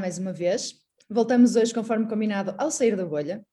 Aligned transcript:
mais 0.00 0.16
uma 0.16 0.32
vez. 0.32 0.76
Voltamos 1.10 1.56
hoje, 1.56 1.74
conforme 1.74 2.08
combinado, 2.08 2.54
ao 2.56 2.70
Sair 2.70 2.96
da 2.96 3.04
Bolha. 3.04 3.44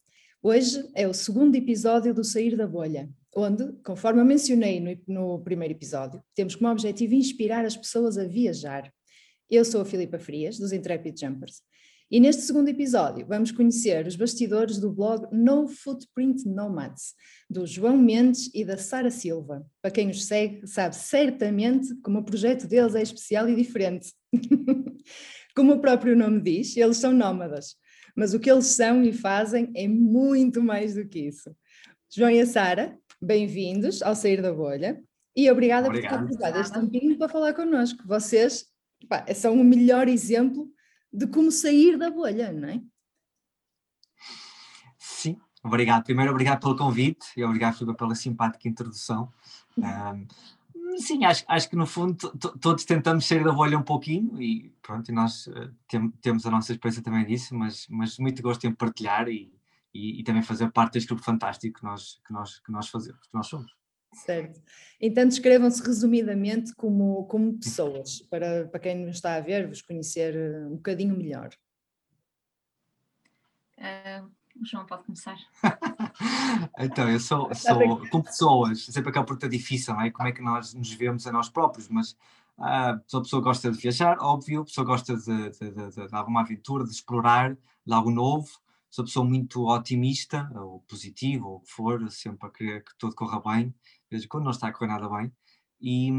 Hoje 0.42 0.90
é 0.96 1.06
o 1.06 1.14
segundo 1.14 1.54
episódio 1.56 2.14
do 2.14 2.24
Sair 2.24 2.56
da 2.56 2.66
Bolha, 2.66 3.10
onde, 3.36 3.74
conforme 3.84 4.22
eu 4.22 4.26
mencionei 4.26 4.80
no, 4.80 4.98
no 5.14 5.40
primeiro 5.44 5.74
episódio, 5.74 6.24
temos 6.34 6.56
como 6.56 6.72
objetivo 6.72 7.16
inspirar 7.16 7.66
as 7.66 7.76
pessoas 7.76 8.18
a 8.18 8.24
viajar. 8.24 8.90
Eu 9.50 9.66
sou 9.66 9.82
a 9.82 9.86
Filipa 9.86 10.18
Frias, 10.18 10.58
dos 10.58 10.72
Intrepid 10.72 11.20
Jumpers, 11.20 11.62
e 12.10 12.22
neste 12.22 12.44
segundo 12.44 12.70
episódio 12.70 13.26
vamos 13.28 13.52
conhecer 13.52 14.08
os 14.08 14.16
bastidores 14.16 14.78
do 14.78 14.90
blog 14.90 15.28
No 15.30 15.68
Footprint 15.68 16.46
Nomads, 16.46 17.14
do 17.50 17.68
João 17.68 17.98
Mendes 17.98 18.50
e 18.54 18.64
da 18.64 18.78
Sara 18.78 19.12
Silva. 19.12 19.66
Para 19.82 19.92
quem 19.92 20.10
os 20.10 20.24
segue, 20.24 20.66
sabe 20.66 20.96
certamente 20.96 21.94
como 22.02 22.20
o 22.20 22.24
projeto 22.24 22.66
deles 22.66 22.96
é 22.96 23.02
especial 23.02 23.50
e 23.50 23.56
diferente. 23.56 24.14
como 25.58 25.74
o 25.74 25.82
próprio 25.82 26.16
nome 26.16 26.40
diz, 26.40 26.78
eles 26.78 26.98
são 26.98 27.12
nómadas, 27.12 27.78
mas 28.16 28.32
o 28.36 28.40
que 28.40 28.50
eles 28.50 28.68
são 28.68 29.02
e 29.02 29.12
fazem 29.12 29.72
é 29.76 29.88
muito 29.88 30.62
mais 30.62 30.94
do 30.94 31.04
que 31.04 31.18
isso. 31.18 31.50
João 32.16 32.30
e 32.30 32.40
a 32.40 32.46
Sara, 32.46 32.96
bem-vindos 33.20 34.04
ao 34.04 34.14
Sair 34.14 34.40
da 34.40 34.54
Bolha 34.54 35.02
e 35.36 35.50
obrigada 35.50 35.88
Obrigado. 35.88 36.28
por 36.28 36.38
ter 36.38 36.60
este 36.60 36.80
tempinho 36.80 37.18
para 37.18 37.28
falar 37.28 37.56
connosco. 37.56 38.04
Vocês 38.06 38.68
pá, 39.10 39.26
são 39.34 39.60
o 39.60 39.64
melhor 39.64 40.08
exemplo 40.08 40.70
de 41.12 41.26
como 41.26 41.52
sair 41.52 41.98
da 41.98 42.12
bolha, 42.12 42.52
não 42.52 42.70
é? 42.70 42.80
Sim, 45.00 45.38
obrigado. 45.64 46.04
Primeiro, 46.04 46.30
obrigado 46.30 46.60
pelo 46.60 46.78
convite 46.78 47.26
e 47.36 47.44
obrigado 47.44 47.96
pela 47.96 48.14
simpática 48.14 48.70
introdução. 48.70 49.34
Um, 49.76 50.28
sim, 51.02 51.26
acho, 51.26 51.44
acho 51.48 51.70
que 51.70 51.76
no 51.76 51.86
fundo 51.86 52.16
todos 52.60 52.86
tentamos 52.86 53.26
sair 53.26 53.44
da 53.44 53.52
bolha 53.52 53.78
um 53.78 53.84
pouquinho 53.84 54.42
e 54.42 54.70
pronto, 54.82 55.10
e 55.10 55.14
nós 55.14 55.48
uh, 55.48 55.74
tem, 55.88 56.10
temos 56.22 56.46
a 56.46 56.52
nossa 56.52 56.72
experiência 56.72 57.04
também 57.04 57.26
disso, 57.26 57.56
mas, 57.56 57.88
mas 57.90 58.18
muito 58.18 58.42
gosto 58.42 58.66
em 58.66 58.74
partilhar 58.74 59.28
e, 59.28 59.54
e, 59.94 60.20
e, 60.20 60.24
também 60.24 60.42
fazer 60.42 60.72
parte 60.72 60.94
deste 60.94 61.08
grupo 61.08 61.24
fantástico 61.24 61.80
que 61.80 61.86
nós, 61.86 62.22
que 62.26 62.34
nós, 62.34 62.60
que 62.60 62.72
nós 62.72 62.88
fazemos, 62.90 63.22
que 63.28 63.34
nós 63.34 63.48
somos. 63.48 63.76
Certo. 64.14 64.62
Então 65.00 65.28
descrevam-se 65.28 65.82
resumidamente 65.84 66.74
como, 66.76 67.26
como 67.26 67.58
pessoas, 67.58 68.22
para, 68.22 68.68
para 68.68 68.80
quem 68.80 69.06
nos 69.06 69.18
está 69.18 69.36
a 69.36 69.42
ver, 69.42 69.68
vos 69.68 69.82
conhecer 69.82 70.36
eh, 70.36 70.66
um 70.68 70.76
bocadinho 70.76 71.16
melhor. 71.16 71.50
Uh, 73.78 74.32
João 74.64 74.86
pode 74.86 75.04
começar. 75.04 75.38
então, 76.80 77.10
eu 77.10 77.20
sou, 77.20 77.54
sou 77.54 78.08
com 78.10 78.22
pessoas, 78.22 78.86
sempre 78.86 79.10
aquela 79.10 79.26
pergunta 79.26 79.50
difícil, 79.50 79.94
não 79.94 80.02
é? 80.02 80.12
Como 80.12 80.28
é 80.28 80.32
que 80.32 80.42
nós 80.42 80.74
nos 80.74 80.92
vemos 80.94 81.26
a 81.28 81.32
nós 81.32 81.50
próprios, 81.50 81.88
mas 81.90 82.12
uh, 82.58 83.00
sou 83.08 83.20
a 83.20 83.24
pessoa 83.24 83.42
que 83.42 83.48
gosta 83.48 83.72
de 83.72 83.78
viajar, 83.78 84.18
óbvio, 84.20 84.62
a 84.62 84.66
pessoa 84.66 84.86
gosta 84.86 85.16
de, 85.16 85.50
de, 85.50 85.72
de, 85.72 85.90
de, 85.90 86.08
de 86.08 86.16
alguma 86.16 86.42
aventura, 86.42 86.84
de 86.84 86.92
explorar, 86.92 87.56
de 87.86 87.94
algo 87.94 88.12
novo, 88.12 88.50
sou 88.90 89.06
pessoa 89.06 89.26
muito 89.26 89.68
otimista, 89.68 90.50
ou 90.56 90.82
positiva, 90.82 91.46
ou 91.46 91.58
o 91.58 91.60
que 91.62 91.72
for, 91.72 92.10
sempre 92.12 92.48
a 92.48 92.52
querer 92.52 92.84
que 92.84 92.92
tudo 92.98 93.16
corra 93.16 93.40
bem, 93.40 93.74
desde 94.10 94.28
quando 94.28 94.46
não 94.46 94.52
está 94.52 94.68
a 94.68 94.74
correr 94.74 94.92
nada 94.92 95.10
bem. 95.10 95.32
E, 95.80 96.10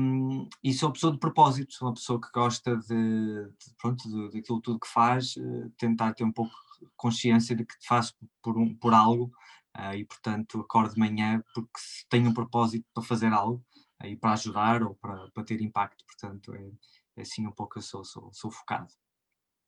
e 0.62 0.72
sou 0.72 0.89
uma 0.89 0.92
pessoa 0.92 1.12
de 1.12 1.19
propósito, 1.19 1.75
sou 1.75 1.89
uma 1.89 1.94
pessoa 1.94 2.20
que 2.20 2.31
gosta 2.33 2.77
de, 2.77 2.86
de 2.86 3.75
pronto, 3.77 4.09
de, 4.09 4.33
daquilo 4.33 4.61
tudo 4.61 4.78
que 4.78 4.86
faz, 4.86 5.34
uh, 5.36 5.70
tentar 5.77 6.14
ter 6.14 6.22
um 6.22 6.31
pouco 6.31 6.53
consciência 6.97 7.55
de 7.55 7.65
que 7.65 7.75
faço 7.83 8.15
por, 8.43 8.59
um, 8.59 8.75
por 8.75 8.95
algo 8.95 9.33
uh, 9.77 9.95
e, 9.95 10.05
portanto, 10.05 10.61
acordo 10.61 10.95
de 10.95 11.01
manhã 11.01 11.43
porque 11.55 11.81
tenho 12.09 12.31
um 12.31 12.34
propósito 12.34 12.87
para 12.93 13.03
fazer 13.03 13.33
algo 13.33 13.65
uh, 14.03 14.07
e 14.07 14.17
para 14.17 14.33
ajudar 14.33 14.83
ou 14.83 14.94
para, 14.97 15.31
para 15.31 15.44
ter 15.44 15.61
impacto. 15.61 16.05
Portanto, 16.06 16.55
é, 16.55 16.71
é 17.16 17.22
assim 17.22 17.47
um 17.47 17.53
pouco 17.53 17.78
eu 17.78 17.83
sou, 17.83 18.05
sou, 18.05 18.33
sou 18.33 18.50
focado. 18.50 18.93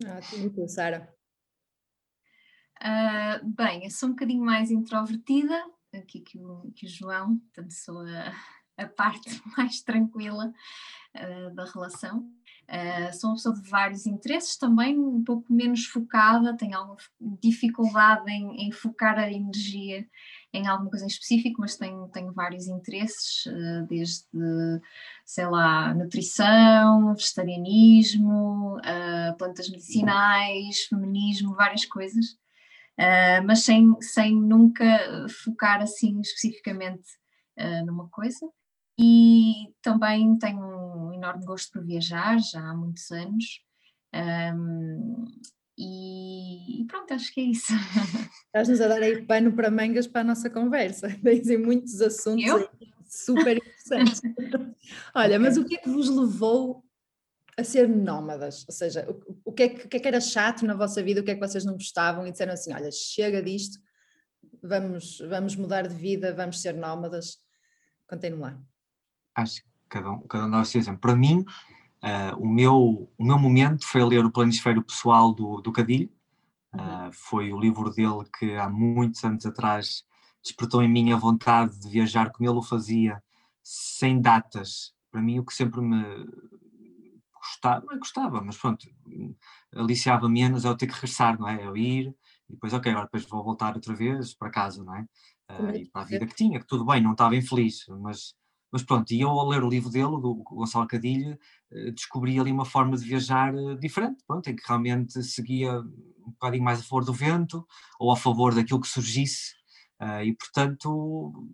Ah, 0.05 0.21
muito, 0.37 0.67
Sara. 0.69 1.15
Uh, 2.83 3.45
bem, 3.45 3.85
eu 3.85 3.91
sou 3.91 4.09
um 4.09 4.13
bocadinho 4.13 4.43
mais 4.43 4.71
introvertida 4.71 5.63
aqui 5.95 6.21
que 6.21 6.39
o, 6.39 6.73
que 6.75 6.87
o 6.87 6.89
João, 6.89 7.39
portanto 7.39 7.73
sou 7.73 7.99
a, 7.99 8.33
a 8.83 8.87
parte 8.89 9.29
mais 9.57 9.83
tranquila 9.83 10.53
uh, 11.17 11.55
da 11.55 11.65
relação. 11.67 12.33
Uh, 12.71 13.13
sou 13.13 13.31
uma 13.31 13.37
pessoa 13.37 13.55
de 13.57 13.69
vários 13.69 14.07
interesses 14.07 14.57
também, 14.57 14.97
um 14.97 15.25
pouco 15.25 15.53
menos 15.53 15.87
focada, 15.87 16.57
tenho 16.57 16.79
alguma 16.79 16.97
dificuldade 17.43 18.31
em, 18.31 18.69
em 18.69 18.71
focar 18.71 19.19
a 19.19 19.29
energia 19.29 20.07
em 20.53 20.69
alguma 20.69 20.89
coisa 20.89 21.05
em 21.05 21.09
específico, 21.09 21.61
mas 21.61 21.77
tenho, 21.77 22.07
tenho 22.09 22.33
vários 22.33 22.69
interesses, 22.69 23.45
uh, 23.47 23.87
desde, 23.89 24.25
sei 25.25 25.47
lá, 25.49 25.93
nutrição, 25.95 27.13
vegetarianismo, 27.13 28.77
uh, 28.79 29.37
plantas 29.37 29.69
medicinais, 29.69 30.85
feminismo, 30.89 31.57
várias 31.57 31.85
coisas 31.85 32.39
mas 33.47 33.65
sem, 33.65 33.97
sem 34.03 34.37
nunca 34.37 35.27
focar 35.43 35.81
assim 35.81 36.21
especificamente 36.21 37.09
numa 37.87 38.07
coisa. 38.11 38.47
E 38.99 39.73
também 39.81 40.37
tenho 40.37 41.10
enorme 41.21 41.45
gosto 41.45 41.73
por 41.73 41.85
viajar, 41.85 42.39
já 42.41 42.61
há 42.61 42.75
muitos 42.75 43.11
anos. 43.11 43.61
Um, 44.15 45.27
e, 45.79 46.85
pronto, 46.89 47.15
acho 47.15 47.33
que 47.33 47.41
é 47.41 47.45
isso. 47.45 47.73
Estás-nos 48.47 48.81
a 48.81 48.89
dar 48.89 49.03
aí 49.03 49.25
pano 49.25 49.53
para 49.53 49.71
mangas 49.71 50.07
para 50.07 50.21
a 50.21 50.25
nossa 50.25 50.51
conversa. 50.51 51.09
Tens 51.23 51.49
muitos 51.59 52.01
assuntos 52.03 52.69
super 53.09 53.57
interessantes. 53.57 54.21
Olha, 55.15 55.39
mas 55.39 55.57
o 55.57 55.65
que 55.65 55.77
é 55.77 55.79
que 55.79 55.89
vos 55.89 56.09
levou 56.09 56.85
a 57.57 57.65
ser 57.65 57.89
nómadas? 57.89 58.67
Ou 58.69 58.75
seja, 58.75 59.09
o, 59.09 59.51
o, 59.51 59.53
que 59.53 59.63
é 59.63 59.69
que, 59.69 59.87
o, 59.87 59.89
que 59.89 59.97
é 59.97 60.01
que, 60.01 60.09
era 60.09 60.21
chato 60.21 60.67
na 60.67 60.75
vossa 60.75 61.03
vida, 61.03 61.21
o 61.21 61.25
que 61.25 61.31
é 61.31 61.35
que 61.35 61.41
vocês 61.41 61.65
não 61.65 61.75
gostavam 61.75 62.27
e 62.27 62.31
disseram 62.31 62.53
assim: 62.53 62.75
olha, 62.75 62.91
chega 62.93 63.43
disto, 63.43 63.81
vamos, 64.63 65.19
vamos 65.21 65.57
mudar 65.57 65.87
de 65.87 65.95
vida, 65.95 66.35
vamos 66.35 66.61
ser 66.61 66.75
nómadas. 66.75 67.39
Contem-me 68.07 68.37
lá. 68.37 68.61
Acho 69.35 69.63
que 69.63 69.70
cada 69.91 70.11
um, 70.11 70.21
cada 70.21 70.47
um 70.47 70.51
dá 70.51 70.61
o 70.61 70.65
seu 70.65 70.81
exemplo. 70.81 71.01
Para 71.01 71.15
mim, 71.15 71.45
uh, 72.03 72.37
o, 72.39 72.49
meu, 72.49 73.11
o 73.19 73.25
meu 73.25 73.39
momento 73.39 73.87
foi 73.87 74.03
ler 74.05 74.25
o 74.25 74.31
Planisfério 74.31 74.83
Pessoal 74.83 75.35
do, 75.35 75.61
do 75.61 75.73
Cadilho. 75.73 76.11
Uh, 76.73 77.13
foi 77.13 77.53
o 77.53 77.59
livro 77.59 77.91
dele 77.91 78.25
que 78.39 78.55
há 78.57 78.69
muitos 78.69 79.23
anos 79.25 79.45
atrás 79.45 80.05
despertou 80.43 80.83
em 80.83 80.89
mim 80.89 81.13
a 81.13 81.17
vontade 81.17 81.79
de 81.79 81.89
viajar 81.89 82.31
como 82.31 82.49
ele 82.49 82.59
o 82.59 82.63
fazia, 82.63 83.23
sem 83.63 84.21
datas. 84.21 84.95
Para 85.11 85.21
mim, 85.21 85.39
o 85.39 85.45
que 85.45 85.53
sempre 85.53 85.81
me 85.81 86.03
gostava, 87.35 87.85
não 87.85 87.95
é 87.95 87.99
gostava, 87.99 88.41
mas 88.41 88.57
pronto, 88.57 88.87
aliciava 89.75 90.29
menos 90.29 90.65
eu 90.65 90.77
ter 90.77 90.87
que 90.87 90.95
regressar, 90.95 91.39
não 91.39 91.49
é? 91.49 91.67
Eu 91.67 91.77
ir 91.77 92.15
e 92.49 92.53
depois, 92.53 92.73
ok, 92.73 92.91
agora 92.91 93.07
depois 93.07 93.25
vou 93.25 93.45
voltar 93.45 93.75
outra 93.75 93.95
vez 93.95 94.35
para 94.35 94.51
casa, 94.51 94.83
não 94.83 94.97
é? 94.97 95.07
Uh, 95.51 95.77
e 95.77 95.89
para 95.91 96.03
a 96.03 96.05
vida 96.05 96.27
que 96.27 96.35
tinha, 96.35 96.61
que 96.61 96.67
tudo 96.67 96.85
bem, 96.85 97.03
não 97.03 97.13
estava 97.13 97.37
infeliz, 97.37 97.87
mas, 98.01 98.35
mas 98.73 98.83
pronto, 98.83 99.11
e 99.13 99.21
eu 99.21 99.29
ao 99.29 99.49
ler 99.49 99.63
o 99.63 99.69
livro 99.69 99.91
dele, 99.91 100.21
do 100.21 100.35
Gonçalo 100.45 100.87
Cadilho, 100.87 101.39
uh, 101.73 101.93
descobri 101.93 102.39
ali 102.39 102.53
uma 102.53 102.65
forma 102.65 102.97
de 102.97 103.05
viajar 103.05 103.55
uh, 103.55 103.79
diferente, 103.79 104.23
pronto, 104.27 104.49
em 104.49 104.57
que 104.57 104.63
realmente 104.67 105.23
seguia 105.23 105.81
um 105.81 106.31
bocadinho 106.31 106.65
mais 106.65 106.81
a 106.81 106.83
favor 106.83 107.05
do 107.05 107.13
vento 107.13 107.67
ou 107.99 108.13
a 108.13 108.17
favor 108.17 108.55
daquilo 108.55 108.81
que 108.81 108.89
surgisse, 108.89 109.55
e 110.25 110.33
portanto, 110.33 111.47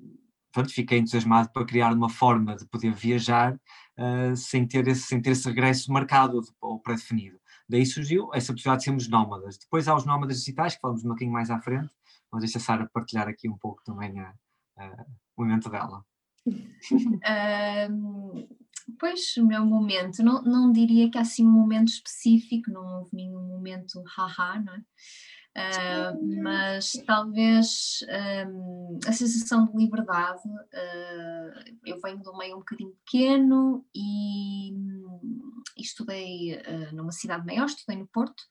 pronto, 0.53 0.73
fiquei 0.73 0.99
entusiasmado 0.99 1.51
para 1.51 1.67
criar 1.67 1.93
uma 1.93 2.09
forma 2.09 2.55
de 2.55 2.65
poder 2.67 2.93
viajar 2.93 3.59
sem, 4.37 4.65
ter 4.65 4.87
esse, 4.87 5.03
sem 5.03 5.21
ter 5.21 5.31
esse 5.31 5.49
regresso 5.49 5.91
marcado 5.93 6.41
ou 6.61 6.79
pré-definido. 6.79 7.41
Daí 7.69 7.85
surgiu 7.85 8.31
essa 8.33 8.53
possibilidade 8.53 8.83
de 8.83 8.85
sermos 8.85 9.09
nómadas. 9.09 9.59
Depois 9.59 9.89
há 9.89 9.97
os 9.97 10.05
nómadas 10.05 10.39
digitais, 10.39 10.77
que 10.77 10.81
falamos 10.81 11.05
um 11.05 11.09
pouquinho 11.09 11.33
mais 11.33 11.51
à 11.51 11.61
frente, 11.61 11.91
mas 12.31 12.43
deixa 12.43 12.59
a 12.59 12.61
Sara 12.61 12.89
partilhar 12.93 13.27
aqui 13.27 13.49
um 13.49 13.59
pouco 13.59 13.83
também 13.83 14.17
a, 14.21 14.33
a, 14.79 15.07
o 15.37 15.43
momento 15.43 15.69
dela. 15.69 16.05
pois, 18.99 19.37
o 19.37 19.47
meu 19.47 19.65
momento, 19.65 20.23
não, 20.23 20.43
não 20.43 20.73
diria 20.73 21.11
que 21.11 21.19
há 21.19 21.23
assim 21.23 21.47
um 21.47 21.51
momento 21.51 21.89
específico, 21.89 22.71
não 22.71 22.99
houve 22.99 23.15
nenhum 23.15 23.47
momento 23.47 24.03
haha, 24.17 24.61
não 24.61 24.75
é? 24.75 24.83
Uh, 25.57 26.43
mas 26.43 26.93
talvez 27.07 28.05
um, 28.47 28.99
a 29.07 29.13
sensação 29.13 29.65
de 29.65 29.75
liberdade. 29.75 30.43
Uh, 30.47 31.77
eu 31.87 31.99
venho 31.99 32.21
de 32.21 32.29
um 32.29 32.37
meio 32.37 32.57
um 32.57 32.59
bocadinho 32.59 32.95
pequeno 33.05 33.87
e, 33.95 34.71
e 35.79 35.81
estudei 35.81 36.57
uh, 36.57 36.95
numa 36.95 37.11
cidade 37.11 37.47
maior, 37.47 37.65
estudei 37.65 37.97
no 37.97 38.07
Porto, 38.07 38.43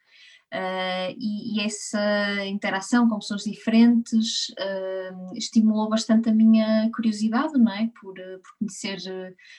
Uh, 0.56 1.12
e, 1.20 1.58
e, 1.58 1.66
essa 1.66 2.46
interação 2.46 3.10
com 3.10 3.20
pessoas 3.20 3.44
diferentes 3.44 4.48
uh, 4.52 5.36
estimulou 5.36 5.90
bastante 5.90 6.30
a 6.30 6.34
minha 6.34 6.90
curiosidade, 6.96 7.58
não 7.58 7.74
é? 7.74 7.92
Por, 8.00 8.18
uh, 8.18 8.40
por 8.42 8.58
conhecer 8.60 8.98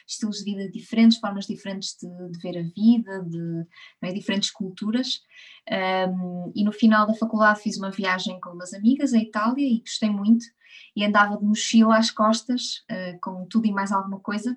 estilos 0.08 0.38
de 0.38 0.44
vida 0.44 0.70
diferentes, 0.70 1.18
formas 1.18 1.46
diferentes 1.46 1.98
de, 2.00 2.08
de 2.30 2.38
ver 2.38 2.58
a 2.58 2.62
vida, 2.74 3.22
de 3.28 3.66
é? 4.00 4.10
diferentes 4.10 4.50
culturas. 4.50 5.20
Um, 5.70 6.50
e 6.54 6.64
no 6.64 6.72
final 6.72 7.06
da 7.06 7.12
faculdade 7.12 7.60
fiz 7.60 7.76
uma 7.76 7.90
viagem 7.90 8.40
com 8.40 8.50
umas 8.50 8.72
amigas 8.72 9.12
à 9.12 9.18
Itália 9.18 9.68
e 9.68 9.80
gostei 9.80 10.08
muito. 10.08 10.46
E 10.94 11.04
andava 11.04 11.36
de 11.36 11.44
mochila 11.44 11.98
às 11.98 12.10
costas, 12.10 12.84
com 13.20 13.44
tudo 13.46 13.66
e 13.66 13.72
mais 13.72 13.92
alguma 13.92 14.20
coisa. 14.20 14.56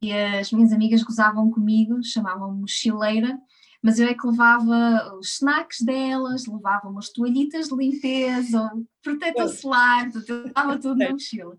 E 0.00 0.12
as 0.12 0.50
minhas 0.50 0.72
amigas 0.72 1.02
gozavam 1.02 1.50
comigo, 1.50 2.02
chamavam-me 2.02 2.60
mochileira 2.60 3.38
mas 3.82 3.98
eu 3.98 4.08
é 4.08 4.14
que 4.14 4.26
levava 4.26 5.16
os 5.18 5.34
snacks 5.34 5.80
delas, 5.80 6.46
levava 6.46 6.88
umas 6.88 7.10
toalhitas 7.10 7.68
de 7.68 7.76
limpeza, 7.76 8.70
protetor 9.02 9.48
solar, 9.48 10.08
estava 10.08 10.78
tudo 10.80 10.96
na 10.96 11.10
mochila. 11.10 11.56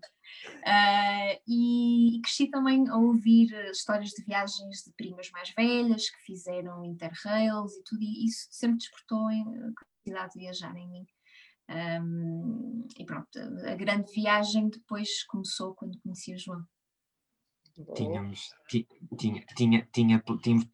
Uh, 0.60 1.40
e, 1.46 2.16
e, 2.16 2.20
cresci 2.22 2.48
também 2.48 2.88
a 2.88 2.96
ouvir 2.96 3.52
histórias 3.70 4.10
de 4.10 4.24
viagens 4.24 4.82
de 4.86 4.92
primas 4.96 5.30
mais 5.32 5.50
velhas 5.50 6.08
que 6.08 6.22
fizeram 6.24 6.84
interrails 6.84 7.72
e 7.74 7.82
tudo, 7.84 8.02
e 8.02 8.26
isso 8.26 8.46
sempre 8.50 8.78
despertou 8.78 9.26
a 9.26 9.32
curiosidade 10.04 10.32
de 10.34 10.38
viajar 10.38 10.76
em 10.76 10.88
mim. 10.88 11.06
Um, 11.70 12.86
e 12.98 13.04
pronto, 13.04 13.28
a 13.64 13.74
grande 13.76 14.12
viagem 14.12 14.68
depois 14.68 15.24
começou 15.24 15.74
quando 15.74 16.00
conheci 16.00 16.34
o 16.34 16.38
João. 16.38 16.64
Tínhamos, 17.94 18.50
tinha, 18.68 19.44
tinha, 19.56 19.88
tinha, 19.92 20.22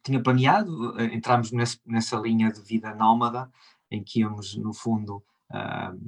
tinha, 0.03 0.23
planeado, 0.23 0.99
eh, 0.99 1.13
entramos 1.13 1.51
nessa 1.51 2.17
linha 2.17 2.51
de 2.51 2.61
vida 2.61 2.93
nómada, 2.95 3.51
em 3.89 4.03
que 4.03 4.19
íamos, 4.19 4.55
no 4.55 4.73
fundo, 4.73 5.23
uh, 5.51 5.99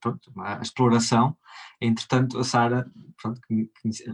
pronto, 0.00 0.32
a 0.40 0.60
exploração. 0.60 1.36
Entretanto, 1.80 2.38
a 2.38 2.44
Sara, 2.44 2.90
pronto, 3.20 3.40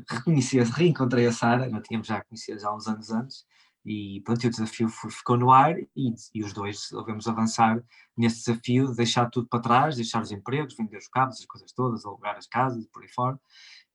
reconheci, 0.08 0.58
reencontrei 0.60 1.26
a 1.26 1.32
Sara, 1.32 1.68
não 1.68 1.82
tínhamos 1.82 2.06
já 2.06 2.22
conhecido 2.24 2.66
há 2.66 2.74
uns 2.74 2.86
anos 2.86 3.10
antes, 3.10 3.46
e 3.84 4.22
pronto, 4.24 4.46
o 4.46 4.50
desafio 4.50 4.88
ficou 4.88 5.36
no 5.36 5.50
ar 5.52 5.78
e, 5.78 6.14
e 6.34 6.42
os 6.42 6.54
dois 6.54 6.88
devemos 6.90 7.28
avançar 7.28 7.82
nesse 8.16 8.46
desafio, 8.46 8.88
de 8.88 8.96
deixar 8.96 9.28
tudo 9.28 9.46
para 9.46 9.60
trás, 9.60 9.96
deixar 9.96 10.22
os 10.22 10.32
empregos, 10.32 10.74
vender 10.74 10.96
os 10.96 11.08
cabos, 11.08 11.38
as 11.38 11.44
coisas 11.44 11.70
todas, 11.72 12.06
alugar 12.06 12.36
as 12.36 12.46
casas 12.46 12.82
e 12.82 12.88
por 12.88 13.02
aí 13.02 13.08
fora, 13.10 13.38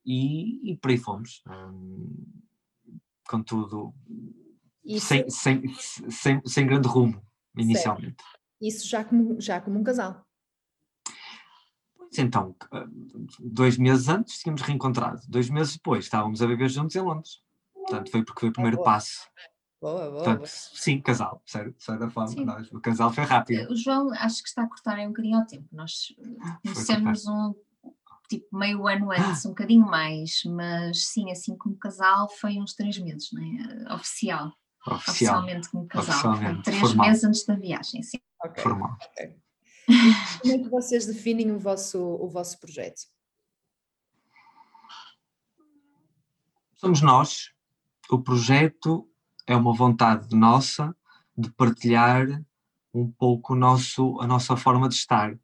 e, 0.09 0.71
e 0.71 0.77
por 0.77 0.89
aí 0.89 0.97
fomos. 0.97 1.43
Hum, 1.47 2.25
contudo, 3.27 3.93
sem, 4.99 5.29
sem, 5.29 5.61
sem, 6.09 6.41
sem 6.43 6.65
grande 6.65 6.87
rumo, 6.87 7.21
inicialmente. 7.55 8.15
Certo. 8.23 8.39
Isso 8.59 8.89
já 8.89 9.03
como, 9.03 9.39
já 9.39 9.61
como 9.61 9.79
um 9.79 9.83
casal. 9.83 10.25
Então, 12.17 12.55
dois 13.39 13.77
meses 13.77 14.09
antes 14.09 14.39
tínhamos 14.39 14.63
reencontrado, 14.63 15.21
dois 15.29 15.47
meses 15.47 15.75
depois 15.75 16.05
estávamos 16.05 16.41
a 16.41 16.47
viver 16.47 16.67
juntos 16.67 16.95
em 16.95 17.01
Londres. 17.01 17.39
Portanto, 17.71 18.09
foi 18.09 18.25
porque 18.25 18.39
foi 18.39 18.49
o 18.49 18.53
primeiro 18.53 18.77
boa. 18.77 18.85
passo. 18.85 19.29
Boa, 19.79 20.09
boa, 20.09 20.23
Portanto, 20.23 20.47
Sim, 20.47 20.99
casal, 21.01 21.41
sério, 21.45 21.71
de 21.71 21.83
certa 21.83 22.09
forma. 22.09 22.43
Nós, 22.43 22.71
o 22.71 22.81
casal 22.81 23.13
foi 23.13 23.23
rápido. 23.25 23.71
O 23.71 23.75
João 23.75 24.11
acho 24.13 24.41
que 24.41 24.49
está 24.49 24.63
a 24.63 24.67
cortar 24.67 24.97
aí 24.97 25.05
um 25.05 25.09
bocadinho 25.09 25.37
ao 25.37 25.45
tempo. 25.45 25.67
Nós 25.71 26.07
conhecemos 26.63 27.27
um 27.27 27.53
tipo 28.29 28.57
meio 28.57 28.87
ano 28.87 29.11
antes, 29.11 29.45
um 29.45 29.49
bocadinho 29.49 29.85
mais, 29.85 30.41
mas 30.45 31.07
sim, 31.07 31.31
assim 31.31 31.57
como 31.57 31.75
casal 31.77 32.29
foi 32.29 32.57
uns 32.57 32.73
três 32.73 32.97
meses, 32.99 33.29
não 33.33 33.43
é? 33.43 33.93
Oficial. 33.95 34.53
Oficial. 34.87 35.39
Oficialmente 35.39 35.69
como 35.69 35.87
casal. 35.87 36.15
Oficialmente. 36.15 36.63
Três 36.63 36.79
Formal. 36.79 37.07
meses 37.07 37.23
antes 37.23 37.45
da 37.45 37.55
viagem, 37.55 38.03
sim. 38.03 38.19
Okay. 38.45 38.63
Formal. 38.63 38.97
Okay. 39.11 39.35
Como 40.41 40.53
é 40.53 40.57
que 40.59 40.69
vocês 40.69 41.07
definem 41.07 41.51
o 41.51 41.59
vosso, 41.59 41.99
o 41.99 42.29
vosso 42.29 42.59
projeto? 42.59 43.01
Somos 46.75 47.01
nós. 47.01 47.51
O 48.09 48.21
projeto 48.21 49.09
é 49.45 49.55
uma 49.55 49.73
vontade 49.73 50.35
nossa 50.35 50.95
de 51.35 51.51
partilhar 51.51 52.25
um 52.93 53.11
pouco 53.11 53.53
o 53.53 53.55
nosso, 53.55 54.19
a 54.21 54.27
nossa 54.27 54.55
forma 54.55 54.87
de 54.87 54.95
estar, 54.95 55.37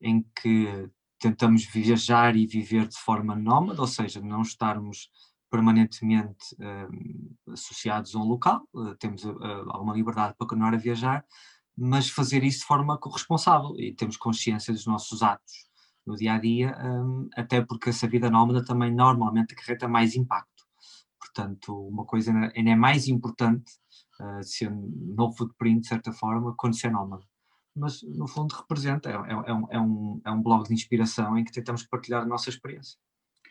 em 0.00 0.22
que 0.34 0.90
tentamos 1.20 1.64
viajar 1.66 2.34
e 2.34 2.46
viver 2.46 2.88
de 2.88 2.96
forma 2.96 3.36
nómada, 3.36 3.80
ou 3.80 3.86
seja, 3.86 4.20
não 4.20 4.42
estarmos 4.42 5.10
permanentemente 5.50 6.54
uh, 6.54 7.52
associados 7.52 8.14
a 8.14 8.18
um 8.18 8.24
local, 8.24 8.62
uh, 8.72 8.94
temos 8.96 9.24
uh, 9.24 9.36
alguma 9.68 9.94
liberdade 9.94 10.34
para 10.38 10.46
continuar 10.46 10.74
a 10.74 10.78
viajar, 10.78 11.24
mas 11.76 12.08
fazer 12.08 12.42
isso 12.42 12.60
de 12.60 12.66
forma 12.66 12.98
corresponsável 12.98 13.74
e 13.76 13.92
temos 13.92 14.16
consciência 14.16 14.72
dos 14.72 14.86
nossos 14.86 15.22
atos 15.22 15.68
no 16.06 16.16
dia 16.16 16.34
a 16.34 16.38
dia, 16.38 16.76
um, 16.82 17.28
até 17.36 17.60
porque 17.60 17.90
essa 17.90 18.08
vida 18.08 18.30
nómada 18.30 18.64
também 18.64 18.92
normalmente 18.92 19.54
acarreta 19.54 19.86
mais 19.88 20.14
impacto. 20.14 20.64
Portanto, 21.18 21.88
uma 21.88 22.04
coisa 22.04 22.32
ainda 22.32 22.70
é 22.70 22.76
mais 22.76 23.08
importante 23.08 23.72
uh, 24.20 24.42
ser 24.42 24.70
no 24.70 25.32
footprint, 25.32 25.82
de 25.82 25.88
certa 25.88 26.12
forma, 26.12 26.54
quando 26.56 26.78
ser 26.78 26.90
nómada. 26.90 27.24
Mas, 27.74 28.02
no 28.02 28.26
fundo, 28.26 28.52
representa, 28.52 29.10
é, 29.10 29.12
é, 29.12 29.16
é, 29.16 29.54
um, 29.54 29.66
é, 29.70 29.80
um, 29.80 30.20
é 30.24 30.30
um 30.30 30.42
blog 30.42 30.66
de 30.66 30.74
inspiração 30.74 31.38
em 31.38 31.44
que 31.44 31.52
tentamos 31.52 31.84
partilhar 31.84 32.22
a 32.22 32.26
nossa 32.26 32.50
experiência. 32.50 32.98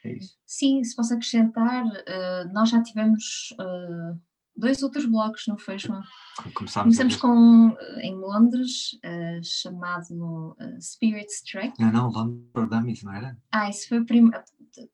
É 0.04 0.14
isso. 0.14 0.38
Sim, 0.46 0.84
se 0.84 0.96
posso 0.96 1.14
acrescentar, 1.14 1.86
uh, 1.86 2.54
nós 2.54 2.70
já 2.70 2.82
tivemos 2.82 3.54
uh, 3.60 4.20
dois 4.56 4.82
outros 4.82 5.06
blogs, 5.06 5.46
não 5.48 5.58
foi, 5.58 5.78
João? 5.78 6.02
Começámos 6.54 6.98
Começamos 6.98 7.16
com, 7.18 7.76
eh, 7.80 8.08
em 8.08 8.16
Londres, 8.16 8.94
uh, 9.06 9.44
chamado 9.44 10.56
Spirits 10.80 11.42
Trek. 11.42 11.74
Não, 11.80 11.92
não, 11.92 12.10
Londres 12.10 12.50
for 12.54 12.70
Dummies, 12.70 13.04
não 13.04 13.14
era? 13.14 13.38
Ah, 13.52 13.70
isso 13.70 13.90
foi 13.90 14.00
o 14.00 14.06
primeiro. 14.06 14.44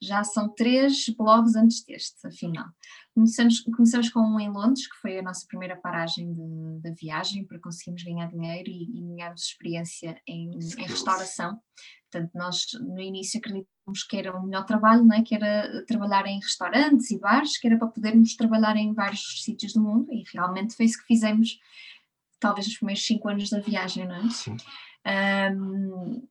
Já 0.02 0.24
são 0.24 0.50
três 0.50 1.08
blogs 1.10 1.56
antes 1.56 1.84
deste, 1.84 2.26
afinal. 2.26 2.68
Começamos, 3.14 3.62
começamos 3.62 4.10
com 4.10 4.20
um 4.20 4.40
em 4.40 4.50
Londres, 4.50 4.88
que 4.88 4.98
foi 4.98 5.20
a 5.20 5.24
nossa 5.24 5.46
primeira 5.48 5.76
paragem 5.76 6.34
da 6.82 6.92
viagem, 6.92 7.46
para 7.46 7.60
conseguirmos 7.60 8.04
ganhar 8.04 8.28
dinheiro 8.28 8.70
e, 8.70 8.84
e 8.84 9.02
ganharmos 9.02 9.44
experiência 9.44 10.22
em, 10.28 10.52
em 10.52 10.86
restauração. 10.86 11.60
Portanto, 12.12 12.32
nós 12.34 12.66
no 12.80 13.00
início 13.00 13.40
acreditamos 13.40 14.04
que 14.10 14.18
era 14.18 14.38
um 14.38 14.44
melhor 14.44 14.66
trabalho, 14.66 15.04
não 15.04 15.16
é? 15.16 15.22
que 15.22 15.36
era 15.36 15.86
trabalhar 15.86 16.26
em 16.26 16.40
restaurantes 16.40 17.12
e 17.12 17.20
bares, 17.20 17.58
que 17.58 17.68
era 17.68 17.78
para 17.78 17.88
podermos 17.88 18.36
trabalhar 18.36 18.78
em 18.78 18.94
vários 18.94 19.44
sítios 19.44 19.74
do 19.74 19.82
mundo, 19.82 20.12
e 20.12 20.24
realmente 20.34 20.76
foi 20.76 20.86
isso 20.86 20.98
que 21.00 21.08
fizemos, 21.08 21.60
talvez 22.40 22.68
nos 22.68 22.78
primeiros 22.78 23.06
cinco 23.06 23.28
anos 23.28 23.50
da 23.50 23.60
viagem, 23.60 24.08
não 24.08 24.16
é? 24.16 24.30
Sim. 24.30 24.58
Um, 25.06 26.28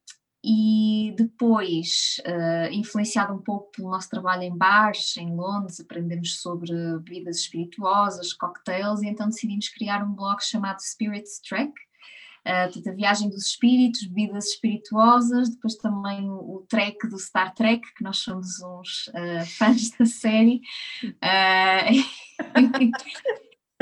e 0.46 1.14
depois, 1.17 2.20
uh, 2.26 2.70
influenciado 2.70 3.32
um 3.32 3.38
pouco 3.38 3.70
pelo 3.73 3.91
nosso 3.91 4.11
trabalho 4.11 4.43
em 4.43 4.55
bares, 4.55 5.17
em 5.17 5.35
Londres, 5.35 5.81
aprendemos 5.81 6.38
sobre 6.38 6.70
bebidas 6.99 7.38
espirituosas, 7.38 8.35
cocktails, 8.35 9.00
e 9.00 9.06
então 9.06 9.31
decidimos 9.31 9.70
criar 9.70 10.05
um 10.05 10.12
blog 10.12 10.43
chamado 10.43 10.81
Spirits 10.81 11.41
Trek, 11.41 11.73
uh, 11.73 12.91
a 12.91 12.93
viagem 12.93 13.31
dos 13.31 13.46
espíritos, 13.46 14.06
bebidas 14.06 14.49
espirituosas, 14.49 15.49
depois 15.49 15.76
também 15.76 16.29
o, 16.29 16.56
o 16.56 16.67
trek 16.69 17.08
do 17.08 17.19
Star 17.19 17.55
Trek, 17.55 17.82
que 17.94 18.05
nós 18.05 18.19
somos 18.19 18.60
uns 18.60 19.06
uh, 19.08 19.46
fãs 19.56 19.93
da 19.98 20.05
série. 20.05 20.60
Uh, 21.03 22.05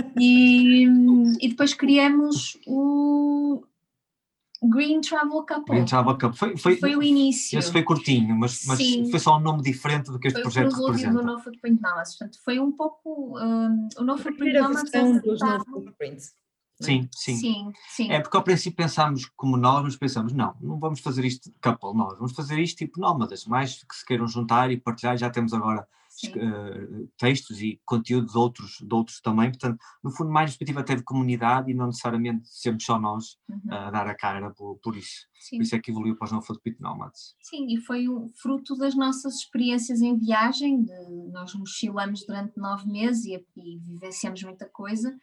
e, 0.16 0.86
e 1.40 1.48
depois 1.48 1.74
criamos 1.74 2.56
o 2.68 3.64
Green 4.62 5.00
Travel 5.00 5.44
Couple. 5.44 5.74
Green 5.74 5.84
Travel 5.84 6.18
Couple. 6.18 6.38
Foi, 6.38 6.56
foi, 6.56 6.76
foi 6.76 6.96
o 6.96 7.02
início. 7.02 7.58
Esse 7.58 7.72
foi 7.72 7.82
curtinho, 7.82 8.36
mas, 8.36 8.64
mas 8.66 8.78
foi 9.10 9.18
só 9.18 9.36
um 9.36 9.40
nome 9.40 9.62
diferente 9.62 10.10
do 10.10 10.18
que 10.18 10.28
este 10.28 10.36
foi 10.36 10.42
projeto 10.42 10.72
representa. 10.74 11.12
Foi 11.12 11.22
o 11.22 11.26
No 11.26 11.40
Footprint 11.40 11.80
Nomads. 11.80 12.16
Portanto, 12.16 12.38
foi 12.44 12.60
um 12.60 12.72
pouco 12.72 13.38
um, 13.38 13.88
o 13.98 14.04
No 14.04 14.16
Footprint 14.18 14.58
Nomads. 14.58 14.90
dos 15.22 15.40
No 15.40 15.64
Footprints. 15.64 16.34
Sim, 16.80 17.08
sim, 17.12 17.36
sim. 17.36 17.72
sim. 17.90 18.10
É 18.10 18.20
porque 18.20 18.36
ao 18.36 18.42
princípio 18.42 18.76
pensámos 18.76 19.26
como 19.36 19.56
nós, 19.56 19.82
mas 19.84 19.96
pensamos, 19.96 20.32
não, 20.32 20.54
não 20.60 20.78
vamos 20.78 21.00
fazer 21.00 21.24
isto 21.24 21.50
couple, 21.62 21.94
nós, 21.94 22.14
vamos 22.18 22.32
fazer 22.32 22.58
isto 22.58 22.78
tipo 22.78 23.00
nómadas, 23.00 23.44
mais 23.46 23.84
que 23.84 23.94
se 23.94 24.04
queiram 24.04 24.26
juntar 24.26 24.70
e 24.70 24.76
partilhar, 24.76 25.16
já 25.16 25.30
temos 25.30 25.52
agora 25.52 25.86
uh, 26.28 27.08
textos 27.16 27.60
e 27.60 27.80
conteúdo 27.84 28.26
de 28.30 28.38
outros, 28.38 28.78
de 28.80 28.94
outros 28.94 29.20
também, 29.20 29.50
portanto, 29.50 29.78
no 30.02 30.10
fundo, 30.10 30.30
mais 30.30 30.50
perspectiva 30.50 30.80
até 30.80 30.94
de 30.94 31.02
comunidade 31.02 31.70
e 31.70 31.74
não 31.74 31.86
necessariamente 31.86 32.48
sempre 32.48 32.82
só 32.84 32.98
nós 32.98 33.36
uhum. 33.48 33.58
uh, 33.66 33.90
dar 33.90 34.06
a 34.06 34.14
cara 34.14 34.50
por, 34.50 34.78
por 34.82 34.96
isso. 34.96 35.26
Sim. 35.42 35.56
Por 35.56 35.62
isso 35.64 35.74
é 35.74 35.80
que 35.80 35.90
evoluiu 35.90 36.16
para 36.16 36.26
os 36.26 36.32
No 36.32 36.40
Footprint 36.40 36.78
Nomads. 36.78 37.34
Sim, 37.42 37.66
e 37.68 37.80
foi 37.80 38.08
um 38.08 38.28
fruto 38.28 38.76
das 38.76 38.94
nossas 38.94 39.34
experiências 39.34 40.00
em 40.00 40.16
viagem, 40.16 40.84
de, 40.84 41.08
nós 41.32 41.52
mochilamos 41.54 42.24
durante 42.24 42.56
nove 42.56 42.88
meses 42.88 43.24
e, 43.24 43.44
e 43.56 43.78
vivenciamos 43.78 44.42
muita 44.44 44.68
coisa, 44.68 45.18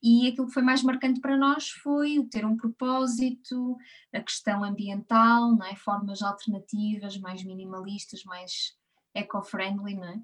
e 0.00 0.28
aquilo 0.28 0.46
que 0.46 0.52
foi 0.52 0.62
mais 0.62 0.82
marcante 0.82 1.20
para 1.20 1.36
nós 1.36 1.70
foi 1.70 2.18
o 2.18 2.28
ter 2.28 2.44
um 2.44 2.56
propósito, 2.56 3.76
a 4.12 4.20
questão 4.20 4.62
ambiental, 4.62 5.56
não 5.56 5.66
é? 5.66 5.74
formas 5.74 6.22
alternativas, 6.22 7.18
mais 7.18 7.44
minimalistas, 7.44 8.22
mais 8.24 8.76
eco-friendly, 9.14 9.94
não 9.94 10.08
é? 10.08 10.16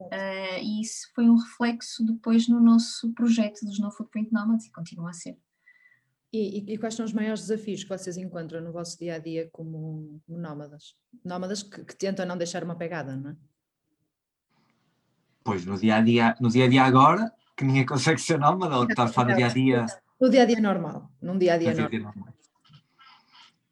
Uh, 0.00 0.62
e 0.62 0.80
isso 0.80 1.10
foi 1.14 1.28
um 1.28 1.36
reflexo 1.36 2.04
depois 2.04 2.48
no 2.48 2.60
nosso 2.60 3.12
projeto 3.12 3.64
dos 3.64 3.78
No 3.78 3.92
Footprint 3.92 4.32
Nomads 4.32 4.66
e 4.66 4.72
continua 4.72 5.10
a 5.10 5.12
ser. 5.12 5.36
E, 6.32 6.58
e, 6.58 6.74
e, 6.74 6.78
quais 6.78 6.94
são 6.94 7.04
os 7.06 7.12
maiores 7.12 7.46
desafios 7.46 7.82
que 7.82 7.88
vocês 7.88 8.16
encontram 8.18 8.60
no 8.60 8.70
vosso 8.70 8.98
dia 8.98 9.14
a 9.14 9.18
dia 9.18 9.48
como, 9.50 10.20
como 10.26 10.38
nómadas? 10.38 10.94
Nómadas 11.24 11.62
que, 11.62 11.84
que, 11.84 11.96
tentam 11.96 12.26
não 12.26 12.36
deixar 12.36 12.62
uma 12.62 12.76
pegada, 12.76 13.16
não 13.16 13.30
é? 13.30 13.36
Pois, 15.42 15.64
no 15.64 15.78
dia 15.78 15.96
a 15.96 16.00
dia, 16.02 16.36
no 16.38 16.50
dia 16.50 16.66
a 16.66 16.68
dia 16.68 16.82
agora, 16.84 17.32
que 17.56 17.64
ninguém 17.64 17.86
consegue 17.86 18.20
ser 18.20 18.38
nómada, 18.38 18.76
ou 18.76 18.84
está 18.84 19.04
a 19.04 19.08
falar 19.08 19.30
no 19.30 19.36
dia 19.36 19.46
a 19.46 19.48
dia. 19.48 19.86
No 20.20 20.28
dia 20.28 20.42
a 20.42 20.44
dia 20.44 20.60
normal, 20.60 21.10
num 21.22 21.38
dia 21.38 21.54
a 21.54 21.58
dia, 21.58 21.72
normal. 21.72 21.88
Dia 21.88 21.98
-dia 21.98 22.04
normal. 22.04 22.34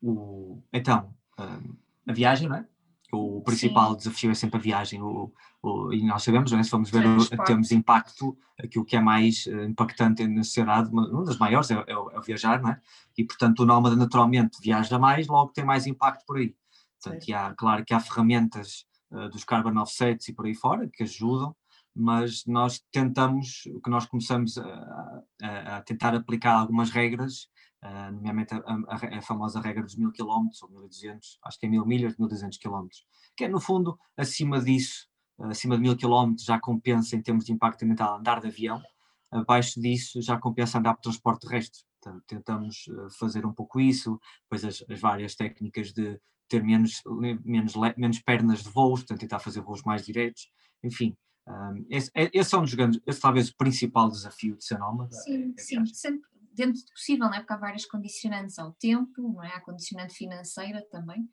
O, 0.02 0.62
então, 0.72 1.14
ah, 1.36 1.60
a 2.06 2.12
viagem, 2.12 2.48
não 2.48 2.56
é? 2.56 2.66
O 3.12 3.40
principal 3.42 3.92
Sim. 3.92 3.96
desafio 3.98 4.30
é 4.30 4.34
sempre 4.34 4.58
a 4.58 4.62
viagem, 4.62 5.00
o, 5.00 5.32
o, 5.62 5.92
e 5.92 6.04
nós 6.04 6.22
sabemos, 6.22 6.50
né, 6.50 6.62
se 6.62 6.70
vamos 6.70 6.90
ver 6.90 7.06
o, 7.06 7.44
termos 7.44 7.68
de 7.68 7.74
impacto, 7.76 8.36
aquilo 8.58 8.84
que 8.84 8.96
é 8.96 9.00
mais 9.00 9.46
uh, 9.46 9.62
impactante 9.62 10.26
na 10.26 10.42
sociedade, 10.42 10.90
uma, 10.90 11.08
uma 11.08 11.24
das 11.24 11.38
maiores 11.38 11.70
é, 11.70 11.74
é, 11.74 11.92
é, 11.92 11.96
o 11.96 12.22
viajar, 12.22 12.60
não 12.60 12.70
é? 12.70 12.80
E 13.16 13.24
portanto 13.24 13.60
o 13.60 13.66
nómada 13.66 13.94
naturalmente 13.94 14.58
viaja 14.60 14.98
mais, 14.98 15.28
logo 15.28 15.52
tem 15.52 15.64
mais 15.64 15.86
impacto 15.86 16.24
por 16.26 16.38
aí. 16.38 16.54
Portanto, 17.00 17.32
há, 17.32 17.54
claro 17.54 17.84
que 17.84 17.94
há 17.94 18.00
ferramentas 18.00 18.84
uh, 19.10 19.28
dos 19.28 19.44
carbon 19.44 19.80
offsets 19.80 20.28
e 20.28 20.32
por 20.32 20.46
aí 20.46 20.54
fora 20.54 20.88
que 20.92 21.04
ajudam, 21.04 21.54
mas 21.94 22.44
nós 22.44 22.82
tentamos, 22.92 23.62
o 23.74 23.80
que 23.80 23.88
nós 23.88 24.04
começamos 24.04 24.58
a, 24.58 25.22
a, 25.42 25.76
a 25.76 25.82
tentar 25.82 26.14
aplicar 26.14 26.54
algumas 26.54 26.90
regras, 26.90 27.48
uh, 27.86 28.12
nomeadamente 28.12 28.54
a, 28.54 28.58
a, 28.58 29.18
a, 29.18 29.22
famosa 29.22 29.60
regra 29.60 29.82
dos 29.82 29.96
mil 29.96 30.10
quilómetros, 30.10 30.62
ou 30.62 30.70
1200, 30.70 31.38
acho 31.44 31.58
que 31.58 31.66
é 31.66 31.68
mil 31.68 31.86
milhas, 31.86 32.16
1200 32.16 32.58
quilómetros, 32.58 33.06
que 33.36 33.44
é 33.44 33.48
no 33.48 33.60
fundo, 33.60 33.98
acima 34.16 34.60
disso, 34.60 35.08
uh, 35.38 35.46
acima 35.46 35.76
de 35.76 35.82
mil 35.82 35.96
quilómetros 35.96 36.44
já 36.44 36.58
compensa 36.58 37.16
em 37.16 37.22
termos 37.22 37.44
de 37.44 37.52
impacto 37.52 37.82
ambiental 37.82 38.18
andar 38.18 38.40
de 38.40 38.48
avião, 38.48 38.82
abaixo 39.30 39.80
disso 39.80 40.20
já 40.20 40.38
compensa 40.38 40.78
andar 40.78 40.94
por 40.94 41.02
transporte 41.02 41.46
terrestre. 41.46 41.82
Portanto, 42.00 42.24
tentamos 42.26 42.86
uh, 42.88 43.10
fazer 43.18 43.46
um 43.46 43.52
pouco 43.52 43.80
isso, 43.80 44.18
depois 44.42 44.64
as, 44.64 44.84
as 44.90 45.00
várias 45.00 45.34
técnicas 45.34 45.92
de 45.92 46.20
ter 46.48 46.62
menos, 46.62 47.02
menos, 47.44 47.74
menos 47.96 48.20
pernas 48.20 48.62
de 48.62 48.70
voos, 48.70 49.00
portanto 49.00 49.20
tentar 49.20 49.40
fazer 49.40 49.60
voos 49.60 49.82
mais 49.82 50.04
diretos, 50.04 50.48
enfim, 50.82 51.16
um, 51.48 51.86
esse, 51.90 52.10
é, 52.14 52.30
esse, 52.32 52.54
é 52.54 52.58
um 52.58 52.62
dos 52.62 52.74
grandes, 52.74 53.00
esse 53.06 53.20
talvez 53.20 53.48
o 53.48 53.56
principal 53.56 54.08
desafio 54.08 54.56
de 54.56 54.64
ser 54.64 54.78
nómada. 54.78 55.12
Sim, 55.12 55.54
é, 55.56 55.60
sim, 55.60 55.86
sempre 55.86 56.28
dentro 56.56 56.80
do 56.82 56.92
possível, 56.92 57.26
não 57.26 57.34
é? 57.34 57.38
Porque 57.38 57.52
há 57.52 57.56
várias 57.56 57.86
condicionantes 57.86 58.58
ao 58.58 58.72
tempo, 58.72 59.32
não 59.32 59.44
é? 59.44 59.48
Há 59.48 59.60
condicionante 59.60 60.14
financeira 60.14 60.84
também. 60.90 61.28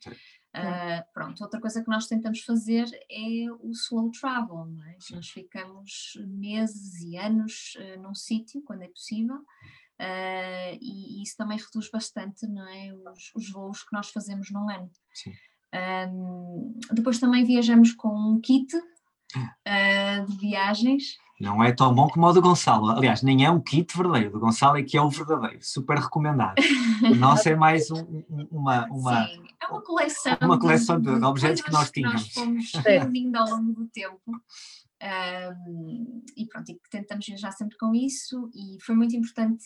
Uh, 0.55 1.01
pronto, 1.11 1.41
outra 1.43 1.59
coisa 1.59 1.83
que 1.83 1.89
nós 1.89 2.05
tentamos 2.05 2.41
fazer 2.41 2.85
é 3.09 3.51
o 3.51 3.71
slow 3.71 4.11
travel, 4.11 4.67
é? 4.85 4.97
Nós 5.15 5.29
ficamos 5.29 6.13
meses 6.27 7.01
e 7.01 7.17
anos 7.17 7.73
uh, 7.77 7.99
num 7.99 8.13
sítio, 8.13 8.61
quando 8.61 8.83
é 8.83 8.87
possível, 8.87 9.37
uh, 9.37 10.77
e, 10.79 11.19
e, 11.19 11.23
isso 11.23 11.35
também 11.35 11.57
reduz 11.57 11.89
bastante, 11.89 12.45
não 12.45 12.67
é? 12.67 12.93
Os, 12.93 13.31
os 13.35 13.51
voos 13.51 13.83
que 13.83 13.93
nós 13.93 14.11
fazemos 14.11 14.51
num 14.51 14.69
ano. 14.69 14.91
Um, 16.13 16.77
depois 16.91 17.19
também 17.19 17.43
viajamos 17.43 17.91
com 17.93 18.09
um 18.09 18.39
kit 18.39 18.67
de 20.27 20.37
viagens. 20.37 21.17
Não 21.39 21.63
é 21.63 21.71
tão 21.71 21.93
bom 21.93 22.07
como 22.07 22.27
o 22.27 22.33
do 22.33 22.41
Gonçalo. 22.41 22.91
Aliás, 22.91 23.21
nem 23.21 23.43
é 23.45 23.51
um 23.51 23.59
kit 23.59 23.95
verdadeiro. 23.97 24.31
Do 24.31 24.39
Gonçalo 24.39 24.77
é 24.77 24.83
que 24.83 24.97
é 24.97 25.01
o 25.01 25.09
verdadeiro. 25.09 25.59
Super 25.61 25.97
recomendado. 25.97 26.55
O 27.03 27.15
nosso 27.15 27.49
é 27.49 27.55
mais 27.55 27.91
um, 27.91 28.23
uma, 28.49 28.85
uma. 28.85 29.27
Sim, 29.27 29.43
é 29.61 29.67
uma 29.67 29.81
coleção. 29.81 30.37
Uma 30.41 30.57
coleção 30.57 31.01
de, 31.01 31.19
de 31.19 31.25
objetos 31.25 31.61
que 31.61 31.71
nós 31.71 31.91
tínhamos. 31.91 32.23
Que 32.23 32.39
nós 32.39 32.45
fomos 32.45 32.71
reunindo 32.85 33.37
ao 33.37 33.49
longo 33.49 33.73
do 33.73 33.87
tempo. 33.87 34.21
Um, 35.03 36.23
e 36.37 36.45
pronto, 36.45 36.71
e 36.71 36.79
tentamos 36.89 37.25
viajar 37.25 37.51
sempre 37.51 37.77
com 37.77 37.93
isso, 37.93 38.49
e 38.53 38.81
foi 38.81 38.95
muito 38.95 39.13
importante 39.17 39.65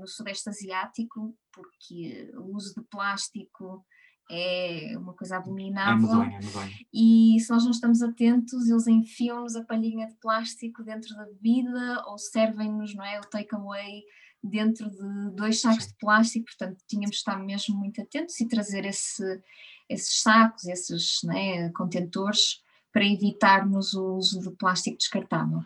no 0.00 0.06
Sudeste 0.06 0.48
Asiático, 0.48 1.36
porque 1.52 2.32
o 2.34 2.56
uso 2.56 2.72
de 2.74 2.82
plástico 2.88 3.84
é 4.30 4.92
uma 4.96 5.14
coisa 5.14 5.36
é 5.36 5.38
abominável. 5.38 6.06
É 6.06 6.16
medonho, 6.16 6.32
é 6.32 6.44
medonho. 6.44 6.72
E 6.92 7.36
se 7.40 7.50
nós 7.50 7.64
não 7.64 7.70
estamos 7.70 8.02
atentos, 8.02 8.68
eles 8.68 8.86
enfiam-nos 8.86 9.56
a 9.56 9.64
palhinha 9.64 10.06
de 10.06 10.14
plástico 10.16 10.82
dentro 10.82 11.14
da 11.16 11.24
bebida 11.24 12.04
ou 12.06 12.18
servem-nos, 12.18 12.94
não 12.94 13.04
é, 13.04 13.18
o 13.18 13.22
takeaway 13.22 14.02
dentro 14.42 14.88
de 14.90 15.30
dois 15.34 15.60
sacos 15.60 15.84
Sim. 15.84 15.90
de 15.90 15.96
plástico, 15.96 16.46
portanto 16.46 16.78
tínhamos 16.86 17.10
de 17.10 17.16
estar 17.16 17.38
mesmo 17.38 17.76
muito 17.76 18.00
atentos 18.00 18.38
e 18.40 18.46
trazer 18.46 18.84
esse, 18.84 19.42
esses 19.88 20.22
sacos, 20.22 20.66
esses 20.66 21.20
né, 21.24 21.70
contentores 21.70 22.62
para 22.92 23.04
evitarmos 23.04 23.94
o 23.94 24.16
uso 24.16 24.40
de 24.40 24.50
plástico 24.56 24.96
descartável. 24.96 25.60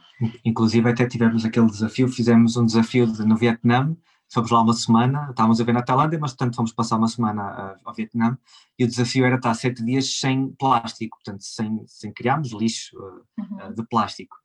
Inclusive 0.45 0.89
até 0.89 1.07
tivemos 1.07 1.45
aquele 1.45 1.67
desafio, 1.67 2.09
fizemos 2.09 2.57
um 2.57 2.67
desafio 2.67 3.07
de, 3.07 3.25
no 3.25 3.37
Vietnã, 3.37 3.97
fomos 4.33 4.51
lá 4.51 4.63
uma 4.63 4.73
semana, 4.73 5.29
estávamos 5.31 5.61
a 5.61 5.65
ver 5.65 5.73
na 5.73 5.83
Tailândia, 5.83 6.19
mas 6.19 6.33
portanto 6.33 6.57
fomos 6.57 6.73
passar 6.73 6.97
uma 6.97 7.09
semana 7.09 7.75
uh, 7.75 7.81
ao 7.85 7.95
Vietnã 7.95 8.39
e 8.79 8.85
o 8.85 8.89
desafio 8.89 9.27
era 9.27 9.37
estar 9.37 9.53
sete 9.55 9.85
dias 9.85 10.19
sem 10.19 10.51
plástico, 10.53 11.19
portanto 11.19 11.43
sem, 11.43 11.85
sem 11.87 12.13
criarmos 12.13 12.53
lixo 12.53 12.97
uh, 12.99 13.23
uhum. 13.39 13.75
de 13.75 13.87
plástico. 13.87 14.37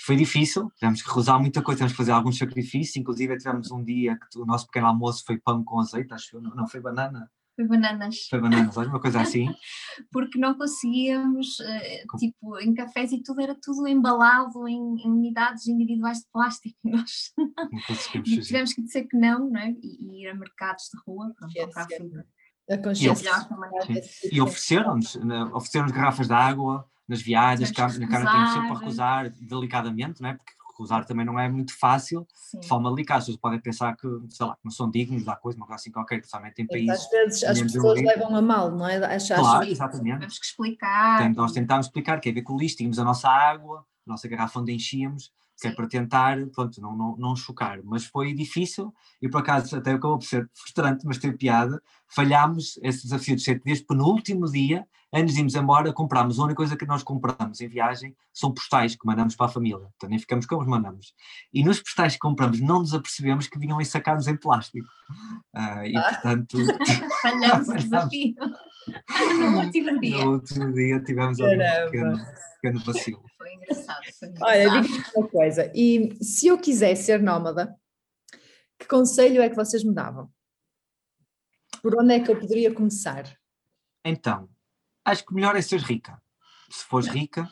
Foi 0.00 0.16
difícil, 0.16 0.70
tivemos 0.76 1.02
que 1.02 1.14
rezar 1.14 1.38
muita 1.38 1.62
coisa, 1.62 1.78
tivemos 1.78 1.92
que 1.92 1.98
fazer 1.98 2.12
alguns 2.12 2.38
sacrifícios, 2.38 2.96
inclusive 2.96 3.36
tivemos 3.36 3.70
um 3.70 3.84
dia 3.84 4.18
que 4.18 4.38
o 4.38 4.46
nosso 4.46 4.66
pequeno 4.66 4.86
almoço 4.86 5.24
foi 5.26 5.38
pão 5.38 5.62
com 5.62 5.78
azeite, 5.78 6.12
acho 6.14 6.30
que 6.30 6.38
não, 6.38 6.54
não 6.54 6.66
foi 6.66 6.80
banana, 6.80 7.30
foi 7.54 7.66
bananas. 7.66 8.26
Foi 8.28 8.40
bananas, 8.40 8.76
olha, 8.76 8.88
uma 8.88 9.00
coisa 9.00 9.20
assim. 9.20 9.46
Porque 10.10 10.38
não 10.38 10.54
conseguíamos, 10.54 11.58
uh, 11.60 12.16
tipo, 12.18 12.58
em 12.60 12.74
cafés 12.74 13.12
e 13.12 13.22
tudo, 13.22 13.40
era 13.40 13.56
tudo 13.60 13.86
embalado 13.86 14.66
em, 14.68 14.96
em 15.04 15.10
unidades 15.10 15.66
individuais 15.66 16.18
de 16.18 16.26
plástico. 16.32 16.76
Nós 16.84 17.32
não 17.36 17.80
conseguimos 17.86 18.30
fazer. 18.30 18.42
tivemos 18.42 18.72
que 18.72 18.82
dizer 18.82 19.04
que 19.04 19.16
não, 19.16 19.50
não 19.50 19.60
é? 19.60 19.70
e, 19.70 19.98
e 20.00 20.22
ir 20.22 20.28
a 20.28 20.34
mercados 20.34 20.84
de 20.84 21.00
rua 21.06 21.32
para 21.38 21.48
comprar 21.48 21.86
fruta. 21.88 22.26
A 22.70 22.78
consciência. 22.78 23.30
E, 24.22 24.36
e 24.36 24.40
ofereceram-nos 24.40 25.16
né, 25.16 25.44
ofereceram 25.52 25.88
garrafas 25.88 26.28
de 26.28 26.32
água 26.32 26.88
nas 27.06 27.20
viagens, 27.20 27.70
na 27.70 28.08
cara 28.08 28.32
temos 28.32 28.50
sempre 28.50 28.68
para 28.68 28.78
recusar 28.78 29.30
delicadamente, 29.30 30.22
não 30.22 30.30
é? 30.30 30.34
Porque 30.34 30.52
recusar 30.74 31.04
também 31.04 31.24
não 31.24 31.38
é 31.38 31.48
muito 31.48 31.78
fácil, 31.78 32.26
Sim. 32.34 32.58
de 32.58 32.66
forma 32.66 32.90
delicada. 32.90 33.18
As 33.18 33.24
pessoas 33.26 33.40
podem 33.40 33.60
pensar 33.60 33.96
que, 33.96 34.08
sei 34.28 34.46
lá, 34.46 34.58
não 34.62 34.70
são 34.70 34.90
dignos 34.90 35.24
da 35.24 35.36
coisa, 35.36 35.56
uma 35.56 35.66
coisa 35.66 35.80
assim 35.80 35.92
qualquer, 35.92 36.18
principalmente 36.18 36.60
em 36.60 36.66
países. 36.66 36.90
Às 36.90 37.10
vezes 37.10 37.44
as 37.44 37.62
pessoas 37.62 38.02
levam 38.02 38.36
a 38.36 38.42
mal, 38.42 38.70
não 38.70 38.86
é? 38.86 38.96
Achar 39.14 39.38
claro, 39.38 39.64
exatamente. 39.64 40.18
Temos 40.18 40.38
que 40.38 40.46
explicar. 40.46 41.18
Tem, 41.18 41.32
nós 41.32 41.52
tentámos 41.52 41.86
explicar 41.86 42.20
que 42.20 42.28
é 42.28 42.32
ver 42.32 42.42
com 42.42 42.54
o 42.54 42.58
lixo, 42.58 42.76
tínhamos 42.76 42.98
a 42.98 43.04
nossa 43.04 43.28
água, 43.28 43.86
a 44.06 44.10
nossa 44.10 44.28
garrafa 44.28 44.60
onde 44.60 44.72
enchíamos, 44.72 45.32
que 45.60 45.68
é 45.68 45.70
para 45.72 45.86
tentar, 45.86 46.36
pronto, 46.48 46.80
não, 46.80 46.96
não, 46.96 47.16
não 47.16 47.36
chocar. 47.36 47.80
Mas 47.84 48.04
foi 48.04 48.34
difícil 48.34 48.92
e 49.22 49.28
por 49.28 49.38
acaso 49.38 49.76
até 49.76 49.92
acabou 49.92 50.18
por 50.18 50.26
ser 50.26 50.50
frustrante, 50.52 51.06
mas 51.06 51.18
teve 51.18 51.36
piada. 51.36 51.80
Falhámos 52.08 52.78
esse 52.82 53.04
desafio 53.04 53.36
de 53.36 53.42
sete 53.42 53.64
dias, 53.64 53.80
penúltimo 53.80 54.50
dia, 54.50 54.86
antes 55.14 55.34
de 55.34 55.40
irmos 55.40 55.54
embora, 55.54 55.92
comprámos. 55.92 56.38
A 56.38 56.42
única 56.42 56.56
coisa 56.56 56.76
que 56.76 56.84
nós 56.84 57.02
compramos 57.02 57.60
em 57.60 57.68
viagem 57.68 58.14
são 58.32 58.52
postais 58.52 58.96
que 58.96 59.06
mandamos 59.06 59.36
para 59.36 59.46
a 59.46 59.48
família. 59.48 59.88
Então 59.96 60.08
nem 60.08 60.18
ficamos 60.18 60.44
como 60.44 60.62
os 60.62 60.66
mandamos. 60.66 61.14
E 61.52 61.62
nos 61.62 61.80
postais 61.80 62.14
que 62.14 62.18
compramos 62.18 62.60
não 62.60 62.80
nos 62.80 62.92
apercebemos 62.92 63.46
que 63.46 63.58
vinham 63.58 63.80
ensacados 63.80 64.26
em 64.26 64.36
plástico. 64.36 64.86
Uh, 65.54 65.86
e 65.86 65.96
ah. 65.96 66.02
portanto. 66.10 66.58
Falhamos 67.22 67.68
o 67.68 67.74
desafio. 67.74 68.34
no 69.38 69.60
último 69.60 70.00
dia. 70.00 70.24
No 70.24 70.32
último 70.32 70.72
dia 70.72 71.00
tivemos 71.00 71.38
um 71.38 71.44
pequeno, 71.44 72.18
pequeno 72.60 72.84
vacilo. 72.84 73.22
Foi 73.38 73.54
engraçado. 73.54 74.04
Foi 74.18 74.28
engraçado. 74.28 74.42
Olha, 74.42 74.82
diga-me 74.82 75.04
uma 75.16 75.28
coisa. 75.28 75.72
E 75.74 76.16
se 76.20 76.48
eu 76.48 76.58
quiser 76.58 76.96
ser 76.96 77.22
nómada, 77.22 77.74
que 78.78 78.88
conselho 78.88 79.40
é 79.40 79.48
que 79.48 79.56
vocês 79.56 79.84
me 79.84 79.94
davam? 79.94 80.28
Por 81.80 82.00
onde 82.00 82.14
é 82.14 82.20
que 82.20 82.30
eu 82.30 82.38
poderia 82.38 82.72
começar? 82.72 83.24
Então, 84.04 84.48
acho 85.04 85.24
que 85.24 85.32
o 85.32 85.34
melhor 85.34 85.56
é 85.56 85.62
ser 85.62 85.80
rica. 85.80 86.20
Se 86.68 86.84
fores 86.84 87.08
rica, 87.08 87.48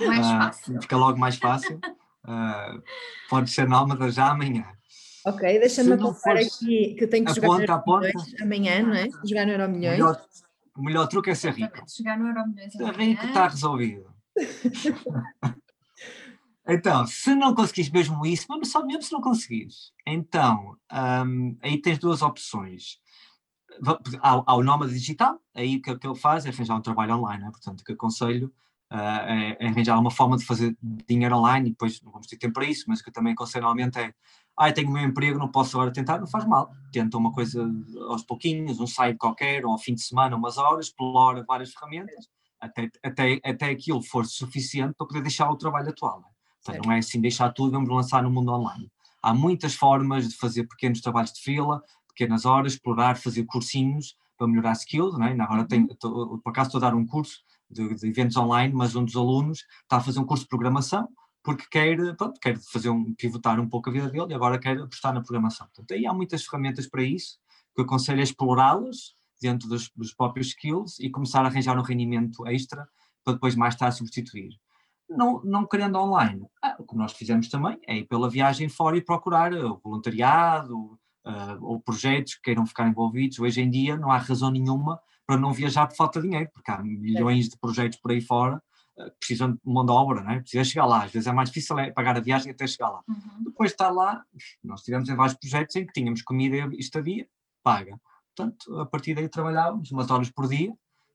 uh, 0.00 0.80
fica 0.80 0.96
logo 0.96 1.18
mais 1.18 1.36
fácil. 1.36 1.80
Uh, 2.24 2.82
pode 3.28 3.50
ser 3.50 3.68
nómada 3.68 4.10
já 4.10 4.30
amanhã. 4.30 4.66
Ok, 5.24 5.58
deixa-me 5.58 5.92
apontar 5.92 6.36
aqui 6.36 6.94
que 6.94 7.04
eu 7.04 7.10
tenho 7.10 7.24
que 7.24 7.34
jogar 7.34 7.48
no 7.48 7.60
Euro 7.62 7.82
amanhã, 8.40 8.82
não 8.82 8.94
é? 8.94 9.08
Jogar 9.24 9.46
no 9.46 9.52
Euro 9.52 9.68
Milhões. 9.68 9.98
O 9.98 10.02
melhor, 10.02 10.26
o 10.76 10.82
melhor 10.82 11.06
truque 11.08 11.30
é 11.30 11.34
ser 11.34 11.52
rico. 11.52 11.84
Jogar 11.96 12.18
no 12.18 12.28
Euro 12.28 12.46
Milhões. 12.48 12.72
Ser 12.72 12.94
rico 12.96 13.26
está 13.26 13.48
resolvido. 13.48 14.14
então, 16.68 17.06
se 17.06 17.34
não 17.34 17.54
conseguires 17.54 17.90
mesmo 17.90 18.24
isso, 18.24 18.46
mas 18.48 18.68
só 18.68 18.84
mesmo 18.84 19.02
se 19.02 19.12
não 19.12 19.20
conseguires, 19.20 19.92
então 20.06 20.76
um, 20.92 21.56
aí 21.62 21.80
tens 21.80 21.98
duas 21.98 22.22
opções 22.22 23.00
ao, 24.20 24.44
ao 24.46 24.62
nómada 24.62 24.92
digital, 24.92 25.40
aí 25.54 25.76
o 25.76 25.82
que, 25.82 25.96
que 25.96 26.06
ele 26.06 26.16
faz 26.16 26.46
é 26.46 26.50
arranjar 26.50 26.76
um 26.76 26.80
trabalho 26.80 27.16
online, 27.16 27.44
né? 27.44 27.50
portanto, 27.50 27.84
que 27.84 27.92
aconselho 27.92 28.52
uh, 28.92 28.96
é, 28.96 29.66
arranjar 29.66 29.98
uma 29.98 30.10
forma 30.10 30.36
de 30.36 30.44
fazer 30.44 30.76
dinheiro 31.08 31.36
online, 31.36 31.68
e 31.68 31.72
depois 31.72 32.00
não 32.02 32.12
vamos 32.12 32.26
ter 32.26 32.36
tempo 32.36 32.54
para 32.54 32.64
isso, 32.64 32.84
mas 32.88 33.00
o 33.00 33.02
que 33.02 33.10
eu 33.10 33.12
também 33.12 33.32
aconselho 33.32 33.64
normalmente 33.64 33.98
é, 33.98 34.12
ah, 34.56 34.72
tenho 34.72 34.88
o 34.88 34.92
meu 34.92 35.02
emprego, 35.02 35.38
não 35.38 35.50
posso 35.50 35.76
agora 35.76 35.92
tentar, 35.92 36.18
não 36.18 36.26
faz 36.26 36.46
mal, 36.46 36.70
tenta 36.90 37.18
uma 37.18 37.30
coisa 37.32 37.62
aos 38.08 38.22
pouquinhos, 38.22 38.80
um 38.80 38.86
site 38.86 39.18
qualquer, 39.18 39.66
ou 39.66 39.72
ao 39.72 39.78
fim 39.78 39.94
de 39.94 40.02
semana, 40.02 40.36
umas 40.36 40.56
horas, 40.56 40.86
explora 40.86 41.44
várias 41.46 41.72
ferramentas, 41.72 42.28
até, 42.60 42.90
até, 43.02 43.40
até 43.44 43.70
aquilo 43.70 44.02
for 44.02 44.24
suficiente 44.24 44.94
para 44.96 45.06
poder 45.06 45.20
deixar 45.20 45.50
o 45.50 45.56
trabalho 45.56 45.90
atual. 45.90 46.20
Né? 46.20 46.28
Portanto, 46.64 46.86
não 46.86 46.92
é 46.92 46.98
assim 46.98 47.20
deixar 47.20 47.52
tudo 47.52 47.68
e 47.68 47.72
vamos 47.72 47.90
lançar 47.90 48.22
no 48.22 48.30
mundo 48.30 48.50
online. 48.50 48.90
Há 49.22 49.34
muitas 49.34 49.74
formas 49.74 50.28
de 50.28 50.36
fazer 50.36 50.64
pequenos 50.64 51.00
trabalhos 51.00 51.32
de 51.32 51.40
fila, 51.40 51.82
pequenas 52.16 52.46
horas, 52.46 52.72
explorar, 52.72 53.16
fazer 53.16 53.44
cursinhos 53.44 54.16
para 54.38 54.46
melhorar 54.46 54.72
skills, 54.72 55.18
né? 55.18 55.36
agora 55.38 55.66
tenho, 55.66 55.86
uhum. 55.88 55.96
tô, 55.98 56.38
por 56.38 56.50
acaso 56.50 56.68
estou 56.68 56.78
a 56.78 56.90
dar 56.90 56.94
um 56.94 57.06
curso 57.06 57.40
de, 57.70 57.94
de, 57.94 58.08
eventos 58.08 58.36
online, 58.36 58.72
mas 58.74 58.94
um 58.94 59.04
dos 59.04 59.16
alunos 59.16 59.64
está 59.82 59.96
a 59.96 60.00
fazer 60.00 60.20
um 60.20 60.24
curso 60.24 60.44
de 60.44 60.48
programação 60.48 61.08
porque 61.42 61.64
quer, 61.70 61.96
pronto, 62.16 62.40
quer 62.40 62.58
fazer 62.58 62.90
um, 62.90 63.14
pivotar 63.14 63.60
um 63.60 63.68
pouco 63.68 63.88
a 63.88 63.92
vida 63.92 64.10
dele 64.10 64.32
e 64.32 64.34
agora 64.34 64.58
quer 64.58 64.78
apostar 64.78 65.14
na 65.14 65.22
programação. 65.22 65.66
Portanto, 65.68 65.92
aí 65.92 66.04
há 66.04 66.12
muitas 66.12 66.44
ferramentas 66.44 66.88
para 66.88 67.04
isso, 67.04 67.38
que 67.72 67.80
eu 67.80 67.84
aconselho 67.84 68.18
a 68.18 68.24
explorá-las, 68.24 69.14
dentro 69.40 69.68
dos, 69.68 69.90
dos 69.94 70.12
próprios 70.12 70.48
skills 70.48 70.98
e 70.98 71.10
começar 71.10 71.42
a 71.42 71.46
arranjar 71.46 71.78
um 71.78 71.82
rendimento 71.82 72.46
extra 72.46 72.88
para 73.22 73.34
depois 73.34 73.54
mais 73.54 73.76
tarde 73.76 73.96
substituir. 73.96 74.58
Não, 75.08 75.40
não 75.44 75.66
querendo 75.66 75.98
online, 75.98 76.46
ah, 76.60 76.74
o 76.80 76.84
que 76.84 76.96
nós 76.96 77.12
fizemos 77.12 77.48
também 77.48 77.78
é 77.86 77.98
ir 77.98 78.04
pela 78.06 78.28
viagem 78.28 78.68
fora 78.68 78.96
e 78.96 79.04
procurar 79.04 79.52
voluntariado 79.84 80.98
uh, 81.26 81.58
ou 81.60 81.80
projetos 81.80 82.36
que 82.36 82.42
queiram 82.42 82.64
ficar 82.66 82.88
envolvidos. 82.88 83.38
Hoje 83.38 83.60
em 83.60 83.68
dia 83.68 83.96
não 83.96 84.10
há 84.10 84.18
razão 84.18 84.50
nenhuma 84.50 85.00
para 85.26 85.36
não 85.36 85.52
viajar 85.52 85.86
por 85.86 85.96
falta 85.96 86.20
de 86.20 86.28
dinheiro, 86.28 86.48
porque 86.54 86.70
há 86.70 86.82
milhões 86.82 87.48
de 87.48 87.58
projetos 87.58 87.98
por 87.98 88.12
aí 88.12 88.20
fora 88.20 88.62
que 88.96 89.18
precisam 89.18 89.52
de 89.52 89.60
mão 89.64 89.84
de 89.84 89.92
obra, 89.92 90.22
não 90.22 90.30
é? 90.30 90.40
precisa 90.40 90.64
chegar 90.64 90.86
lá. 90.86 91.04
Às 91.04 91.12
vezes 91.12 91.26
é 91.26 91.32
mais 91.32 91.50
difícil 91.50 91.78
é 91.78 91.90
pagar 91.90 92.16
a 92.16 92.20
viagem 92.20 92.50
até 92.50 92.66
chegar 92.66 92.88
lá. 92.88 93.02
Uhum. 93.06 93.44
Depois 93.44 93.70
de 93.70 93.74
estar 93.74 93.90
lá, 93.90 94.24
nós 94.64 94.82
tivemos 94.82 95.08
em 95.08 95.14
vários 95.14 95.36
projetos 95.36 95.76
em 95.76 95.86
que 95.86 95.92
tínhamos 95.92 96.22
comida 96.22 96.56
e 96.56 96.78
estadia 96.78 97.28
paga. 97.62 98.00
Portanto, 98.34 98.80
a 98.80 98.86
partir 98.86 99.14
daí 99.14 99.28
trabalhávamos 99.28 99.90
umas 99.90 100.10
horas 100.10 100.30
por 100.30 100.48
dia, 100.48 100.72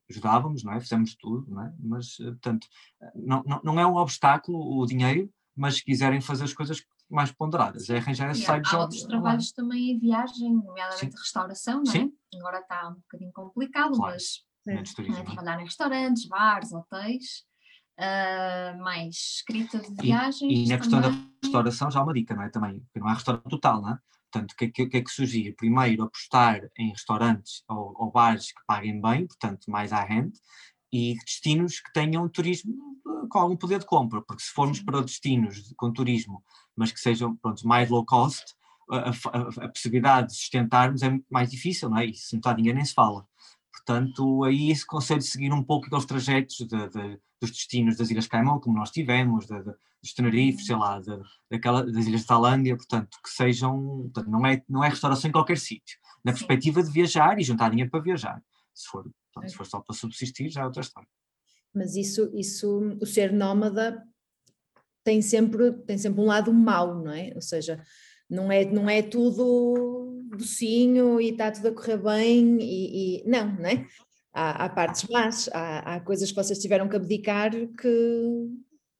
ajudávamos, 0.10 0.64
não 0.64 0.74
é? 0.74 0.80
Fizemos 0.80 1.16
tudo, 1.16 1.50
não 1.50 1.64
é? 1.64 1.74
Mas, 1.80 2.18
eh, 2.20 2.26
portanto, 2.26 2.68
não, 3.16 3.42
não, 3.46 3.62
não 3.64 3.80
é 3.80 3.88
um 3.88 3.96
obstáculo 3.96 4.80
o 4.80 4.86
dinheiro, 4.86 5.30
mas 5.56 5.76
se 5.76 5.84
quiserem 5.84 6.22
fazer 6.22 6.44
as 6.44 6.54
coisas 6.54 6.84
mais 7.12 7.32
ponderadas, 7.32 7.90
é 7.90 7.98
arranjar 7.98 8.32
esse 8.32 8.42
side 8.42 8.62
job. 8.62 8.76
Há 8.76 8.80
outros 8.80 9.04
trabalhos 9.04 9.50
lá. 9.50 9.56
também 9.56 9.92
em 9.92 10.00
viagem, 10.00 10.54
nomeadamente 10.54 11.12
Sim. 11.12 11.20
restauração, 11.20 11.84
não 11.84 11.92
é? 11.92 11.96
Sim. 11.96 12.14
Agora 12.36 12.60
está 12.60 12.90
um 12.90 12.96
bocadinho 12.96 13.34
complicado, 13.34 13.96
claro. 13.96 14.14
mas 14.14 14.46
é, 14.68 15.24
trabalhar 15.24 15.60
em 15.60 15.66
restaurantes, 15.66 16.28
bares, 16.28 16.72
hotéis, 16.72 17.46
uh, 18.00 18.82
mais 18.82 19.16
escrita 19.16 19.80
de 19.80 19.94
viagens. 20.02 20.42
E, 20.42 20.66
e 20.66 20.70
na 20.70 20.78
questão 20.78 21.02
também. 21.02 21.20
da 21.20 21.38
restauração 21.44 21.92
já 21.92 22.00
há 22.00 22.04
uma 22.04 22.14
dica, 22.14 22.36
não 22.36 22.44
é? 22.44 22.50
Também, 22.50 22.80
porque 22.80 23.00
não 23.00 23.08
há 23.08 23.14
restaurante 23.14 23.50
total, 23.50 23.82
não 23.82 23.90
é? 23.90 24.00
Portanto, 24.32 24.52
o 24.54 24.56
que, 24.56 24.70
que, 24.70 24.86
que, 24.88 24.98
é 24.98 25.02
que 25.02 25.12
sugiro? 25.12 25.56
Primeiro, 25.58 26.04
apostar 26.04 26.62
em 26.78 26.92
restaurantes 26.92 27.64
ou, 27.68 27.94
ou 27.98 28.12
bares 28.12 28.54
que 28.54 28.62
paguem 28.66 29.02
bem, 29.02 29.28
portanto, 29.28 29.70
mais 29.70 29.92
à 29.92 30.04
rente, 30.06 30.40
e 30.92 31.16
destinos 31.26 31.80
que 31.80 31.92
tenham 31.94 32.28
turismo 32.30 32.74
eh, 33.08 33.28
com 33.30 33.40
algum 33.40 33.58
poder 33.58 33.80
de 33.80 33.86
compra, 33.86 34.22
porque 34.22 34.44
se 34.44 34.52
formos 34.52 34.82
para 34.82 35.02
destinos 35.02 35.74
com 35.78 35.92
turismo, 35.92 36.44
mas 36.76 36.92
que 36.92 37.00
sejam 37.00 37.36
pronto, 37.36 37.68
mais 37.68 37.90
low 37.90 38.06
cost, 38.06 38.56
a, 38.90 39.10
a, 39.10 39.66
a, 39.66 39.70
possibilidade 39.70 40.28
de 40.28 40.36
sustentarmos 40.36 41.02
é 41.02 41.10
muito 41.10 41.26
mais 41.30 41.50
difícil, 41.50 41.90
não 41.90 41.98
é? 41.98 42.06
E 42.06 42.14
se 42.14 42.34
não 42.34 42.40
está 42.40 42.54
ninguém 42.54 42.74
nem 42.74 42.84
se 42.84 42.94
fala. 42.94 43.26
Portanto, 43.72 44.44
aí 44.44 44.70
esse 44.70 44.86
conselho 44.86 45.20
de 45.20 45.28
seguir 45.28 45.52
um 45.54 45.64
pouco 45.64 45.88
aqueles 45.88 46.06
trajetos 46.06 46.58
de, 46.58 46.90
de, 46.90 47.20
dos 47.40 47.52
destinos 47.52 47.98
das 47.98 48.10
Ilhas 48.10 48.28
Caimão, 48.28 48.60
como 48.60 48.78
nós 48.78 48.92
tivemos, 48.92 49.48
de, 49.48 49.58
de, 49.64 49.74
dos 50.02 50.14
Tenerife, 50.14 50.64
sei 50.64 50.76
lá, 50.76 51.02
daquela, 51.50 51.84
das 51.84 52.06
Ilhas 52.06 52.22
de 52.22 52.28
Tailândia, 52.28 52.76
portanto, 52.76 53.18
que 53.24 53.30
sejam, 53.30 54.02
portanto, 54.14 54.30
não, 54.30 54.46
é, 54.46 54.62
não 54.68 54.84
é 54.84 54.90
restauração 54.90 55.30
em 55.30 55.32
qualquer 55.32 55.58
sítio, 55.58 55.98
na 56.24 56.34
perspectiva 56.34 56.84
de 56.84 56.92
viajar 56.92 57.40
e 57.40 57.44
juntar 57.44 57.70
dinheiro 57.70 57.90
para 57.90 58.02
viajar. 58.02 58.44
Se 58.74 58.88
for, 58.88 59.04
portanto, 59.34 59.50
se 59.50 59.56
for 59.56 59.66
só 59.66 59.80
para 59.80 59.96
subsistir, 59.96 60.50
já 60.50 60.62
é 60.62 60.66
outra 60.66 60.82
história. 60.82 61.10
Mas 61.74 61.96
isso, 61.96 62.30
isso 62.34 62.98
o 63.02 63.06
ser 63.06 63.32
nómada 63.32 64.04
tem 65.04 65.22
sempre, 65.22 65.72
tem 65.86 65.98
sempre 65.98 66.22
um 66.22 66.26
lado 66.26 66.54
mau, 66.54 67.04
não 67.04 67.12
é? 67.12 67.32
Ou 67.36 67.42
seja, 67.42 67.84
não 68.30 68.52
é, 68.52 68.66
não 68.66 68.90
é 68.90 69.02
tudo 69.02 70.24
docinho 70.30 71.20
e 71.20 71.30
está 71.30 71.52
tudo 71.52 71.68
a 71.68 71.74
correr 71.74 71.98
bem 71.98 72.58
e, 72.62 73.20
e 73.20 73.30
não, 73.30 73.54
não 73.54 73.66
é? 73.66 73.88
Há, 74.34 74.66
há 74.66 74.70
partes 74.70 75.04
más, 75.10 75.50
há, 75.54 75.96
há, 75.96 76.00
coisas 76.00 76.30
que 76.30 76.36
vocês 76.36 76.58
tiveram 76.58 76.88
que 76.88 76.96
abdicar 76.96 77.52
que, 77.52 78.48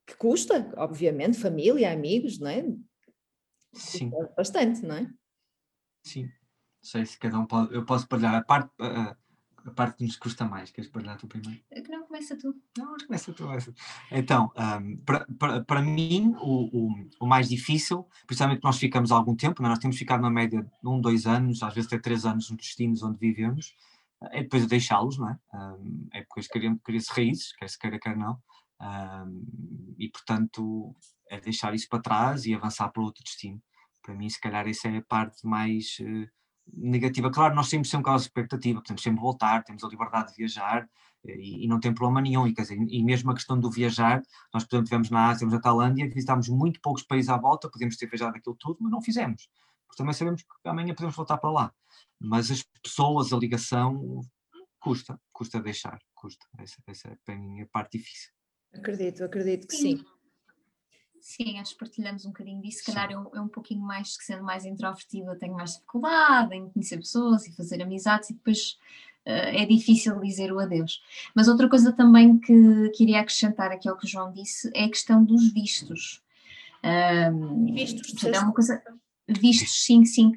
que 0.06 0.16
custa, 0.18 0.70
obviamente, 0.76 1.38
família, 1.38 1.90
amigos, 1.90 2.38
não 2.38 2.48
é? 2.48 2.64
Sim. 3.72 4.10
Bastante, 4.36 4.82
não 4.82 4.96
é? 4.96 5.10
Sim. 6.04 6.24
Não 6.24 6.30
sei 6.82 7.06
se 7.06 7.18
cada 7.18 7.38
um 7.38 7.46
pode. 7.46 7.74
Eu 7.74 7.86
posso 7.86 8.06
partilhar 8.06 8.34
a 8.34 8.42
parte. 8.42 8.70
A, 8.78 9.16
a 9.64 9.70
parte 9.70 9.98
que 9.98 10.04
nos 10.04 10.16
custa 10.16 10.44
mais, 10.44 10.70
queres 10.70 10.90
partilhar 10.90 11.16
tu 11.16 11.26
primeiro? 11.26 11.60
É 11.70 11.80
que 11.80 11.90
não 11.90 12.04
começa 12.06 12.36
tu. 12.36 12.54
Não, 12.76 12.96
começa 13.06 13.32
tu. 13.32 13.44
Começa. 13.44 13.74
Então, 14.10 14.52
um, 14.56 15.64
para, 15.66 15.82
mim, 15.82 16.34
o, 16.40 16.88
o, 16.88 17.08
o, 17.20 17.26
mais 17.26 17.48
difícil, 17.48 18.06
principalmente 18.26 18.62
nós 18.62 18.78
ficamos 18.78 19.12
algum 19.12 19.34
tempo, 19.36 19.62
nós 19.62 19.78
temos 19.78 19.96
ficado 19.96 20.20
na 20.20 20.30
média 20.30 20.62
de 20.62 20.88
um, 20.88 21.00
dois 21.00 21.26
anos, 21.26 21.62
às 21.62 21.74
vezes 21.74 21.88
até 21.92 21.98
três 21.98 22.24
anos 22.24 22.50
nos 22.50 22.58
destinos 22.58 23.02
onde 23.02 23.18
vivemos, 23.18 23.74
é 24.30 24.42
depois 24.42 24.62
de 24.62 24.68
deixá-los, 24.68 25.18
não 25.18 25.30
é? 25.30 25.38
Um, 25.54 26.08
é 26.12 26.20
depois 26.20 26.48
cria-se 26.48 27.12
raízes, 27.12 27.52
quer 27.56 27.68
se 27.68 27.78
queira, 27.78 27.98
quer 27.98 28.16
não, 28.16 28.38
um, 28.80 29.94
e 29.98 30.08
portanto 30.08 30.94
é 31.28 31.40
deixar 31.40 31.74
isso 31.74 31.88
para 31.88 32.02
trás 32.02 32.44
e 32.44 32.54
avançar 32.54 32.88
para 32.90 33.02
outro 33.02 33.22
destino. 33.24 33.62
Para 34.02 34.14
mim, 34.14 34.28
se 34.28 34.40
calhar, 34.40 34.66
essa 34.68 34.88
é 34.88 34.98
a 34.98 35.02
parte 35.02 35.46
mais 35.46 35.96
uh, 36.00 36.28
negativa. 36.72 37.30
Claro, 37.30 37.54
nós 37.54 37.68
temos 37.68 37.88
sempre 37.88 38.02
aquela 38.02 38.16
expectativa, 38.16 38.80
podemos 38.80 39.02
sempre 39.02 39.20
voltar, 39.20 39.64
temos 39.64 39.82
a 39.84 39.88
liberdade 39.88 40.30
de 40.30 40.36
viajar 40.36 40.88
eh, 41.24 41.36
e, 41.36 41.64
e, 41.64 41.68
não 41.68 41.80
tem 41.80 41.92
problema 41.94 42.20
nenhum. 42.20 42.46
E, 42.46 42.52
dizer, 42.52 42.76
e 42.76 43.02
mesmo 43.04 43.30
a 43.30 43.34
questão 43.34 43.58
do 43.58 43.70
viajar, 43.70 44.22
nós, 44.52 44.64
por 44.64 44.76
exemplo, 44.76 44.84
estivemos 44.84 45.10
na 45.10 45.24
Ásia, 45.24 45.32
estivemos 45.44 45.54
na 45.54 45.60
Tailândia, 45.60 46.08
visitámos 46.08 46.48
muito 46.48 46.80
poucos 46.80 47.02
países 47.02 47.28
à 47.28 47.36
volta, 47.36 47.70
podíamos 47.70 47.96
ter 47.96 48.06
viajado 48.06 48.36
aquilo 48.36 48.56
tudo, 48.58 48.78
mas 48.80 48.90
não 48.90 49.02
fizemos. 49.02 49.48
Porque 49.86 49.98
também 49.98 50.14
sabemos 50.14 50.42
que 50.42 50.68
amanhã 50.68 50.94
podemos 50.94 51.14
voltar 51.16 51.38
para 51.38 51.50
lá. 51.50 51.72
Mas 52.18 52.50
as 52.50 52.62
pessoas, 52.82 53.32
a 53.32 53.36
ligação, 53.36 54.22
custa, 54.80 55.20
custa 55.32 55.60
deixar, 55.60 55.98
custa. 56.14 56.46
Essa, 56.58 56.82
essa 56.86 57.08
é 57.08 57.16
para 57.24 57.36
mim 57.36 57.60
a 57.60 57.66
parte 57.66 57.98
difícil. 57.98 58.30
Acredito, 58.74 59.24
acredito 59.24 59.66
que 59.66 59.76
sim. 59.76 59.98
sim. 59.98 60.04
Sim, 61.22 61.60
acho 61.60 61.74
que 61.74 61.78
partilhamos 61.78 62.26
um 62.26 62.30
bocadinho 62.30 62.60
disso. 62.60 62.78
Se 62.78 62.92
calhar 62.92 63.12
eu, 63.12 63.30
eu 63.32 63.42
um 63.42 63.48
pouquinho 63.48 63.80
mais, 63.80 64.16
que 64.16 64.24
sendo 64.24 64.42
mais 64.42 64.64
introvertida, 64.64 65.36
tenho 65.36 65.54
mais 65.54 65.74
dificuldade 65.74 66.52
em 66.52 66.68
conhecer 66.68 66.96
pessoas 66.96 67.46
e 67.46 67.54
fazer 67.54 67.80
amizades 67.80 68.30
e 68.30 68.34
depois 68.34 68.76
uh, 69.24 69.54
é 69.54 69.64
difícil 69.64 70.18
dizer 70.18 70.52
o 70.52 70.58
adeus. 70.58 71.00
Mas 71.32 71.46
outra 71.46 71.68
coisa 71.68 71.92
também 71.92 72.38
que 72.38 72.90
queria 72.96 73.20
acrescentar 73.20 73.70
aqui 73.70 73.88
ao 73.88 73.96
que 73.96 74.04
o 74.04 74.08
João 74.08 74.32
disse 74.32 74.68
é 74.74 74.82
a 74.82 74.88
questão 74.88 75.24
dos 75.24 75.52
vistos. 75.52 76.20
Um, 76.82 77.72
vistos, 77.72 78.24
é 78.24 78.40
uma 78.40 78.52
coisa. 78.52 78.82
Vistos, 79.28 79.84
sim, 79.84 80.04
sim. 80.04 80.32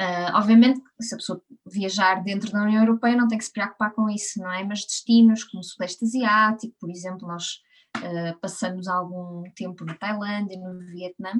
Uh, 0.00 0.36
obviamente, 0.36 0.80
se 1.00 1.14
a 1.14 1.18
pessoa 1.18 1.42
viajar 1.66 2.22
dentro 2.22 2.52
da 2.52 2.62
União 2.62 2.80
Europeia, 2.80 3.16
não 3.16 3.26
tem 3.26 3.38
que 3.38 3.44
se 3.44 3.52
preocupar 3.52 3.92
com 3.92 4.08
isso, 4.08 4.38
não 4.38 4.52
é? 4.52 4.62
Mas 4.62 4.84
destinos 4.84 5.42
como 5.42 5.60
o 5.60 5.64
Sudeste 5.64 6.04
Asiático, 6.04 6.76
por 6.78 6.88
exemplo, 6.88 7.26
nós 7.26 7.60
uh, 7.96 8.38
passamos 8.40 8.88
algum 8.88 9.44
tempo 9.54 9.84
na 9.84 9.94
Tailândia, 9.94 10.58
no 10.58 10.78
Vietnã, 10.86 11.32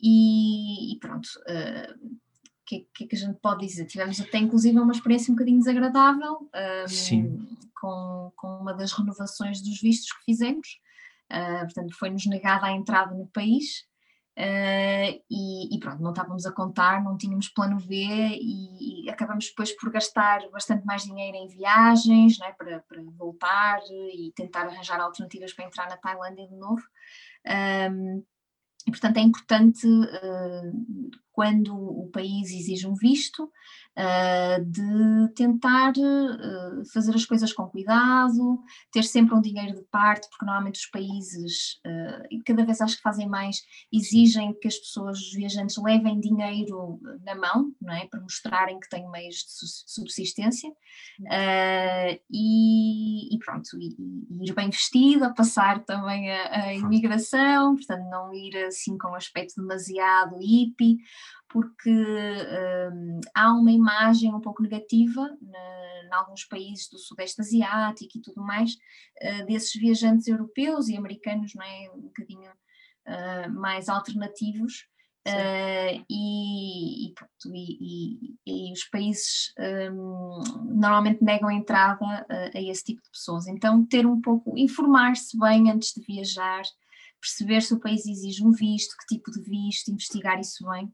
e, 0.00 0.94
e 0.94 0.98
pronto. 0.98 1.26
Uh, 1.48 2.06
o 2.06 2.18
que, 2.68 2.86
que, 2.94 3.04
é 3.04 3.06
que 3.06 3.16
a 3.16 3.18
gente 3.18 3.38
pode 3.40 3.66
dizer? 3.66 3.86
Tivemos 3.86 4.20
até 4.20 4.38
inclusive 4.38 4.78
uma 4.78 4.92
experiência 4.92 5.32
um 5.32 5.34
bocadinho 5.34 5.58
desagradável 5.58 6.50
um, 6.54 7.46
com, 7.74 8.32
com 8.36 8.58
uma 8.58 8.74
das 8.74 8.92
renovações 8.92 9.62
dos 9.62 9.80
vistos 9.80 10.12
que 10.12 10.24
fizemos. 10.26 10.78
Uh, 11.32 11.64
portanto, 11.64 11.96
foi-nos 11.98 12.26
negada 12.26 12.66
a 12.66 12.72
entrada 12.72 13.14
no 13.14 13.26
país 13.28 13.87
Uh, 14.38 15.18
e, 15.28 15.74
e, 15.74 15.80
pronto, 15.80 16.00
não 16.00 16.10
estávamos 16.12 16.46
a 16.46 16.52
contar, 16.52 17.02
não 17.02 17.18
tínhamos 17.18 17.48
plano 17.48 17.76
B 17.84 17.96
e, 17.96 19.06
e, 19.06 19.10
acabamos 19.10 19.46
depois 19.46 19.72
por 19.72 19.90
gastar 19.90 20.48
bastante 20.50 20.86
mais 20.86 21.02
dinheiro 21.02 21.36
em 21.36 21.48
viagens 21.48 22.38
né, 22.38 22.52
para, 22.52 22.78
para 22.88 23.02
voltar 23.16 23.80
e 23.90 24.30
tentar 24.36 24.66
arranjar 24.66 25.00
alternativas 25.00 25.52
para 25.52 25.64
entrar 25.64 25.88
na 25.88 25.96
Tailândia 25.96 26.46
de 26.46 26.54
novo. 26.54 26.82
Um, 27.90 28.24
e, 28.86 28.90
portanto, 28.92 29.16
é 29.16 29.22
importante, 29.22 29.88
uh, 29.88 31.10
quando 31.38 31.72
o 31.72 32.10
país 32.12 32.50
exige 32.50 32.84
um 32.84 32.96
visto, 32.96 33.44
uh, 33.44 34.64
de 34.64 35.32
tentar 35.36 35.92
uh, 35.92 36.84
fazer 36.92 37.14
as 37.14 37.24
coisas 37.24 37.52
com 37.52 37.68
cuidado, 37.68 38.58
ter 38.90 39.04
sempre 39.04 39.36
um 39.36 39.40
dinheiro 39.40 39.76
de 39.76 39.84
parte, 39.84 40.28
porque 40.30 40.44
normalmente 40.44 40.80
os 40.80 40.86
países, 40.86 41.74
uh, 41.86 42.26
e 42.28 42.42
cada 42.42 42.64
vez 42.64 42.80
acho 42.80 42.96
que 42.96 43.02
fazem 43.02 43.28
mais, 43.28 43.62
exigem 43.92 44.52
que 44.60 44.66
as 44.66 44.78
pessoas, 44.78 45.20
os 45.20 45.32
viajantes, 45.32 45.76
levem 45.76 46.18
dinheiro 46.18 46.98
na 47.24 47.36
mão, 47.36 47.72
não 47.80 47.94
é? 47.94 48.08
Para 48.08 48.20
mostrarem 48.20 48.80
que 48.80 48.88
têm 48.88 49.08
meios 49.08 49.36
de 49.36 49.68
subsistência. 49.86 50.72
E, 52.28 53.32
e, 53.32 53.38
pronto, 53.38 53.78
e, 53.78 53.94
e, 53.96 54.44
ir 54.44 54.54
bem 54.54 54.70
vestido, 54.70 55.24
a 55.24 55.30
passar 55.30 55.84
também 55.84 56.32
a, 56.32 56.64
a 56.64 56.74
imigração, 56.74 57.76
portanto, 57.76 58.08
não 58.10 58.34
ir 58.34 58.56
assim 58.64 58.98
com 58.98 59.10
um 59.10 59.14
aspecto 59.14 59.60
demasiado 59.60 60.36
hippie 60.38 60.98
porque 61.48 61.90
um, 61.90 63.20
há 63.34 63.52
uma 63.52 63.72
imagem 63.72 64.34
um 64.34 64.40
pouco 64.40 64.62
negativa 64.62 65.28
em 66.08 66.14
alguns 66.14 66.44
países 66.44 66.88
do 66.88 66.98
Sudeste 66.98 67.40
Asiático 67.40 68.18
e 68.18 68.22
tudo 68.22 68.42
mais, 68.42 68.72
uh, 68.72 69.46
desses 69.46 69.72
viajantes 69.74 70.26
europeus 70.26 70.88
e 70.88 70.96
americanos, 70.96 71.54
não 71.54 71.64
é? 71.64 71.90
Um 71.94 72.00
bocadinho 72.02 72.50
uh, 72.50 73.50
mais 73.52 73.88
alternativos. 73.88 74.86
Uh, 75.26 76.02
e, 76.08 77.08
e, 77.08 77.12
pronto, 77.12 77.54
e, 77.54 78.34
e, 78.46 78.72
os 78.72 78.84
países 78.84 79.52
um, 79.92 80.42
normalmente 80.64 81.22
negam 81.22 81.50
a 81.50 81.54
entrada 81.54 82.02
a, 82.02 82.56
a 82.56 82.62
esse 82.62 82.82
tipo 82.82 83.02
de 83.02 83.10
pessoas. 83.10 83.46
Então, 83.46 83.84
ter 83.84 84.06
um 84.06 84.22
pouco, 84.22 84.56
informar-se 84.56 85.38
bem 85.38 85.70
antes 85.70 85.92
de 85.92 86.00
viajar, 86.00 86.62
perceber 87.20 87.60
se 87.60 87.74
o 87.74 87.80
país 87.80 88.06
exige 88.06 88.42
um 88.42 88.52
visto, 88.52 88.96
que 88.96 89.16
tipo 89.16 89.30
de 89.30 89.42
visto, 89.42 89.90
investigar 89.90 90.40
isso 90.40 90.66
bem, 90.70 90.90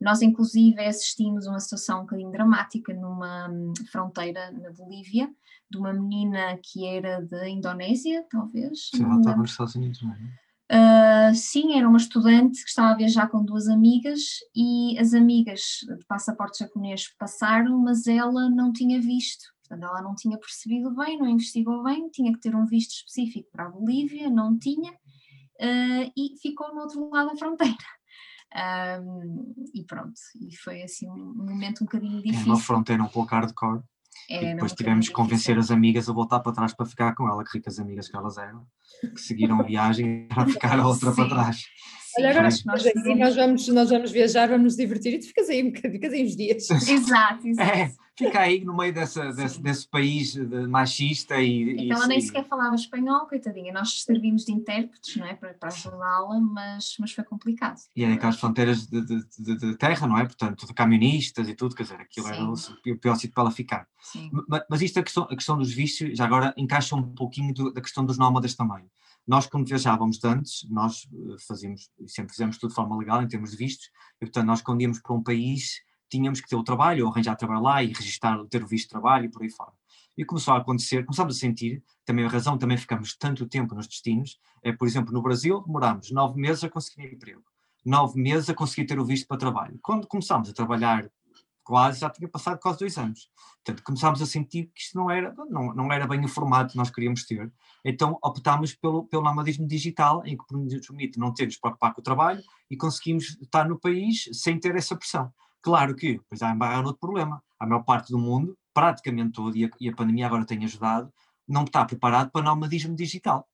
Nós, 0.00 0.22
inclusive, 0.22 0.80
assistimos 0.80 1.46
a 1.46 1.50
uma 1.50 1.60
situação 1.60 1.98
um 1.98 2.02
bocadinho 2.02 2.32
dramática 2.32 2.94
numa 2.94 3.48
hum, 3.50 3.74
fronteira 3.92 4.50
na 4.52 4.70
Bolívia, 4.70 5.28
de 5.70 5.78
uma 5.78 5.92
menina 5.92 6.58
que 6.62 6.86
era 6.86 7.20
da 7.26 7.48
Indonésia, 7.48 8.24
talvez. 8.30 8.90
Sim, 8.94 9.04
ela 9.04 9.18
estava 9.18 9.36
nos 9.36 9.50
Estados 9.50 9.74
Unidos, 9.74 10.02
não 10.02 10.12
é? 10.12 10.50
Uh, 10.72 11.34
sim, 11.34 11.76
era 11.76 11.88
uma 11.88 11.98
estudante 11.98 12.62
que 12.62 12.68
estava 12.68 12.92
a 12.92 12.96
viajar 12.96 13.28
com 13.28 13.44
duas 13.44 13.68
amigas 13.68 14.20
e 14.54 14.96
as 15.00 15.12
amigas 15.14 15.60
de 15.82 16.06
passaporte 16.06 16.60
japonês 16.60 17.08
passaram, 17.18 17.76
mas 17.78 18.06
ela 18.06 18.48
não 18.48 18.72
tinha 18.72 19.00
visto. 19.00 19.44
Portanto, 19.68 19.90
ela 19.90 20.00
não 20.00 20.14
tinha 20.14 20.38
percebido 20.38 20.94
bem, 20.94 21.18
não 21.18 21.26
investigou 21.26 21.82
bem, 21.82 22.08
tinha 22.10 22.32
que 22.32 22.40
ter 22.40 22.54
um 22.54 22.66
visto 22.66 22.92
específico 22.92 23.48
para 23.50 23.66
a 23.66 23.68
Bolívia, 23.68 24.30
não 24.30 24.56
tinha, 24.56 24.92
uh, 24.92 26.12
e 26.16 26.38
ficou 26.40 26.72
no 26.72 26.82
outro 26.82 27.10
lado 27.10 27.30
da 27.30 27.36
fronteira. 27.36 27.76
Um, 28.52 29.54
e 29.72 29.84
pronto, 29.84 30.12
e 30.40 30.56
foi 30.56 30.82
assim 30.82 31.08
um 31.08 31.34
momento 31.34 31.82
um 31.82 31.84
bocadinho 31.86 32.20
difícil. 32.20 32.46
É 32.46 32.46
uma 32.46 32.58
fronteira 32.58 33.02
um 33.02 33.08
pouco 33.08 33.30
hardcore. 33.30 33.82
É, 34.28 34.42
e 34.42 34.54
depois 34.54 34.72
tivemos 34.72 35.08
que 35.08 35.14
convencer 35.14 35.56
as 35.58 35.70
amigas 35.70 36.08
a 36.08 36.12
voltar 36.12 36.40
para 36.40 36.52
trás 36.52 36.74
para 36.74 36.86
ficar 36.86 37.14
com 37.14 37.28
ela, 37.28 37.44
que 37.44 37.56
ricas 37.56 37.78
amigas 37.78 38.08
que 38.08 38.16
elas 38.16 38.38
eram, 38.38 38.66
que 39.00 39.20
seguiram 39.20 39.60
a 39.60 39.62
viagem 39.62 40.26
para 40.34 40.46
ficar 40.46 40.78
a 40.78 40.86
outra 40.86 41.12
para 41.12 41.28
trás. 41.28 41.64
Olha, 42.18 42.30
agora 42.30 42.44
nós, 42.44 42.64
nós, 42.64 42.84
nós, 43.18 43.36
vamos, 43.36 43.68
nós 43.68 43.90
vamos 43.90 44.10
viajar, 44.10 44.48
vamos 44.48 44.64
nos 44.64 44.76
divertir 44.76 45.14
e 45.14 45.18
tu 45.18 45.26
ficas 45.26 45.48
aí, 45.48 45.72
ficas 45.72 46.12
aí 46.12 46.24
uns 46.24 46.36
dias. 46.36 46.70
Exato, 46.88 47.46
exato. 47.46 47.70
É, 47.70 47.92
fica 48.16 48.40
aí 48.40 48.64
no 48.64 48.76
meio 48.76 48.92
dessa, 48.92 49.32
desse, 49.32 49.60
desse, 49.60 49.88
país 49.88 50.34
machista 50.68 51.40
e. 51.40 51.84
Então 51.84 51.96
ela 51.96 52.06
nem 52.06 52.20
sequer 52.20 52.46
falava 52.46 52.74
espanhol, 52.74 53.26
coitadinha. 53.26 53.72
Nós 53.72 54.02
servimos 54.02 54.44
de 54.44 54.52
intérpretes, 54.52 55.16
não 55.16 55.26
é? 55.26 55.34
Para, 55.34 55.54
para 55.54 55.68
ajudá-la, 55.68 56.40
mas, 56.40 56.94
mas 56.98 57.12
foi 57.12 57.24
complicado. 57.24 57.80
E 57.94 58.04
era 58.04 58.14
aquelas 58.14 58.38
fronteiras 58.38 58.86
de, 58.86 59.00
de, 59.04 59.24
de, 59.38 59.56
de, 59.56 59.76
terra, 59.76 60.06
não 60.06 60.18
é? 60.18 60.24
Portanto, 60.24 60.66
de 60.66 60.74
camionistas 60.74 61.48
e 61.48 61.54
tudo, 61.54 61.74
quer 61.74 61.84
dizer, 61.84 62.00
aquilo 62.00 62.26
Sim. 62.26 62.32
era 62.32 62.94
o 62.94 62.98
pior 62.98 63.14
sítio 63.14 63.32
para 63.32 63.44
ela 63.44 63.50
ficar. 63.50 63.86
Sim. 64.00 64.30
Mas, 64.48 64.62
mas 64.68 64.82
isto, 64.82 64.98
a 64.98 65.02
questão, 65.02 65.24
a 65.24 65.36
questão 65.36 65.56
dos 65.56 65.72
vícios, 65.72 66.16
já 66.16 66.24
agora 66.24 66.54
encaixa 66.56 66.94
um 66.94 67.02
pouquinho 67.14 67.54
do, 67.54 67.72
da 67.72 67.80
questão 67.80 68.04
dos 68.04 68.18
nómadas 68.18 68.54
também. 68.54 68.84
Nós, 69.26 69.46
quando 69.46 69.66
viajávamos 69.66 70.22
antes, 70.24 70.68
nós 70.70 71.08
eh, 71.12 71.36
fazíamos, 71.46 71.90
sempre 72.06 72.32
fizemos 72.32 72.58
tudo 72.58 72.70
de 72.70 72.74
forma 72.74 72.96
legal, 72.96 73.22
em 73.22 73.28
termos 73.28 73.52
de 73.52 73.56
vistos, 73.56 73.90
e 74.20 74.26
portanto, 74.26 74.46
nós 74.46 74.60
quando 74.60 74.80
íamos 74.80 75.00
para 75.00 75.14
um 75.14 75.22
país, 75.22 75.80
tínhamos 76.08 76.40
que 76.40 76.48
ter 76.48 76.56
o 76.56 76.64
trabalho, 76.64 77.06
ou 77.06 77.12
arranjar 77.12 77.36
trabalho 77.36 77.62
lá 77.62 77.82
e 77.82 77.92
registrar, 77.92 78.44
ter 78.46 78.62
o 78.62 78.66
visto 78.66 78.86
de 78.86 78.90
trabalho 78.90 79.26
e 79.26 79.30
por 79.30 79.42
aí 79.42 79.50
fora. 79.50 79.72
E 80.18 80.24
começou 80.24 80.54
a 80.54 80.58
acontecer, 80.58 81.04
começámos 81.04 81.36
a 81.36 81.38
sentir, 81.38 81.82
também 82.04 82.24
a 82.24 82.28
razão, 82.28 82.58
também 82.58 82.76
ficamos 82.76 83.16
tanto 83.16 83.46
tempo 83.46 83.74
nos 83.74 83.86
destinos, 83.86 84.38
é, 84.62 84.72
por 84.72 84.86
exemplo, 84.86 85.12
no 85.12 85.22
Brasil 85.22 85.62
demorámos 85.62 86.10
nove 86.10 86.38
meses 86.40 86.64
a 86.64 86.68
conseguir 86.68 87.14
emprego, 87.14 87.42
nove 87.84 88.20
meses 88.20 88.50
a 88.50 88.54
conseguir 88.54 88.86
ter 88.86 88.98
o 88.98 89.04
visto 89.04 89.26
para 89.26 89.36
trabalho. 89.36 89.78
Quando 89.80 90.06
começámos 90.06 90.50
a 90.50 90.52
trabalhar 90.52 91.08
quase, 91.70 92.00
já 92.00 92.10
tinha 92.10 92.28
passado 92.28 92.58
quase 92.58 92.80
dois 92.80 92.98
anos. 92.98 93.30
Portanto, 93.64 93.84
começámos 93.84 94.20
a 94.20 94.26
sentir 94.26 94.72
que 94.74 94.80
isto 94.80 94.98
não 94.98 95.08
era, 95.08 95.32
não, 95.48 95.72
não 95.72 95.92
era 95.92 96.04
bem 96.04 96.24
o 96.24 96.26
formato 96.26 96.72
que 96.72 96.76
nós 96.76 96.90
queríamos 96.90 97.24
ter. 97.24 97.48
Então 97.84 98.18
optámos 98.24 98.74
pelo, 98.74 99.04
pelo 99.04 99.22
nomadismo 99.22 99.68
digital, 99.68 100.20
em 100.26 100.36
que 100.36 100.44
nos 100.52 100.84
permite 100.84 101.16
não 101.16 101.32
ter 101.32 101.46
de 101.46 101.56
preocupar 101.60 101.94
com 101.94 102.00
o 102.00 102.02
trabalho 102.02 102.42
e 102.68 102.76
conseguimos 102.76 103.38
estar 103.40 103.68
no 103.68 103.78
país 103.78 104.28
sem 104.32 104.58
ter 104.58 104.74
essa 104.74 104.96
pressão. 104.96 105.32
Claro 105.62 105.94
que, 105.94 106.14
depois 106.14 106.42
há 106.42 106.50
embarrar 106.50 106.84
outro 106.84 106.98
problema. 106.98 107.40
A 107.56 107.64
maior 107.64 107.84
parte 107.84 108.10
do 108.10 108.18
mundo, 108.18 108.58
praticamente 108.74 109.30
todo, 109.30 109.56
e 109.56 109.66
a, 109.66 109.70
e 109.80 109.88
a 109.88 109.94
pandemia 109.94 110.26
agora 110.26 110.44
tem 110.44 110.64
ajudado, 110.64 111.12
não 111.46 111.62
está 111.62 111.84
preparado 111.84 112.32
para 112.32 112.42
nomadismo 112.42 112.96
digital. 112.96 113.46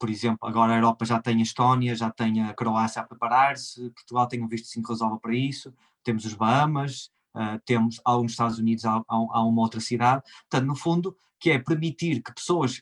Por 0.00 0.10
exemplo, 0.10 0.48
agora 0.48 0.72
a 0.72 0.76
Europa 0.78 1.04
já 1.04 1.22
tem 1.22 1.38
a 1.38 1.42
Estónia, 1.42 1.94
já 1.94 2.10
tem 2.10 2.42
a 2.42 2.52
Croácia 2.54 3.02
a 3.02 3.04
preparar-se, 3.04 3.88
Portugal 3.90 4.26
tem 4.26 4.42
um 4.42 4.48
visto 4.48 4.64
de 4.64 4.70
5 4.70 4.88
resolva 4.88 5.16
para 5.20 5.32
isso, 5.32 5.72
temos 6.02 6.24
os 6.24 6.34
Bahamas, 6.34 7.12
uh, 7.34 7.60
temos 7.64 8.00
alguns 8.04 8.32
Estados 8.32 8.58
Unidos, 8.58 8.84
há, 8.84 9.02
uma 9.08 9.62
outra 9.62 9.80
cidade. 9.80 10.22
Portanto, 10.48 10.66
no 10.66 10.76
fundo, 10.76 11.16
que 11.40 11.50
é 11.50 11.58
permitir 11.58 12.22
que 12.22 12.32
pessoas 12.32 12.80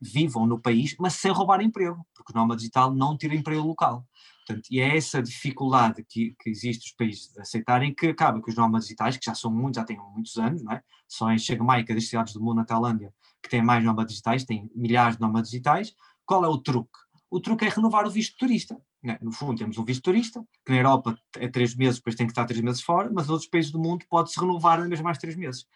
vivam 0.00 0.46
no 0.46 0.60
país, 0.60 0.96
mas 0.98 1.14
sem 1.14 1.30
roubar 1.30 1.62
emprego, 1.62 2.04
porque 2.14 2.32
o 2.32 2.36
nome 2.36 2.56
digital 2.56 2.92
não 2.92 3.16
tira 3.16 3.34
emprego 3.34 3.62
local. 3.62 4.04
Portanto, 4.44 4.66
e 4.70 4.80
é 4.80 4.96
essa 4.96 5.22
dificuldade 5.22 6.04
que, 6.08 6.34
que 6.40 6.50
existe 6.50 6.88
os 6.88 6.92
países 6.96 7.32
de 7.32 7.40
aceitarem 7.40 7.94
que 7.94 8.08
acaba 8.08 8.42
que 8.42 8.50
os 8.50 8.56
nómadas 8.56 8.86
digitais, 8.86 9.16
que 9.16 9.26
já 9.26 9.34
são 9.34 9.52
muitos, 9.52 9.76
já 9.76 9.84
têm 9.84 9.96
muitos 9.96 10.36
anos, 10.36 10.62
não 10.64 10.72
é? 10.72 10.82
só 11.06 11.30
em 11.30 11.38
Chiang-Mai, 11.38 11.84
das 11.84 12.08
cidades 12.08 12.32
do 12.32 12.40
mundo 12.40 12.56
na 12.56 12.64
Tailândia, 12.64 13.12
que 13.42 13.48
tem 13.48 13.62
mais 13.62 13.84
nómadas 13.84 14.10
digitais, 14.10 14.44
tem 14.44 14.70
milhares 14.74 15.16
de 15.16 15.20
nómadas 15.20 15.50
digitais, 15.50 15.94
qual 16.24 16.44
é 16.44 16.48
o 16.48 16.58
truque? 16.58 16.98
O 17.30 17.40
truque 17.40 17.66
é 17.66 17.68
renovar 17.68 18.06
o 18.06 18.10
visto 18.10 18.36
turista. 18.36 18.80
Né? 19.02 19.18
No 19.20 19.32
fundo, 19.32 19.58
temos 19.58 19.76
um 19.78 19.84
visto 19.84 20.02
turista, 20.02 20.44
que 20.64 20.70
na 20.70 20.78
Europa 20.78 21.18
é 21.36 21.48
três 21.48 21.74
meses, 21.74 21.96
depois 21.96 22.14
tem 22.14 22.26
que 22.26 22.32
estar 22.32 22.44
três 22.44 22.60
meses 22.60 22.80
fora, 22.80 23.10
mas 23.12 23.28
outros 23.28 23.48
países 23.48 23.72
do 23.72 23.78
mundo 23.78 24.04
pode-se 24.08 24.38
renovar 24.38 24.78
na 24.78 24.86
mesma 24.86 25.04
mais 25.04 25.18
três 25.18 25.34
meses. 25.34 25.66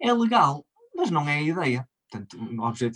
É 0.00 0.12
legal, 0.12 0.64
mas 0.94 1.10
não 1.10 1.28
é 1.28 1.36
a 1.36 1.42
ideia. 1.42 1.88
Portanto, 2.10 2.38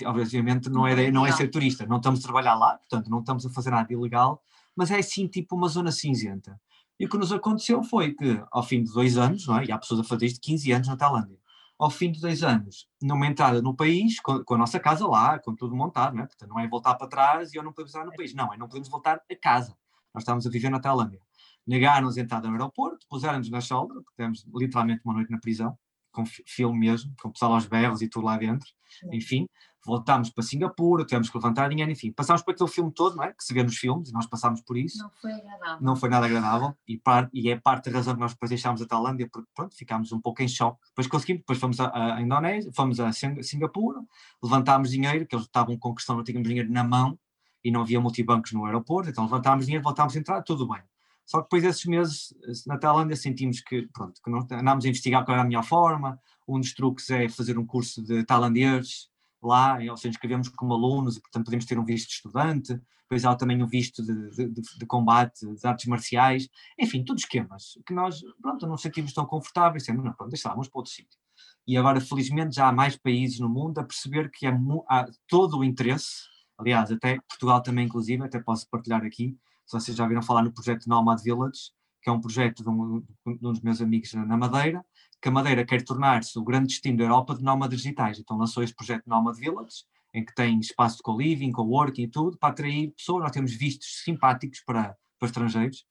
objetivamente, 0.07 0.69
não 0.69 0.87
é, 0.87 0.93
ideia, 0.93 1.13
não 1.13 1.25
é 1.25 1.31
ser 1.31 1.49
turista. 1.49 1.87
Não 1.87 1.99
estamos 1.99 2.21
a 2.21 2.23
trabalhar 2.23 2.55
lá, 2.55 2.79
portanto, 2.79 3.09
não 3.09 3.21
estamos 3.21 3.47
a 3.47 3.51
fazer 3.51 3.71
nada 3.71 3.93
ilegal, 3.93 4.43
mas 4.75 4.91
é 4.91 5.01
sim 5.03 5.29
tipo 5.29 5.55
uma 5.55 5.69
zona 5.69 5.93
cinzenta. 5.93 6.59
E 6.99 7.07
o 7.07 7.09
que 7.09 7.19
nos 7.19 7.33
aconteceu 7.33 7.83
foi 7.83 8.13
que, 8.13 8.43
ao 8.51 8.63
fim 8.63 8.83
de 8.83 8.93
dois 8.93 9.17
anos, 9.17 9.47
não 9.47 9.59
é? 9.59 9.67
e 9.67 9.73
há 9.73 9.79
pessoas 9.79 10.01
a 10.01 10.05
fazer 10.05 10.27
isto 10.27 10.37
de 10.37 10.53
15 10.53 10.73
anos 10.73 10.89
na 10.89 10.97
Tailândia, 10.97 11.39
ao 11.85 11.91
fim 11.91 12.11
de 12.11 12.19
dois 12.19 12.43
anos, 12.43 12.89
numa 13.03 13.27
entrada 13.27 13.61
no 13.61 13.77
país, 13.77 14.19
com, 14.19 14.43
com, 14.43 14.55
a 14.55 14.59
nossa 14.59 14.81
casa 14.81 15.07
lá, 15.07 15.39
com 15.39 15.55
tudo 15.55 15.77
montado, 15.77 16.17
não 16.17 16.25
é? 16.25 16.27
Portanto, 16.27 16.49
não 16.49 16.59
é 16.59 16.67
voltar 16.67 16.95
para 16.95 17.07
trás 17.07 17.53
e 17.53 17.57
eu 17.57 17.63
não 17.63 17.73
podemos 17.73 17.95
estar 17.95 18.07
no 18.07 18.17
país. 18.17 18.35
Não, 18.35 18.53
é 18.55 18.57
não 18.57 18.67
podemos 18.67 18.89
voltar 18.89 19.21
a 19.31 19.37
casa. 19.37 19.77
Nós 20.15 20.23
estávamos 20.23 20.47
a 20.47 20.51
viver 20.51 20.71
na 20.71 20.81
Tailândia. 20.81 21.21
Negaram-nos 21.67 22.17
a 22.17 22.23
entrada 22.23 22.49
no 22.49 22.55
aeroporto, 22.55 23.07
puseram-nos 23.07 23.51
na 23.51 23.61
porque 23.61 24.11
temos 24.17 24.47
literalmente 24.55 25.03
uma 25.05 25.13
noite 25.13 25.31
na 25.31 25.39
prisão, 25.39 25.77
com 26.15 26.25
filme 26.25 26.79
mesmo, 26.79 27.13
com 27.21 27.29
o 27.29 27.33
pessoal 27.33 27.55
aos 27.55 27.67
berros 27.67 28.01
e 28.01 28.09
tudo 28.09 28.27
lá 28.27 28.39
dentro. 28.39 28.69
Enfim, 29.13 29.47
voltámos 29.85 30.31
para 30.31 30.43
Singapura, 30.43 31.05
tivemos 31.05 31.29
que 31.29 31.37
levantar 31.37 31.69
dinheiro, 31.69 31.91
enfim, 31.91 32.13
passámos 32.13 32.43
por 32.43 32.53
aquele 32.53 32.71
filme 32.71 32.93
todo, 32.93 33.17
não 33.17 33.25
é? 33.25 33.33
Que 33.33 33.45
se 33.45 33.53
vê 33.53 33.63
nos 33.63 33.77
filmes, 33.77 34.09
e 34.09 34.13
nós 34.13 34.27
passámos 34.27 34.63
por 34.63 34.77
isso. 34.77 34.99
Não 34.99 35.11
foi 35.11 35.33
agradável. 35.33 35.79
Não 35.81 35.97
foi 35.97 36.09
nada 36.09 36.27
agradável, 36.27 36.75
e, 36.87 36.97
par, 36.97 37.29
e 37.33 37.51
é 37.51 37.59
parte 37.59 37.91
da 37.91 37.97
razão 37.97 38.15
que 38.15 38.21
nós 38.21 38.33
depois 38.33 38.49
deixámos 38.49 38.81
a 38.81 38.87
Tailândia, 38.87 39.29
porque 39.31 39.49
pronto, 39.55 39.77
ficámos 39.77 40.13
um 40.13 40.21
pouco 40.21 40.43
em 40.43 40.49
choque. 40.49 40.81
Depois 40.89 41.07
conseguimos, 41.07 41.41
depois 41.41 41.59
fomos 41.59 41.81
à, 41.81 42.21
Indonésia, 42.21 42.71
fomos 42.73 43.01
a 43.01 43.11
Singapura, 43.13 44.01
levantámos 44.43 44.91
dinheiro, 44.91 45.27
que 45.27 45.35
eles 45.35 45.47
estavam 45.47 45.77
com 45.77 45.95
questão, 45.95 46.17
não 46.17 46.25
tínhamos 46.25 46.49
dinheiro 46.49 46.71
na 46.73 46.85
mão, 46.85 47.19
e 47.63 47.71
não 47.71 47.81
havia 47.81 48.01
multibancos 48.01 48.53
no 48.53 48.65
aeroporto, 48.65 49.11
então 49.11 49.25
levantámos 49.25 49.67
dinheiro, 49.67 49.83
voltámos 49.83 50.15
a 50.15 50.19
entrar, 50.19 50.43
tudo 50.43 50.69
bem. 50.69 50.83
Só 51.27 51.39
que 51.39 51.45
depois 51.45 51.63
desses 51.63 51.85
meses, 51.87 52.35
na 52.67 52.79
Tailândia, 52.79 53.17
sentimos 53.17 53.61
que, 53.61 53.89
pronto, 53.93 54.21
que 54.23 54.31
não, 54.31 54.47
andámos 54.51 54.85
a 54.85 54.89
investigar 54.89 55.25
qual 55.25 55.35
era 55.35 55.43
a 55.43 55.49
melhor 55.49 55.65
forma, 55.65 56.21
um 56.47 56.61
dos 56.61 56.75
truques 56.75 57.09
é 57.11 57.29
fazer 57.29 57.59
um 57.59 57.65
curso 57.65 58.03
de 58.03 58.25
tailandês, 58.25 59.09
lá, 59.43 59.79
ou 59.91 59.97
seja, 59.97 60.11
inscrevemos 60.11 60.49
como 60.49 60.75
alunos 60.75 61.17
e, 61.17 61.21
portanto, 61.21 61.45
podemos 61.45 61.65
ter 61.65 61.79
um 61.79 61.85
visto 61.85 62.09
de 62.09 62.15
estudante, 62.15 62.81
depois 63.03 63.25
há 63.25 63.35
também 63.37 63.63
um 63.63 63.67
visto 63.67 64.03
de, 64.03 64.31
de, 64.31 64.63
de, 64.79 64.87
combate, 64.87 65.47
de 65.47 65.67
artes 65.67 65.87
marciais, 65.87 66.49
enfim, 66.79 67.05
todos 67.05 67.23
esquemas 67.23 67.79
que 67.87 67.93
nós, 67.93 68.21
pronto, 68.41 68.67
não 68.67 68.77
sentimos 68.77 69.13
tão 69.13 69.27
confortáveis, 69.27 69.85
sempre, 69.85 70.05
não, 70.05 70.13
pronto, 70.13 70.31
deixa 70.31 70.49
lá, 70.49 70.55
vamos 70.55 70.69
para 70.69 70.79
outro 70.79 70.93
sítio. 70.93 71.19
E 71.67 71.77
agora, 71.77 72.01
felizmente, 72.01 72.57
já 72.57 72.69
há 72.69 72.73
mais 72.73 72.97
países 72.97 73.39
no 73.39 73.49
mundo 73.49 73.79
a 73.79 73.85
perceber 73.85 74.31
que 74.31 74.47
é, 74.47 74.53
há 74.89 75.07
todo 75.29 75.59
o 75.59 75.65
interesse, 75.65 76.25
aliás, 76.59 76.91
até 76.91 77.19
Portugal 77.29 77.63
também, 77.63 77.87
inclusive, 77.87 78.23
até 78.23 78.41
posso 78.41 78.69
partilhar 78.69 79.05
aqui, 79.05 79.37
se 79.67 79.79
vocês 79.79 79.97
já 79.97 80.07
viram 80.07 80.23
falar 80.23 80.43
no 80.43 80.53
projeto 80.53 80.87
Nomad 80.87 81.21
Village, 81.23 81.71
que 82.03 82.11
é 82.11 82.13
um 82.13 82.21
projeto 82.21 82.63
de 82.63 82.69
um, 82.69 83.01
de 83.01 83.47
um 83.47 83.53
dos 83.53 83.61
meus 83.61 83.81
amigos 83.81 84.13
na 84.13 84.37
Madeira, 84.37 84.85
que 85.21 85.29
a 85.29 85.33
Madeira 85.33 85.65
quer 85.65 85.83
tornar-se 85.83 86.39
o 86.39 86.45
grande 86.45 86.69
destino 86.69 86.99
da 86.99 87.05
Europa 87.05 87.35
de 87.35 87.43
nómadas 87.43 87.79
digitais. 87.79 88.19
Então 88.19 88.37
lançou 88.37 88.63
este 88.63 88.77
projeto 88.77 89.07
Nomad 89.07 89.37
Village, 89.37 89.85
em 90.13 90.25
que 90.25 90.35
tem 90.35 90.61
espaço 90.61 90.99
de 90.99 91.03
co-living, 91.03 91.51
co-working 91.51 92.03
e 92.03 92.09
tudo, 92.09 92.37
para 92.37 92.51
atrair 92.51 92.93
pessoas. 92.93 93.23
Nós 93.23 93.33
temos 93.33 93.55
vistos 93.55 94.03
simpáticos 94.05 94.61
para, 94.61 94.95
para 95.19 95.29
estrangeiros, 95.29 95.87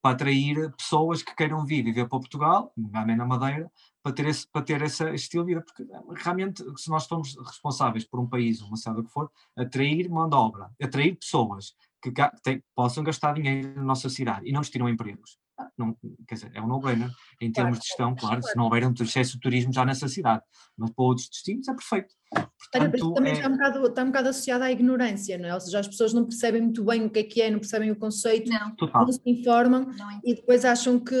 para 0.00 0.14
atrair 0.14 0.74
pessoas 0.74 1.22
que 1.22 1.34
queiram 1.34 1.66
vir 1.66 1.84
viver 1.84 2.08
para 2.08 2.18
Portugal, 2.18 2.72
nomeadamente 2.76 3.18
na 3.18 3.26
Madeira, 3.26 3.70
para 4.02 4.12
ter, 4.12 4.26
esse, 4.26 4.48
para 4.50 4.62
ter 4.62 4.80
esse 4.80 5.04
estilo 5.14 5.44
de 5.44 5.54
vida. 5.54 5.64
Porque 5.64 6.22
realmente, 6.22 6.64
se 6.76 6.88
nós 6.88 7.04
somos 7.04 7.36
responsáveis 7.36 8.04
por 8.04 8.18
um 8.18 8.26
país, 8.26 8.62
uma 8.62 8.76
cidade 8.76 9.02
que 9.02 9.12
for, 9.12 9.30
atrair 9.56 10.08
mão 10.08 10.28
de 10.28 10.36
obra, 10.36 10.70
atrair 10.82 11.14
pessoas 11.16 11.74
que, 12.02 12.12
que 12.12 12.62
possam 12.74 13.04
gastar 13.04 13.34
dinheiro 13.34 13.74
na 13.74 13.82
nossa 13.82 14.08
cidade 14.08 14.48
e 14.48 14.52
não 14.52 14.60
nos 14.60 14.70
tiram 14.70 14.88
empregos 14.88 15.38
não, 15.76 15.96
quer 16.26 16.34
dizer, 16.34 16.50
é 16.54 16.60
um 16.60 16.66
no-brainer. 16.66 17.10
Em 17.40 17.50
termos 17.50 17.78
de 17.78 17.86
gestão, 17.86 18.14
claro, 18.14 18.42
se 18.42 18.56
não 18.56 18.64
houver 18.64 18.86
um 18.86 18.92
excesso 18.92 19.34
de 19.34 19.40
turismo 19.40 19.72
já 19.72 19.84
nessa 19.84 20.08
cidade, 20.08 20.42
mas 20.76 20.90
para 20.90 21.04
outros 21.04 21.28
destinos 21.28 21.68
é 21.68 21.72
perfeito. 21.72 22.14
Portanto, 22.30 23.14
também 23.14 23.32
é... 23.32 23.36
está, 23.36 23.48
um 23.48 23.52
bocado, 23.52 23.86
está 23.86 24.02
um 24.02 24.06
bocado 24.06 24.28
associado 24.28 24.64
à 24.64 24.70
ignorância, 24.70 25.38
não 25.38 25.48
é? 25.48 25.54
Ou 25.54 25.60
seja, 25.60 25.80
as 25.80 25.88
pessoas 25.88 26.12
não 26.12 26.24
percebem 26.24 26.62
muito 26.62 26.84
bem 26.84 27.04
o 27.04 27.10
que 27.10 27.18
é 27.20 27.22
que 27.22 27.42
é, 27.42 27.50
não 27.50 27.58
percebem 27.58 27.90
o 27.90 27.96
conceito, 27.96 28.50
não, 28.50 28.74
não 28.92 29.12
se 29.12 29.20
informam 29.24 29.86
não 29.86 30.20
e 30.24 30.34
depois 30.34 30.64
acham 30.64 30.98
que, 30.98 31.14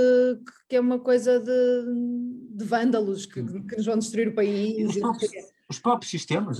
que 0.68 0.76
é 0.76 0.80
uma 0.80 0.98
coisa 0.98 1.40
de, 1.40 2.56
de 2.56 2.64
vândalos 2.64 3.26
que, 3.26 3.42
que 3.42 3.76
nos 3.76 3.86
vão 3.86 3.98
destruir 3.98 4.28
o 4.28 4.34
país. 4.34 4.90
Os 4.90 4.98
próprios, 4.98 5.32
os 5.68 5.78
próprios 5.78 6.10
sistemas, 6.10 6.58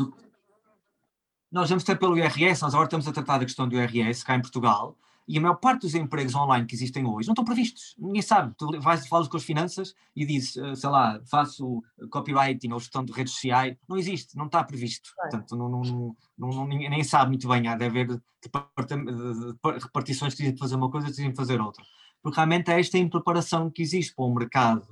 nós 1.50 1.68
vamos 1.68 1.84
ter 1.84 1.98
pelo 1.98 2.16
IRS, 2.16 2.62
nós 2.62 2.74
agora 2.74 2.86
estamos 2.86 3.08
a 3.08 3.12
tratar 3.12 3.38
da 3.38 3.44
questão 3.44 3.68
do 3.68 3.76
IRS 3.76 4.24
cá 4.24 4.34
em 4.34 4.40
Portugal, 4.40 4.96
E 5.26 5.36
a 5.36 5.40
maior 5.40 5.56
parte 5.56 5.82
dos 5.82 5.94
empregos 5.94 6.34
online 6.34 6.66
que 6.66 6.74
existem 6.74 7.04
hoje 7.04 7.28
não 7.28 7.32
estão 7.32 7.44
previstos. 7.44 7.94
Ninguém 7.98 8.22
sabe. 8.22 8.54
Tu 8.56 8.80
vais 8.80 9.06
falas 9.06 9.28
com 9.28 9.36
as 9.36 9.44
finanças 9.44 9.94
e 10.16 10.24
dizes, 10.24 10.56
eh, 10.56 10.74
sei 10.74 10.88
lá, 10.88 11.20
faço 11.30 11.82
copywriting 12.10 12.72
ou 12.72 12.80
gestão 12.80 13.04
de 13.04 13.12
redes 13.12 13.34
sociais. 13.34 13.76
Não 13.86 13.98
existe, 13.98 14.34
não 14.36 14.46
está 14.46 14.64
previsto. 14.64 15.10
Portanto, 15.14 15.54
não, 15.54 15.68
não, 15.68 16.16
não, 16.38 16.66
ninguém 16.66 17.04
sabe 17.04 17.30
muito 17.32 17.46
bem. 17.46 17.68
Há 17.68 17.76
de 17.76 17.84
haver 17.84 18.08
repartições 19.82 20.34
que 20.34 20.42
dizem 20.42 20.56
fazer 20.56 20.76
uma 20.76 20.90
coisa 20.90 21.08
e 21.08 21.10
dizem 21.10 21.34
fazer 21.34 21.60
outra. 21.60 21.84
Porque 22.22 22.36
realmente 22.36 22.70
é 22.70 22.80
esta 22.80 22.96
impreparação 22.96 23.70
que 23.70 23.82
existe 23.82 24.14
para 24.14 24.24
o 24.24 24.34
mercado, 24.34 24.86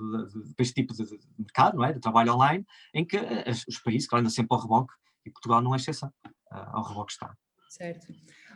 para 0.54 0.62
este 0.62 0.74
tipo 0.74 0.92
de, 0.94 1.18
mercado, 1.38 1.78
não 1.78 1.84
é? 1.84 1.94
de 1.94 2.00
trabalho 2.00 2.34
online, 2.34 2.64
em 2.92 3.04
que 3.06 3.16
eh, 3.16 3.50
os 3.66 3.78
países, 3.78 4.06
claro, 4.06 4.20
ainda 4.20 4.30
sempre 4.30 4.54
ao 4.54 4.60
reboque, 4.60 4.92
e 5.24 5.30
Portugal 5.30 5.60
não 5.60 5.74
é 5.74 5.76
exceção, 5.76 6.12
eh, 6.52 6.66
ao 6.72 7.06
está. 7.06 7.36
Certo. 7.68 8.06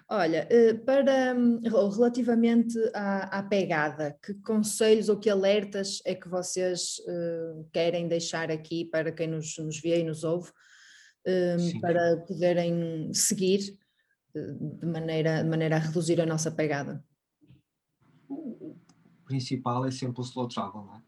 Olha, 0.09 0.49
eh, 0.51 0.75
para 0.75 1.35
relativamente 1.35 2.77
à, 2.95 3.39
à, 3.39 3.43
pegada, 3.45 4.19
que 4.21 4.35
conselhos 4.35 5.09
ou 5.09 5.17
que 5.17 5.31
alertas 5.31 6.03
é 6.05 6.17
que 6.17 6.29
vocês 6.29 6.99
uh, 7.07 7.69
querem 7.73 8.09
deixar 8.09 8.51
aqui 8.51 8.85
para 8.87 9.13
quem 9.13 9.29
nos, 9.29 9.57
nos 9.59 9.81
vê 9.81 10.01
e 10.01 10.05
nos 10.05 10.25
ouve, 10.25 10.51
uh, 10.51 11.81
para 11.81 12.17
poderem 12.27 13.15
seguir 13.15 13.79
uh, 14.35 14.79
de, 14.79 14.87
maneira, 14.87 15.45
de 15.45 15.49
maneira 15.49 15.77
a 15.77 15.81
reduzir 15.81 16.21
a 16.21 16.27
nossa 16.27 16.51
pegada? 16.51 17.05
O 18.29 18.77
principal 19.27 19.87
é 19.87 19.93
sempre 19.93 20.21
o 20.21 20.25
slow 20.25 20.49
travel, 20.49 20.83
não 20.83 20.97
é? 20.97 21.03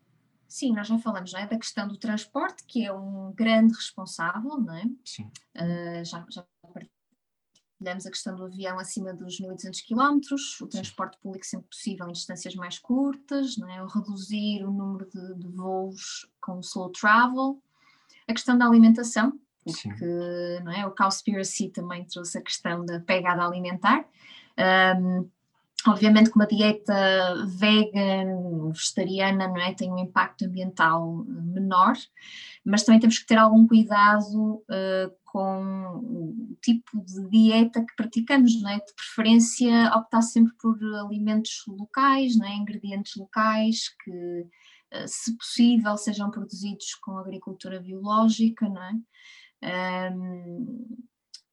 Sim, 0.46 0.74
nós 0.74 0.86
já 0.86 0.98
falamos 0.98 1.32
não 1.32 1.40
é, 1.40 1.46
da 1.46 1.58
questão 1.58 1.88
do 1.88 1.96
transporte, 1.96 2.62
que 2.66 2.84
é 2.84 2.92
um 2.92 3.32
grande 3.34 3.74
responsável, 3.74 4.58
não 4.58 4.76
é? 4.76 4.84
Sim. 5.02 5.30
já, 6.04 6.26
já 6.30 6.44
Olhamos 7.82 8.06
a 8.06 8.10
questão 8.10 8.36
do 8.36 8.44
avião 8.44 8.78
acima 8.78 9.12
dos 9.12 9.40
1.200 9.40 9.84
km, 9.84 10.20
o 10.60 10.66
transporte 10.68 11.18
público 11.20 11.44
sempre 11.44 11.66
possível 11.66 12.08
em 12.08 12.12
distâncias 12.12 12.54
mais 12.54 12.78
curtas, 12.78 13.56
não 13.56 13.68
é? 13.68 13.84
reduzir 13.92 14.64
o 14.64 14.70
número 14.70 15.08
de, 15.10 15.34
de 15.34 15.48
voos 15.48 16.30
com 16.40 16.60
slow 16.60 16.90
travel, 16.90 17.60
a 18.28 18.32
questão 18.32 18.56
da 18.56 18.66
alimentação, 18.66 19.32
porque 19.64 20.60
não 20.62 20.70
é? 20.70 20.86
o 20.86 20.92
Cowspiracy 20.92 21.70
também 21.70 22.04
trouxe 22.04 22.38
a 22.38 22.42
questão 22.42 22.86
da 22.86 23.00
pegada 23.00 23.44
alimentar. 23.44 24.04
Um, 24.96 25.28
obviamente 25.84 26.30
que 26.30 26.36
uma 26.36 26.46
dieta 26.46 26.94
vegan, 27.46 28.70
vegetariana, 28.70 29.48
não 29.48 29.58
é, 29.58 29.74
tem 29.74 29.90
um 29.90 29.98
impacto 29.98 30.44
ambiental 30.44 31.24
menor, 31.26 31.94
mas 32.64 32.84
também 32.84 33.00
temos 33.00 33.18
que 33.18 33.26
ter 33.26 33.38
algum 33.38 33.66
cuidado 33.66 34.62
uh, 34.68 35.21
com 35.32 35.96
o 35.96 36.56
tipo 36.60 37.02
de 37.02 37.30
dieta 37.30 37.80
que 37.80 37.96
praticamos, 37.96 38.60
não 38.60 38.68
é? 38.68 38.76
De 38.76 38.94
preferência 38.94 39.90
optar 39.96 40.20
sempre 40.20 40.52
por 40.60 40.76
alimentos 41.06 41.64
locais, 41.66 42.36
não 42.36 42.46
é? 42.46 42.54
Ingredientes 42.54 43.16
locais 43.16 43.88
que, 44.04 44.46
eh, 44.90 45.06
se 45.06 45.34
possível, 45.38 45.96
sejam 45.96 46.30
produzidos 46.30 46.94
com 46.96 47.16
agricultura 47.16 47.80
biológica, 47.80 48.68
não 48.68 48.82
é? 48.82 50.12
Um, 50.12 50.98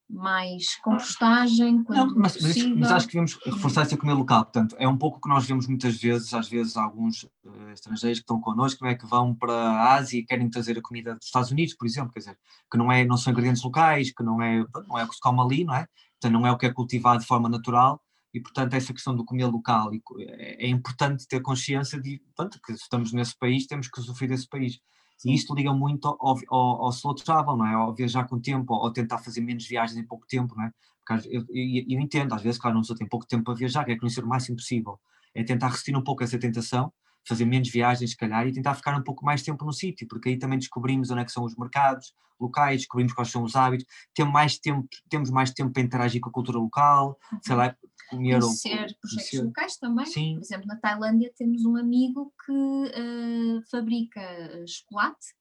mais 0.09 0.75
compostagem 0.77 1.83
quando 1.83 2.07
não, 2.07 2.15
mas, 2.15 2.35
possível. 2.35 2.75
Mas, 2.75 2.91
acho 2.91 3.05
que 3.05 3.13
devemos 3.13 3.37
reforçar 3.45 3.83
essa 3.83 3.93
economia 3.93 4.19
local, 4.19 4.43
portanto, 4.43 4.75
é 4.79 4.87
um 4.87 4.97
pouco 4.97 5.17
o 5.17 5.21
que 5.21 5.29
nós 5.29 5.45
vemos 5.45 5.67
muitas 5.67 6.01
vezes, 6.01 6.33
às 6.33 6.49
vezes 6.49 6.75
alguns 6.75 7.23
uh, 7.23 7.69
estrangeiros 7.71 8.19
que 8.19 8.23
estão 8.23 8.41
connosco, 8.41 8.83
não 8.83 8.89
é, 8.89 8.95
que 8.95 9.05
vão 9.05 9.35
para 9.35 9.53
a 9.53 9.93
Ásia 9.93 10.19
e 10.19 10.25
querem 10.25 10.49
trazer 10.49 10.77
a 10.79 10.81
comida 10.81 11.13
dos 11.15 11.25
Estados 11.25 11.51
Unidos, 11.51 11.75
por 11.75 11.85
exemplo, 11.85 12.11
quer 12.11 12.19
dizer, 12.19 12.37
que 12.71 12.77
não, 12.77 12.91
é, 12.91 13.05
não 13.05 13.17
são 13.17 13.31
ingredientes 13.31 13.63
locais, 13.63 14.11
que 14.11 14.23
não 14.23 14.41
é, 14.41 14.65
não 14.87 14.97
é 14.97 15.03
o 15.03 15.07
que 15.07 15.13
se 15.13 15.21
come 15.21 15.41
ali, 15.41 15.63
não 15.63 15.75
é? 15.75 15.85
Portanto, 16.19 16.33
não 16.33 16.47
é 16.47 16.51
o 16.51 16.57
que 16.57 16.65
é 16.65 16.73
cultivado 16.73 17.19
de 17.19 17.27
forma 17.27 17.47
natural, 17.47 18.01
e 18.33 18.39
portanto 18.39 18.73
essa 18.73 18.93
questão 18.93 19.15
do 19.15 19.25
comer 19.25 19.45
local, 19.45 19.91
é, 20.19 20.65
é 20.65 20.67
importante 20.67 21.27
ter 21.27 21.41
consciência 21.41 22.01
de, 22.01 22.19
portanto, 22.35 22.59
que 22.65 22.73
estamos 22.73 23.13
nesse 23.13 23.37
país, 23.37 23.67
temos 23.67 23.87
que 23.87 24.01
sofrer 24.01 24.29
desse 24.29 24.47
país. 24.47 24.79
E 25.25 25.33
isto 25.33 25.53
liga 25.53 25.73
muito 25.73 26.07
ao, 26.07 26.37
ao, 26.49 26.85
ao 26.85 26.89
slow 26.89 27.13
travel, 27.13 27.57
não 27.57 27.65
é? 27.65 27.73
Ao 27.73 27.93
viajar 27.93 28.25
com 28.25 28.39
tempo, 28.39 28.73
ou 28.73 28.91
tentar 28.91 29.17
fazer 29.17 29.41
menos 29.41 29.67
viagens 29.67 29.97
em 29.97 30.05
pouco 30.05 30.25
tempo, 30.27 30.55
não 30.55 30.65
é? 30.65 30.71
Porque 31.05 31.27
eu, 31.27 31.41
eu, 31.49 31.85
eu 31.89 31.99
entendo, 31.99 32.33
às 32.33 32.41
vezes, 32.41 32.59
claro, 32.59 32.75
não 32.75 32.83
só 32.83 32.95
tem 32.95 33.07
pouco 33.07 33.27
tempo 33.27 33.43
para 33.43 33.53
viajar, 33.53 33.83
quer 33.83 33.97
conhecer 33.97 34.23
o 34.23 34.27
máximo 34.27 34.57
possível. 34.57 34.99
É 35.33 35.43
tentar 35.43 35.67
resistir 35.67 35.95
um 35.95 36.03
pouco 36.03 36.23
essa 36.23 36.39
tentação, 36.39 36.91
fazer 37.27 37.45
menos 37.45 37.69
viagens, 37.69 38.11
se 38.11 38.17
calhar, 38.17 38.47
e 38.47 38.51
tentar 38.51 38.73
ficar 38.75 38.97
um 38.97 39.03
pouco 39.03 39.25
mais 39.25 39.41
tempo 39.41 39.65
no 39.65 39.73
sítio, 39.73 40.07
porque 40.07 40.29
aí 40.29 40.37
também 40.37 40.57
descobrimos 40.57 41.11
onde 41.11 41.21
é 41.21 41.27
são 41.27 41.43
os 41.43 41.55
mercados 41.55 42.13
locais, 42.39 42.77
descobrimos 42.77 43.13
quais 43.13 43.29
são 43.29 43.43
os 43.43 43.55
hábitos, 43.55 43.85
temos 44.13 44.33
mais 44.33 44.57
tempo, 44.57 44.87
temos 45.09 45.29
mais 45.29 45.51
tempo 45.51 45.71
para 45.71 45.83
interagir 45.83 46.21
com 46.21 46.29
a 46.29 46.31
cultura 46.33 46.57
local, 46.57 47.17
sei 47.41 47.55
lá, 47.55 47.75
comer 48.09 48.39
conhecer 48.39 48.69
projetos 48.69 48.99
conhecer. 49.01 49.43
locais 49.43 49.77
também. 49.77 50.05
Sim. 50.05 50.35
Por 50.35 50.43
exemplo, 50.43 50.67
na 50.67 50.77
Tailândia 50.77 51.31
temos 51.35 51.65
um 51.65 51.75
amigo 51.77 52.33
que 52.45 52.51
uh, 52.51 53.61
fabrica 53.69 54.21
eh, 54.21 54.65
chocolate 54.67 55.33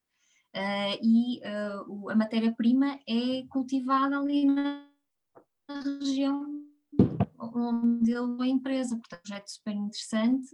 uh, 0.55 0.99
e 1.01 1.39
uh, 1.39 2.09
a 2.09 2.15
matéria-prima 2.15 2.99
é 3.07 3.43
cultivada 3.49 4.17
ali 4.17 4.45
na 4.45 4.87
região 5.99 6.45
onde 7.39 8.11
ele 8.11 8.41
é 8.41 8.43
a 8.43 8.47
empresa. 8.47 8.97
Portanto, 8.97 9.19
um 9.19 9.23
projeto 9.23 9.47
super 9.49 9.75
interessante 9.75 10.49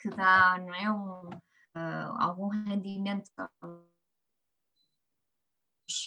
que 0.00 0.10
dá 0.10 0.58
não 0.58 0.74
é, 0.74 0.90
um, 0.90 1.30
algum 2.18 2.48
rendimento 2.48 3.30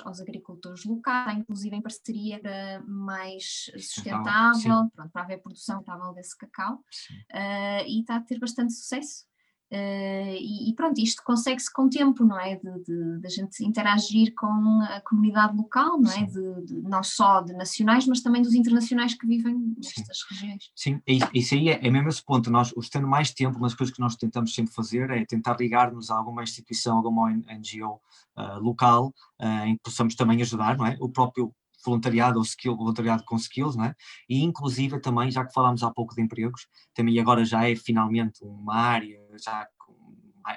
aos 0.03 0.19
agricultores 0.19 0.85
locais, 0.85 1.37
inclusive 1.37 1.75
em 1.75 1.81
parceria 1.81 2.41
mais 2.85 3.71
sustentável, 3.77 4.89
pronto, 4.95 5.11
para 5.11 5.21
haver 5.21 5.41
produção 5.41 5.79
estável 5.79 6.13
desse 6.13 6.37
cacau, 6.37 6.75
uh, 6.75 7.85
e 7.87 8.01
está 8.01 8.15
a 8.15 8.21
ter 8.21 8.39
bastante 8.39 8.73
sucesso. 8.73 9.25
Uh, 9.73 10.37
e, 10.39 10.69
e, 10.69 10.73
pronto, 10.75 11.01
isto 11.01 11.23
consegue-se 11.25 11.73
com 11.73 11.85
o 11.85 11.89
tempo, 11.89 12.23
não 12.23 12.39
é? 12.39 12.57
De, 12.57 12.83
de, 12.83 13.19
de, 13.19 13.25
a 13.25 13.29
gente 13.29 13.65
interagir 13.65 14.31
com 14.35 14.45
a 14.83 15.01
comunidade 15.01 15.57
local, 15.57 15.99
não 15.99 16.11
é? 16.11 16.25
De, 16.25 16.65
de, 16.65 16.81
não 16.83 17.01
só 17.01 17.41
de 17.41 17.53
nacionais, 17.53 18.05
mas 18.05 18.21
também 18.21 18.43
dos 18.43 18.53
internacionais 18.53 19.15
que 19.15 19.25
vivem 19.25 19.73
nestas 19.75 20.19
Sim. 20.19 20.25
regiões. 20.29 20.71
Sim, 20.75 21.01
é 21.07 21.13
isso 21.33 21.55
aí 21.55 21.69
é, 21.69 21.87
é 21.87 21.89
mesmo 21.89 22.07
esse 22.07 22.23
ponto. 22.23 22.51
Nós, 22.51 22.71
tendo 22.91 23.07
mais 23.07 23.31
tempo, 23.31 23.57
uma 23.57 23.67
das 23.67 23.73
coisas 23.73 23.95
que 23.95 23.99
nós 23.99 24.15
tentamos 24.15 24.53
sempre 24.53 24.71
fazer 24.71 25.09
é 25.09 25.25
tentar 25.25 25.57
ligar-nos 25.59 26.11
a 26.11 26.17
alguma 26.17 26.43
instituição, 26.43 26.97
alguma 26.97 27.31
NGO 27.31 27.95
uh, 27.95 27.99
ah, 28.35 28.57
local, 28.57 29.11
uh, 29.41 29.65
em 29.65 29.75
que 29.75 29.81
possamos 29.83 30.13
também 30.13 30.39
ajudar, 30.43 30.77
não 30.77 30.85
é? 30.85 30.95
O 30.99 31.09
próprio 31.09 31.51
voluntariado 31.85 32.37
ou 32.37 32.43
skill, 32.43 32.75
voluntariado 32.75 33.23
com 33.25 33.35
skills, 33.35 33.77
é? 33.77 33.95
E 34.29 34.43
inclusive 34.43 34.99
também, 34.99 35.31
já 35.31 35.45
que 35.45 35.53
falámos 35.53 35.83
há 35.83 35.91
pouco 35.91 36.15
de 36.15 36.21
empregos, 36.21 36.67
também 36.93 37.19
agora 37.19 37.43
já 37.45 37.69
é 37.69 37.75
finalmente 37.75 38.43
uma 38.43 38.75
área 38.75 39.19
já 39.43 39.67
com 39.77 39.93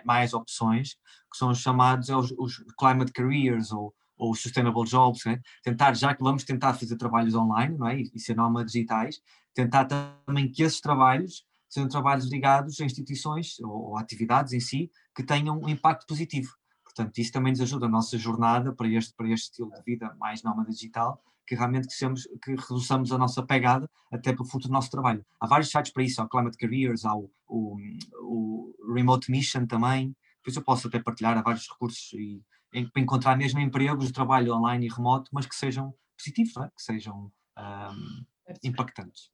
mais 0.04 0.34
opções, 0.34 0.94
que 1.30 1.36
são 1.36 1.50
os 1.50 1.58
chamados 1.58 2.08
os, 2.08 2.32
os 2.38 2.64
climate 2.78 3.12
careers 3.12 3.70
ou, 3.70 3.94
ou 4.16 4.34
sustainable 4.34 4.84
jobs, 4.84 5.24
né? 5.24 5.40
tentar, 5.62 5.94
já 5.94 6.14
que 6.14 6.22
vamos 6.22 6.44
tentar 6.44 6.74
fazer 6.74 6.96
trabalhos 6.96 7.34
online, 7.34 7.76
não 7.76 7.86
é? 7.86 8.00
E 8.00 8.18
ser 8.18 8.34
nómadas 8.34 8.72
digitais, 8.72 9.20
tentar 9.54 9.84
também 9.84 10.50
que 10.50 10.62
esses 10.62 10.80
trabalhos 10.80 11.44
sejam 11.68 11.88
trabalhos 11.88 12.30
ligados 12.30 12.80
a 12.80 12.84
instituições 12.84 13.58
ou, 13.60 13.90
ou 13.90 13.98
atividades 13.98 14.52
em 14.52 14.60
si 14.60 14.90
que 15.14 15.22
tenham 15.22 15.58
um 15.60 15.68
impacto 15.68 16.06
positivo. 16.06 16.50
Portanto, 16.96 17.18
isso 17.18 17.30
também 17.30 17.52
nos 17.52 17.60
ajuda 17.60 17.84
a 17.84 17.90
nossa 17.90 18.16
jornada 18.16 18.72
para 18.72 18.88
este, 18.88 19.12
para 19.14 19.28
este 19.28 19.50
estilo 19.50 19.70
de 19.70 19.82
vida 19.82 20.16
mais 20.18 20.42
nómada 20.42 20.70
digital, 20.70 21.22
que 21.46 21.54
realmente 21.54 21.88
que, 21.88 21.92
sejamos, 21.92 22.22
que 22.42 22.54
reduçamos 22.54 23.12
a 23.12 23.18
nossa 23.18 23.42
pegada 23.44 23.88
até 24.10 24.32
para 24.32 24.42
o 24.42 24.46
futuro 24.46 24.68
do 24.68 24.72
nosso 24.72 24.90
trabalho. 24.90 25.24
Há 25.38 25.46
vários 25.46 25.70
sites 25.70 25.92
para 25.92 26.02
isso, 26.02 26.22
há 26.22 26.24
o 26.24 26.28
Climate 26.28 26.56
Careers, 26.56 27.04
há 27.04 27.14
o, 27.14 27.30
o, 27.46 27.76
o 28.22 28.94
Remote 28.94 29.30
Mission 29.30 29.66
também, 29.66 30.16
depois 30.38 30.56
eu 30.56 30.62
posso 30.62 30.88
até 30.88 30.98
partilhar, 30.98 31.36
há 31.36 31.42
vários 31.42 31.68
recursos 31.68 32.12
e, 32.14 32.42
em, 32.72 32.88
para 32.88 33.02
encontrar 33.02 33.36
mesmo 33.36 33.60
empregos 33.60 34.06
de 34.06 34.12
trabalho 34.12 34.54
online 34.54 34.86
e 34.86 34.88
remoto, 34.88 35.30
mas 35.34 35.44
que 35.44 35.54
sejam 35.54 35.94
positivos, 36.16 36.56
é? 36.56 36.70
que 36.74 36.82
sejam 36.82 37.30
um, 37.58 38.24
impactantes. 38.64 39.30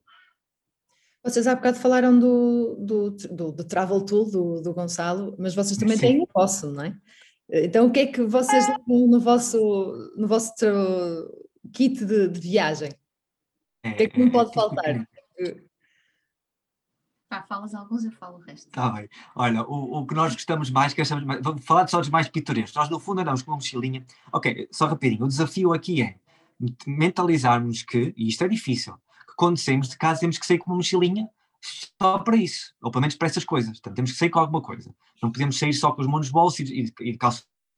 Vocês 1.25 1.46
há 1.46 1.55
bocado 1.55 1.79
falaram 1.79 2.18
do, 2.18 2.77
do, 2.81 3.11
do, 3.11 3.53
do 3.53 3.64
Travel 3.64 4.05
Tool 4.05 4.29
do, 4.29 4.61
do 4.61 4.75
Gonçalo, 4.75 5.37
mas 5.38 5.55
vocês 5.55 5.79
também 5.79 5.96
Sim. 5.96 6.01
têm 6.01 6.20
o 6.20 6.29
vosso, 6.35 6.68
não 6.72 6.83
é? 6.83 6.98
Então, 7.53 7.87
o 7.87 7.91
que 7.91 8.01
é 8.01 8.07
que 8.07 8.23
vocês 8.23 8.67
levam 8.67 9.07
no 9.07 9.21
vosso, 9.21 9.59
no 10.17 10.27
vosso 10.27 10.55
kit 11.73 12.03
de, 12.03 12.29
de 12.29 12.41
viagem? 12.41 12.91
o 13.85 13.95
que 13.95 14.05
é 14.05 14.09
que 14.09 14.19
não 14.19 14.31
pode 14.31 14.55
faltar? 14.55 15.07
Pá, 17.29 17.43
falas 17.43 17.75
alguns, 17.75 18.05
eu 18.05 18.12
falo 18.12 18.38
o 18.38 18.41
resto. 18.41 18.71
Tá 18.71 18.91
bem. 18.91 19.09
Olha, 19.35 19.62
o, 19.62 20.01
o 20.01 20.07
que 20.07 20.15
nós 20.15 20.33
gostamos 20.33 20.71
mais, 20.71 20.95
que 20.95 21.03
achamos 21.03 21.25
mais, 21.25 21.41
vamos 21.43 21.65
falar 21.65 21.87
só 21.88 21.99
dos 21.99 22.09
mais 22.09 22.29
pitorescos. 22.29 22.75
Nós, 22.75 22.88
no 22.88 22.99
fundo, 22.99 23.21
andamos 23.21 23.43
com 23.43 23.51
uma 23.51 23.57
mochilinha. 23.57 24.05
Ok, 24.33 24.69
só 24.71 24.87
rapidinho, 24.87 25.25
o 25.25 25.29
desafio 25.29 25.75
aqui 25.75 26.03
é 26.03 26.17
mentalizarmos 26.87 27.83
que, 27.83 28.15
e 28.17 28.29
isto 28.29 28.45
é 28.45 28.49
difícil, 28.49 28.95
que 29.27 29.35
quando 29.37 29.59
saímos 29.59 29.88
de 29.88 29.99
casa 29.99 30.21
temos 30.21 30.38
que 30.38 30.47
sair 30.47 30.59
com 30.59 30.71
uma 30.71 30.77
mochilinha 30.77 31.29
só 32.01 32.19
para 32.19 32.37
isso, 32.37 32.75
ou 32.83 32.91
pelo 32.91 33.03
menos 33.03 33.17
para 33.17 33.29
essas 33.29 33.45
coisas. 33.45 33.73
Portanto, 33.73 33.97
temos 33.97 34.12
que 34.12 34.19
sair 34.19 34.31
com 34.31 34.38
alguma 34.38 34.62
coisa. 34.62 34.95
Não 35.23 35.31
podemos 35.31 35.59
sair 35.59 35.73
só 35.73 35.93
com 35.93 36.01
os 36.01 36.09
monos 36.09 36.31
bolsos 36.31 36.61
e, 36.61 36.93
e, 37.01 37.11
e 37.11 37.19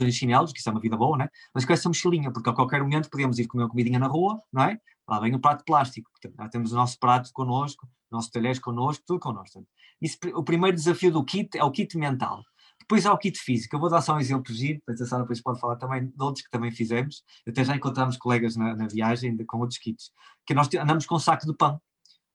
de 0.00 0.12
chinelos, 0.12 0.52
que 0.52 0.58
isso 0.58 0.68
é 0.68 0.72
uma 0.72 0.80
vida 0.80 0.96
boa, 0.96 1.16
né? 1.16 1.28
mas 1.54 1.64
com 1.64 1.72
essa 1.72 1.88
mochilinha, 1.88 2.32
porque 2.32 2.50
a 2.50 2.52
qualquer 2.52 2.82
momento 2.82 3.08
podemos 3.08 3.38
ir 3.38 3.46
comer 3.46 3.64
uma 3.64 3.70
comidinha 3.70 3.98
na 3.98 4.08
rua, 4.08 4.40
não 4.52 4.64
é? 4.64 4.78
Lá 5.08 5.20
vem 5.20 5.34
o 5.34 5.38
prato 5.38 5.58
de 5.58 5.64
plástico. 5.64 6.10
Já 6.38 6.48
temos 6.48 6.72
o 6.72 6.76
nosso 6.76 6.98
prato 6.98 7.30
connosco, 7.32 7.86
nossos 8.10 8.30
talheres 8.30 8.58
connosco, 8.58 9.04
tudo 9.06 9.20
connosco. 9.20 9.66
Isso, 10.00 10.18
o 10.34 10.42
primeiro 10.42 10.76
desafio 10.76 11.12
do 11.12 11.22
kit 11.24 11.56
é 11.56 11.62
o 11.62 11.70
kit 11.70 11.96
mental. 11.96 12.42
Depois 12.80 13.06
há 13.06 13.12
o 13.12 13.18
kit 13.18 13.38
físico. 13.38 13.76
Eu 13.76 13.80
vou 13.80 13.88
dar 13.88 14.00
só 14.00 14.14
um 14.14 14.20
exemplo 14.20 14.52
giro, 14.52 14.78
depois 14.78 15.00
a 15.00 15.06
Sara 15.06 15.22
depois 15.22 15.40
pode 15.40 15.60
falar 15.60 15.76
também 15.76 16.06
de 16.06 16.22
outros 16.22 16.44
que 16.44 16.50
também 16.50 16.70
fizemos. 16.70 17.22
Até 17.46 17.64
já 17.64 17.76
encontramos 17.76 18.16
colegas 18.16 18.56
na, 18.56 18.74
na 18.74 18.86
viagem 18.88 19.36
de, 19.36 19.44
com 19.44 19.58
outros 19.58 19.78
kits. 19.78 20.10
Que 20.46 20.54
nós 20.54 20.68
andamos 20.74 21.06
com 21.06 21.14
um 21.14 21.18
saco 21.18 21.46
de 21.46 21.54
pão. 21.54 21.80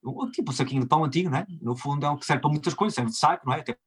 Um, 0.04 0.32
tipo 0.32 0.52
um 0.52 0.54
saquinho 0.54 0.82
de 0.82 0.88
pão 0.88 1.04
antigo, 1.04 1.30
né? 1.30 1.46
No 1.62 1.76
fundo 1.76 2.06
é 2.06 2.10
o 2.10 2.18
que 2.18 2.26
serve 2.26 2.42
para 2.42 2.52
muitas 2.52 2.74
coisas, 2.74 2.96
serve 2.96 3.12
de 3.12 3.18
saco, 3.18 3.46
não 3.46 3.54
é? 3.54 3.60
Até 3.60 3.78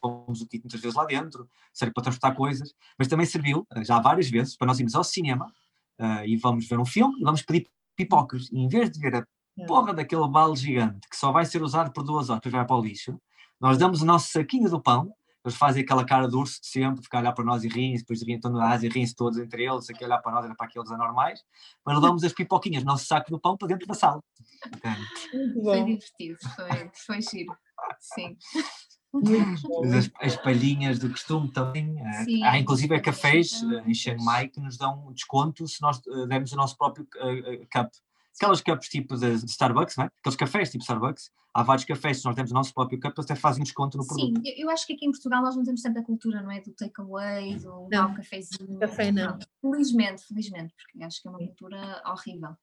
pomos 0.00 0.40
o 0.40 0.46
kit 0.46 0.62
muitas 0.64 0.80
vezes 0.80 0.96
lá 0.96 1.04
dentro, 1.04 1.48
serve 1.72 1.92
para 1.92 2.04
transportar 2.04 2.36
coisas, 2.36 2.74
mas 2.98 3.08
também 3.08 3.26
serviu, 3.26 3.66
eh, 3.74 3.84
já 3.84 3.98
várias 4.00 4.28
vezes, 4.28 4.56
para 4.56 4.66
nós 4.66 4.78
irmos 4.78 4.94
ao 4.94 5.04
cinema 5.04 5.52
uh, 5.98 6.24
e 6.24 6.36
vamos 6.36 6.68
ver 6.68 6.78
um 6.78 6.84
filme 6.84 7.14
e 7.20 7.24
vamos 7.24 7.42
pedir 7.42 7.68
pipocas. 7.96 8.48
E 8.52 8.58
em 8.58 8.68
vez 8.68 8.90
de 8.90 9.00
ver 9.00 9.14
a 9.14 9.18
é. 9.58 9.66
porra 9.66 9.92
daquele 9.92 10.28
balde 10.28 10.60
gigante 10.60 11.08
que 11.08 11.16
só 11.16 11.32
vai 11.32 11.44
ser 11.44 11.62
usado 11.62 11.92
por 11.92 12.02
duas 12.04 12.30
horas, 12.30 12.40
depois 12.40 12.54
vai 12.54 12.66
para 12.66 12.76
o 12.76 12.82
lixo, 12.82 13.20
nós 13.60 13.78
damos 13.78 14.02
o 14.02 14.06
nosso 14.06 14.30
saquinho 14.30 14.68
do 14.70 14.80
pão 14.80 15.12
eles 15.46 15.56
fazem 15.56 15.84
aquela 15.84 16.04
cara 16.04 16.28
de 16.28 16.34
urso 16.34 16.60
de 16.60 16.66
sempre, 16.66 17.04
ficar 17.04 17.18
a 17.18 17.20
olhar 17.20 17.32
para 17.32 17.44
nós 17.44 17.62
e 17.62 17.68
riem, 17.68 17.94
depois 17.94 18.20
riem, 18.20 18.34
estão 18.34 18.50
na 18.50 18.68
Ásia, 18.68 18.90
riem-se 18.90 19.14
todos 19.14 19.38
entre 19.38 19.64
eles, 19.64 19.88
aqui 19.88 20.04
olhar 20.04 20.18
para 20.18 20.32
nós, 20.32 20.44
olhar 20.44 20.56
para 20.56 20.66
aqueles 20.66 20.90
anormais, 20.90 21.40
mas 21.84 21.94
levamos 21.94 22.24
as 22.24 22.32
pipoquinhas, 22.32 22.82
o 22.82 22.86
nosso 22.86 23.06
saco 23.06 23.30
do 23.30 23.38
pão 23.38 23.56
para 23.56 23.68
dentro 23.68 23.86
da 23.86 23.94
sala. 23.94 24.20
Foi 25.62 25.84
divertido, 25.84 26.36
foi, 26.56 26.90
foi 26.92 27.22
giro, 27.22 27.56
sim. 28.00 28.36
As, 29.96 30.10
as, 30.20 30.36
palhinhas 30.36 30.98
do 30.98 31.10
costume 31.10 31.50
também. 31.50 31.98
Eh, 31.98 32.24
sim, 32.24 32.42
Há 32.44 32.58
inclusive 32.58 32.94
é 32.94 33.00
cafés 33.00 33.62
eh, 33.62 33.84
em 33.86 33.94
Chiang 33.94 34.22
Mai 34.24 34.48
que 34.48 34.60
nos 34.60 34.76
dão 34.76 35.12
desconto 35.12 35.66
se 35.66 35.80
nós 35.82 35.98
uh, 36.06 36.26
dermos 36.26 36.52
o 36.52 36.56
nosso 36.56 36.76
próprio 36.76 37.04
uh, 37.04 37.66
cup 37.72 37.90
aquelas 38.36 38.60
cups 38.60 38.88
tipo 38.88 39.16
de, 39.16 39.34
Starbucks, 39.46 39.96
não 39.96 40.04
é? 40.04 40.10
aqueles 40.18 40.36
cafés 40.36 40.70
tipo 40.70 40.82
Starbucks, 40.82 41.30
há 41.52 41.62
vários 41.62 41.84
cafés, 41.84 42.18
se 42.18 42.24
nós 42.24 42.34
temos 42.34 42.50
o 42.50 42.54
nosso 42.54 42.72
próprio 42.72 43.00
cup, 43.00 43.18
até 43.18 43.34
fazem 43.34 43.64
desconto 43.64 43.96
no 43.96 44.06
produto. 44.06 44.40
Sim, 44.40 44.54
eu 44.56 44.70
acho 44.70 44.86
que 44.86 44.92
aqui 44.92 45.06
em 45.06 45.10
Portugal 45.10 45.42
nós 45.42 45.56
não 45.56 45.64
temos 45.64 45.82
tanta 45.82 46.02
cultura, 46.02 46.42
não 46.42 46.50
é? 46.50 46.60
Do 46.60 46.72
takeaway, 46.72 47.56
do 47.56 47.88
não. 47.90 48.14
cafezinho. 48.14 48.78
Café 48.78 49.10
não. 49.10 49.38
não. 49.38 49.38
Felizmente, 49.60 50.22
felizmente, 50.24 50.74
porque 50.74 51.02
acho 51.02 51.20
que 51.20 51.28
é 51.28 51.30
uma 51.30 51.38
cultura 51.38 52.02
horrível. 52.06 52.56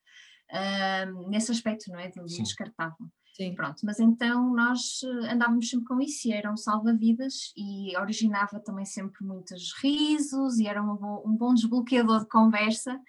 Um, 0.54 1.30
nesse 1.30 1.52
aspecto, 1.52 1.92
não 1.92 2.00
é? 2.00 2.10
Do, 2.10 2.22
do 2.22 2.28
descartável. 2.28 3.08
Sim. 3.34 3.56
Pronto, 3.56 3.80
mas 3.84 4.00
então 4.00 4.54
nós 4.54 5.02
eh, 5.04 5.34
andávamos 5.34 5.70
sempre 5.70 5.88
com 5.88 6.00
isso 6.00 6.28
e 6.28 6.32
era 6.32 6.52
um 6.52 6.58
salva-vidas 6.58 7.52
e 7.58 7.98
originava 7.98 8.60
também 8.60 8.86
sempre 8.86 9.26
muitos 9.26 9.74
risos 9.82 10.60
e 10.60 10.68
era 10.68 10.82
um 10.84 10.96
bom, 10.96 11.24
um 11.26 11.36
bom 11.36 11.54
desbloqueador 11.54 12.20
de 12.20 12.30
conversa 12.30 13.00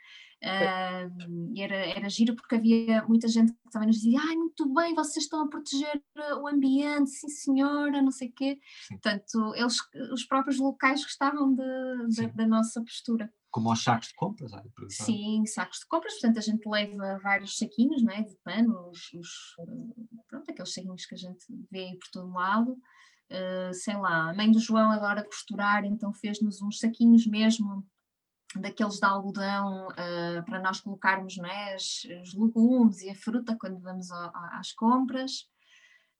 Uh, 0.44 1.54
e 1.54 1.62
era, 1.62 1.74
era 1.74 2.08
giro 2.10 2.37
porque 2.37 2.56
havia 2.56 3.02
muita 3.08 3.26
gente 3.28 3.50
que 3.52 3.70
também 3.70 3.88
nos 3.88 3.96
dizia: 3.96 4.20
ai, 4.20 4.37
muito 4.37 4.68
bem, 4.74 4.94
vocês 4.94 5.24
estão 5.24 5.42
a 5.42 5.48
proteger 5.48 6.02
o 6.38 6.46
ambiente, 6.46 7.08
sim 7.10 7.28
senhora, 7.28 8.02
não 8.02 8.10
sei 8.10 8.28
o 8.28 8.32
quê. 8.32 8.58
Sim. 8.87 8.98
Portanto, 8.98 9.54
eles, 9.54 9.76
os 10.12 10.24
próprios 10.24 10.58
locais 10.58 11.02
gostavam 11.02 11.54
de, 11.54 12.08
de, 12.08 12.26
da 12.32 12.46
nossa 12.46 12.82
postura. 12.82 13.32
Como 13.54 13.70
aos 13.70 13.84
sacos 13.84 14.08
de 14.08 14.14
compras, 14.14 14.50
Sim, 14.88 15.46
sacos 15.46 15.78
de 15.78 15.86
compras, 15.86 16.14
portanto 16.14 16.38
a 16.38 16.40
gente 16.40 16.68
leva 16.68 17.20
vários 17.22 17.56
saquinhos 17.56 18.02
né, 18.02 18.22
de 18.22 18.34
pano, 18.42 18.90
os, 18.90 19.12
os, 19.12 19.28
pronto, 20.26 20.50
aqueles 20.50 20.74
saquinhos 20.74 21.06
que 21.06 21.14
a 21.14 21.18
gente 21.18 21.46
vê 21.70 21.84
aí 21.84 21.96
por 21.96 22.10
todo 22.10 22.32
lado. 22.32 22.72
Uh, 23.30 23.72
sei 23.72 23.96
lá, 23.96 24.30
a 24.30 24.34
mãe 24.34 24.50
do 24.50 24.58
João 24.58 24.90
agora 24.90 25.22
costurar, 25.22 25.84
então 25.84 26.12
fez-nos 26.12 26.60
uns 26.62 26.80
saquinhos 26.80 27.28
mesmo 27.28 27.86
daqueles 28.56 28.98
de 28.98 29.06
algodão 29.06 29.86
uh, 29.86 30.44
para 30.44 30.60
nós 30.60 30.80
colocarmos 30.80 31.36
não 31.36 31.46
é, 31.46 31.76
os, 31.76 32.04
os, 32.22 32.34
legumes 32.34 33.02
e 33.02 33.10
a 33.10 33.14
fruta 33.14 33.56
quando 33.56 33.78
vamos 33.78 34.10
a, 34.10 34.32
a, 34.34 34.58
às 34.58 34.72
compras. 34.72 35.48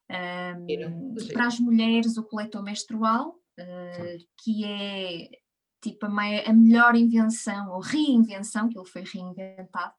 Um, 0.09 1.15
para 1.33 1.49
as 1.49 1.59
mulheres, 1.59 2.17
o 2.17 2.23
coletor 2.23 2.63
menstrual, 2.63 3.31
uh, 3.59 4.27
que 4.41 4.65
é 4.65 5.44
tipo 5.91 6.07
a, 6.07 6.11
a, 6.11 6.53
melhor 6.53 6.95
invenção 6.97 7.71
ou 7.71 7.81
reinvenção, 7.81 8.69
que 8.69 8.79
ele 8.79 8.89
foi 8.89 9.03
reinventado 9.03 9.93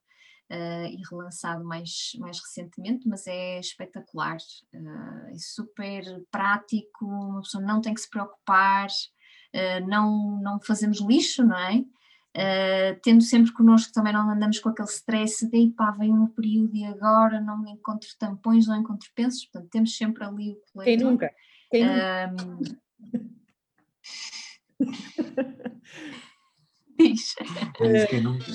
uh, 0.51 0.85
e 0.87 1.01
relançado 1.09 1.63
mais, 1.63 2.11
mais 2.19 2.39
recentemente, 2.39 3.07
mas 3.07 3.27
é 3.27 3.59
espetacular, 3.59 4.37
é 4.73 5.37
super 5.37 6.03
prático, 6.31 7.05
uma 7.05 7.41
pessoa 7.41 7.63
não 7.63 7.81
tem 7.81 7.93
que 7.93 8.01
se 8.01 8.09
preocupar, 8.09 8.87
não, 9.87 10.37
não 10.41 10.59
fazemos 10.59 10.99
lixo, 10.99 11.45
não 11.45 11.57
é? 11.57 11.85
Uh, 12.35 12.99
tendo 13.01 13.23
sempre 13.23 13.53
connosco 13.53 13.93
também 13.93 14.11
não 14.11 14.29
andamos 14.29 14.59
com 14.59 14.67
aquele 14.67 14.89
stress 14.89 15.49
de 15.49 15.69
pá, 15.69 15.91
vem 15.91 16.11
um 16.11 16.27
período 16.27 16.75
e 16.75 16.83
agora 16.83 17.39
não 17.39 17.65
encontro 17.65 18.09
tampões, 18.19 18.67
não 18.67 18.75
encontro 18.75 19.09
pensos, 19.15 19.45
portanto 19.45 19.71
temos 19.71 19.95
sempre 19.95 20.21
ali 20.25 20.51
o 20.51 20.61
coletor. 20.73 20.83
Quem 20.83 20.97
nunca? 20.97 21.33
Quem 21.71 21.85
nunca? 21.85 22.81
Diz. 26.97 27.35
Quem 28.09 28.21
nunca? 28.21 28.45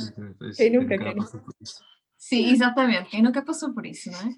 Quem 0.56 0.70
nunca? 0.72 0.98
Quem 0.98 1.14
nunca? 1.14 1.44
Sim, 2.16 2.50
exatamente, 2.50 3.10
quem 3.10 3.22
nunca 3.22 3.42
passou 3.42 3.72
por 3.72 3.86
isso, 3.86 4.10
não 4.10 4.20
é? 4.20 4.34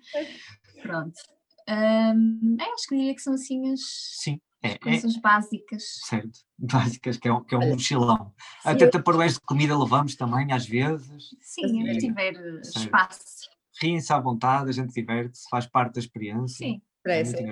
Pronto. 0.83 1.21
Um, 1.69 2.57
é, 2.61 2.65
acho 2.65 2.89
que 2.89 2.97
diria 2.97 3.15
que 3.15 3.23
são 3.23 3.35
assim 3.35 3.73
as. 3.73 3.81
Sim 4.21 4.41
é, 4.63 4.79
coisas 4.79 5.17
é, 5.17 5.21
básicas. 5.21 5.83
Certo, 6.05 6.41
básicas, 6.57 7.17
que 7.19 7.29
é 7.29 7.33
um, 7.33 7.43
que 7.43 7.55
é 7.55 7.59
um 7.59 7.71
mochilão. 7.71 8.33
Até 8.65 8.87
taparoeiros 8.87 9.35
de 9.35 9.41
comida 9.41 9.77
levamos 9.77 10.15
também, 10.15 10.53
às 10.53 10.67
vezes. 10.67 11.31
Sim, 11.41 11.93
se 11.93 11.99
tiver 11.99 12.35
eh, 12.35 12.63
certo. 12.63 12.79
espaço. 12.79 13.51
Riem-se 13.81 14.13
à 14.13 14.21
vontade, 14.21 14.71
a 14.71 14.73
gente 14.73 14.93
diverte-se, 14.95 15.49
faz 15.51 15.67
parte 15.67 15.95
da 15.95 16.01
experiência. 16.01 16.65
Sim. 16.67 16.81
Parece. 17.03 17.37
É 17.37 17.43
e, 17.43 17.51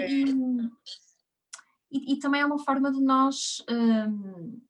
é... 0.00 0.68
e, 1.92 2.18
também 2.18 2.40
é 2.40 2.46
uma 2.46 2.58
forma 2.58 2.90
de 2.90 3.00
nós 3.00 3.62
um, 3.70 4.60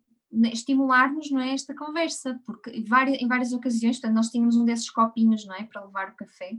estimularmos 0.49 1.31
não 1.31 1.41
é, 1.41 1.53
esta 1.53 1.75
conversa, 1.75 2.41
porque 2.47 2.71
em 2.71 2.85
várias, 2.85 3.21
em 3.21 3.29
várias 3.29 3.53
ocasiões, 3.53 3.99
portanto, 3.99 4.17
nós 4.17 4.29
tínhamos 4.29 4.57
um 4.57 4.65
desses 4.65 4.91
copinhos 4.91 5.47
não 5.47 5.55
é, 5.55 5.65
para 5.65 5.85
levar 5.85 6.11
o 6.11 6.17
café, 6.17 6.53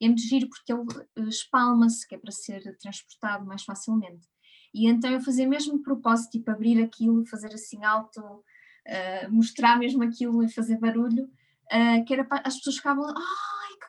e 0.00 0.06
é 0.06 0.08
muito 0.08 0.22
giro 0.22 0.48
porque 0.48 0.72
ele 0.72 0.82
eh, 1.16 1.28
espalma-se, 1.28 2.06
que 2.06 2.14
é 2.14 2.18
para 2.18 2.30
ser 2.30 2.76
transportado 2.78 3.44
mais 3.44 3.64
facilmente. 3.64 4.26
E 4.72 4.88
então 4.88 5.10
eu 5.10 5.20
fazia 5.20 5.46
mesmo 5.48 5.76
de 5.76 5.82
propósito, 5.82 6.32
tipo 6.32 6.50
abrir 6.50 6.82
aquilo, 6.82 7.26
fazer 7.26 7.52
assim 7.52 7.84
alto, 7.84 8.20
uh, 8.20 9.30
mostrar 9.30 9.78
mesmo 9.78 10.02
aquilo 10.02 10.42
e 10.42 10.52
fazer 10.52 10.78
barulho, 10.78 11.24
uh, 11.24 12.04
que 12.06 12.12
era 12.12 12.24
para 12.24 12.42
as 12.46 12.56
pessoas 12.56 12.76
ficavam, 12.76 13.06
que 13.06 13.12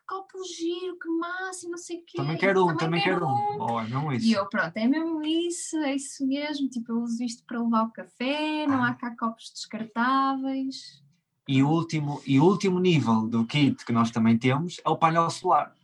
copo 0.10 0.44
giro, 0.44 0.98
que 0.98 1.08
máximo, 1.08 1.72
não 1.72 1.78
sei 1.78 1.98
o 1.98 2.04
quê. 2.04 2.18
Também 2.18 2.36
quero 2.36 2.66
um, 2.66 2.76
também 2.76 3.04
quero 3.04 3.28
um. 3.28 3.62
Oh, 3.62 3.80
é 3.80 3.84
mesmo 3.84 4.12
isso. 4.12 4.26
E 4.26 4.34
eu, 4.34 4.50
pronto, 4.50 4.76
é 4.76 4.88
mesmo 4.88 5.22
isso, 5.24 5.78
é 5.78 5.96
isso 5.96 6.26
mesmo, 6.26 6.68
tipo 6.68 6.92
eu 6.92 7.02
uso 7.04 7.24
isto 7.24 7.44
para 7.46 7.62
levar 7.62 7.84
o 7.84 7.92
café, 7.92 8.66
não 8.66 8.84
ah. 8.84 8.90
há 8.90 8.94
cá 8.96 9.16
copos 9.16 9.52
descartáveis. 9.54 11.04
E 11.48 11.62
o 11.62 11.70
último, 11.70 12.22
e 12.26 12.40
último 12.40 12.80
nível 12.80 13.28
do 13.28 13.46
kit 13.46 13.86
que 13.86 13.94
nós 13.94 14.10
também 14.10 14.36
temos 14.36 14.82
é 14.84 14.90
o 14.90 14.98
painel 14.98 15.30
solar. 15.30 15.76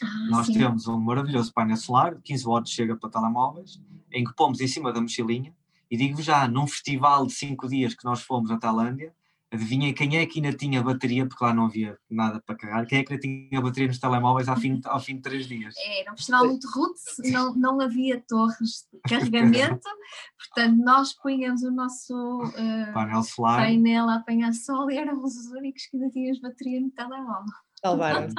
Ah, 0.00 0.30
nós 0.30 0.46
sim. 0.46 0.54
temos 0.54 0.86
um 0.86 0.98
maravilhoso 0.98 1.52
painel 1.52 1.76
solar, 1.76 2.20
15 2.22 2.46
watts 2.46 2.72
chega 2.72 2.96
para 2.96 3.10
telemóveis, 3.10 3.80
em 4.12 4.22
que 4.22 4.34
pomos 4.34 4.60
em 4.60 4.68
cima 4.68 4.92
da 4.92 5.00
mochilinha, 5.00 5.52
e 5.90 5.96
digo 5.96 6.22
já, 6.22 6.46
num 6.46 6.68
festival 6.68 7.26
de 7.26 7.32
5 7.32 7.68
dias 7.68 7.94
que 7.94 8.04
nós 8.04 8.22
fomos 8.22 8.50
à 8.50 8.56
Tailândia, 8.56 9.12
adivinhem 9.52 9.92
quem 9.92 10.16
é 10.16 10.26
que 10.26 10.40
ainda 10.40 10.56
tinha 10.56 10.82
bateria, 10.82 11.26
porque 11.26 11.44
lá 11.44 11.52
não 11.52 11.66
havia 11.66 11.96
nada 12.10 12.42
para 12.44 12.56
carregar, 12.56 12.86
quem 12.86 13.00
é 13.00 13.04
que 13.04 13.12
ainda 13.12 13.20
tinha 13.20 13.60
bateria 13.60 13.88
nos 13.88 13.98
telemóveis 13.98 14.48
ao 14.48 14.56
fim, 14.56 14.80
ao 14.84 14.98
fim 14.98 15.16
de 15.16 15.22
3 15.22 15.46
dias? 15.46 15.74
Era 16.00 16.12
um 16.12 16.16
festival 16.16 16.46
muito 16.46 16.68
roots, 16.70 17.32
não, 17.32 17.54
não 17.54 17.80
havia 17.80 18.22
torres 18.26 18.88
de 18.92 19.00
carregamento, 19.08 19.88
portanto 20.54 20.76
nós 20.78 21.12
punhamos 21.14 21.62
o 21.62 21.70
nosso 21.70 22.14
uh, 22.44 22.92
painel 22.94 23.22
solar 23.22 23.58
painel 23.58 24.08
a 24.08 24.16
apanhar 24.16 24.52
sol 24.54 24.90
e 24.90 24.96
éramos 24.96 25.36
os 25.36 25.46
únicos 25.52 25.86
que 25.86 25.96
ainda 25.96 26.10
tínhamos 26.10 26.40
bateria 26.40 26.80
no 26.80 26.90
telemóvel. 26.90 27.52
Salvaram-se. 27.80 28.34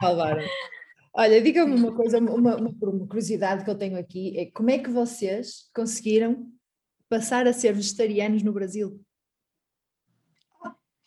Salvaram. 0.00 0.44
Olha, 1.14 1.40
diga-me 1.40 1.74
uma 1.74 1.94
coisa, 1.94 2.18
uma, 2.18 2.56
uma, 2.56 2.56
uma, 2.56 3.06
curiosidade 3.06 3.64
que 3.64 3.70
eu 3.70 3.78
tenho 3.78 3.98
aqui 3.98 4.38
é 4.38 4.50
como 4.50 4.70
é 4.70 4.78
que 4.78 4.90
vocês 4.90 5.70
conseguiram 5.74 6.50
passar 7.08 7.46
a 7.46 7.52
ser 7.52 7.72
vegetarianos 7.72 8.42
no 8.42 8.52
Brasil? 8.52 9.00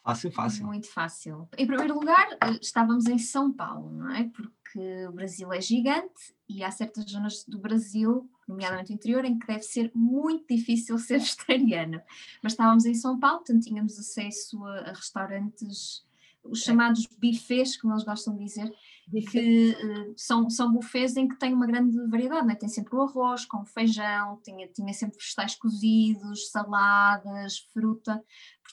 Fácil, 0.09 0.31
fácil. 0.31 0.65
Muito 0.65 0.91
fácil. 0.91 1.47
Em 1.55 1.67
primeiro 1.67 1.93
lugar, 1.93 2.27
eh, 2.41 2.57
estávamos 2.61 3.05
em 3.05 3.19
São 3.19 3.51
Paulo, 3.53 3.91
não 3.91 4.11
é? 4.11 4.23
Porque 4.23 5.05
o 5.07 5.11
Brasil 5.11 5.53
é 5.53 5.61
gigante 5.61 6.33
e 6.47 6.63
há 6.63 6.71
certas 6.71 7.05
zonas 7.05 7.45
do 7.47 7.59
Brasil, 7.59 8.27
nomeadamente 8.47 8.91
o 8.91 8.95
interior, 8.95 9.23
em 9.23 9.37
que 9.37 9.45
deve 9.45 9.61
ser 9.61 9.91
muito 9.93 10.47
difícil 10.49 10.97
ser 10.99 11.19
vegetariano. 11.19 12.01
Mas 12.41 12.53
estávamos 12.53 12.85
em 12.85 12.95
São 12.95 13.19
Paulo, 13.19 13.39
portanto 13.39 13.63
tínhamos 13.63 13.99
acesso 13.99 14.63
a, 14.65 14.79
a 14.79 14.93
restaurantes 14.93 16.03
os 16.43 16.63
chamados 16.63 17.05
bufês, 17.21 17.77
como 17.77 17.93
eles 17.93 18.03
gostam 18.03 18.35
de 18.35 18.43
dizer, 18.43 18.73
que 19.31 19.71
uh, 19.71 20.13
são, 20.15 20.49
são 20.49 20.71
bufês 20.71 21.17
em 21.17 21.27
que 21.27 21.35
tem 21.37 21.53
uma 21.53 21.67
grande 21.67 21.97
variedade, 22.07 22.47
né? 22.47 22.55
tem 22.55 22.69
sempre 22.69 22.95
o 22.95 23.01
arroz 23.01 23.45
com 23.45 23.65
feijão, 23.65 24.39
tinha, 24.43 24.67
tinha 24.67 24.93
sempre 24.93 25.17
vegetais 25.17 25.55
cozidos, 25.55 26.49
saladas, 26.49 27.59
fruta, 27.73 28.23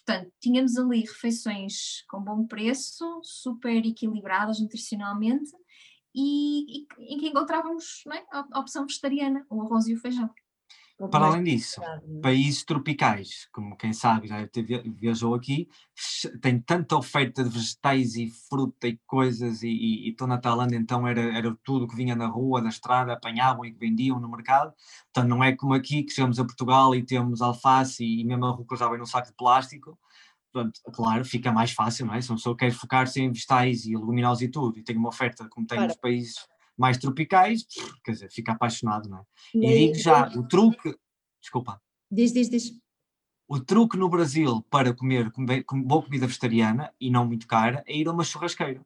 portanto, 0.06 0.32
tínhamos 0.40 0.76
ali 0.76 1.00
refeições 1.00 2.04
com 2.08 2.22
bom 2.22 2.46
preço, 2.46 3.20
super 3.24 3.84
equilibradas 3.84 4.60
nutricionalmente 4.60 5.50
e, 6.14 6.86
em 6.98 7.18
que 7.18 7.28
encontrávamos 7.28 8.04
é? 8.12 8.24
a 8.30 8.60
opção 8.60 8.86
vegetariana, 8.86 9.44
o 9.50 9.60
arroz 9.62 9.88
e 9.88 9.94
o 9.94 10.00
feijão. 10.00 10.30
Para 11.10 11.26
além 11.26 11.44
disso, 11.44 11.78
países 12.22 12.64
tropicais, 12.64 13.46
como 13.52 13.76
quem 13.76 13.92
sabe 13.92 14.28
já 14.28 14.48
viajou 14.98 15.34
aqui, 15.34 15.68
tem 16.40 16.58
tanta 16.58 16.96
oferta 16.96 17.44
de 17.44 17.50
vegetais 17.50 18.16
e 18.16 18.30
fruta 18.30 18.88
e 18.88 18.98
coisas, 19.06 19.62
e 19.62 20.08
estou 20.08 20.26
na 20.26 20.38
Tailândia, 20.38 20.78
então 20.78 21.06
era, 21.06 21.20
era 21.36 21.54
tudo 21.62 21.86
que 21.86 21.94
vinha 21.94 22.16
na 22.16 22.26
rua, 22.26 22.62
da 22.62 22.70
estrada, 22.70 23.12
apanhavam 23.12 23.66
e 23.66 23.72
que 23.72 23.78
vendiam 23.78 24.18
no 24.18 24.30
mercado. 24.30 24.72
Portanto, 25.12 25.28
não 25.28 25.44
é 25.44 25.54
como 25.54 25.74
aqui 25.74 26.02
que 26.02 26.12
chegamos 26.12 26.38
a 26.38 26.44
Portugal 26.44 26.94
e 26.94 27.02
temos 27.04 27.42
alface 27.42 28.02
e 28.02 28.24
mesmo 28.24 28.46
a 28.46 28.50
rúcula 28.50 28.80
já 28.80 28.88
vem 28.88 28.98
num 28.98 29.04
saco 29.04 29.28
de 29.28 29.34
plástico. 29.34 29.98
Portanto, 30.50 30.80
claro, 30.94 31.22
fica 31.26 31.52
mais 31.52 31.72
fácil, 31.72 32.06
não 32.06 32.14
é? 32.14 32.22
Se 32.22 32.30
uma 32.30 32.36
pessoa 32.36 32.56
quer 32.56 32.72
focar-se 32.72 33.20
em 33.20 33.30
vegetais 33.30 33.84
e 33.84 33.94
leguminosas 33.94 34.40
e 34.40 34.48
tudo, 34.48 34.78
e 34.78 34.82
tem 34.82 34.96
uma 34.96 35.10
oferta 35.10 35.46
como 35.50 35.66
tem 35.66 35.76
claro. 35.76 35.88
nos 35.88 36.00
países 36.00 36.36
mais 36.76 36.98
tropicais, 36.98 37.66
quer 38.04 38.12
dizer, 38.12 38.30
fica 38.30 38.52
apaixonado, 38.52 39.08
não 39.08 39.18
é? 39.18 39.22
E, 39.54 39.66
e 39.66 39.86
digo 39.86 39.98
já, 39.98 40.28
o 40.28 40.46
truque, 40.46 40.96
desculpa. 41.40 41.80
Diz, 42.10 42.32
diz, 42.32 42.48
diz. 42.48 42.72
O 43.48 43.60
truque 43.60 43.96
no 43.96 44.08
Brasil 44.08 44.62
para 44.70 44.92
comer 44.92 45.32
boa 45.84 46.02
comida 46.02 46.26
vegetariana 46.26 46.92
e 47.00 47.10
não 47.10 47.26
muito 47.26 47.46
cara 47.46 47.84
é 47.86 47.96
ir 47.96 48.08
a 48.08 48.12
uma 48.12 48.24
churrasqueira. 48.24 48.84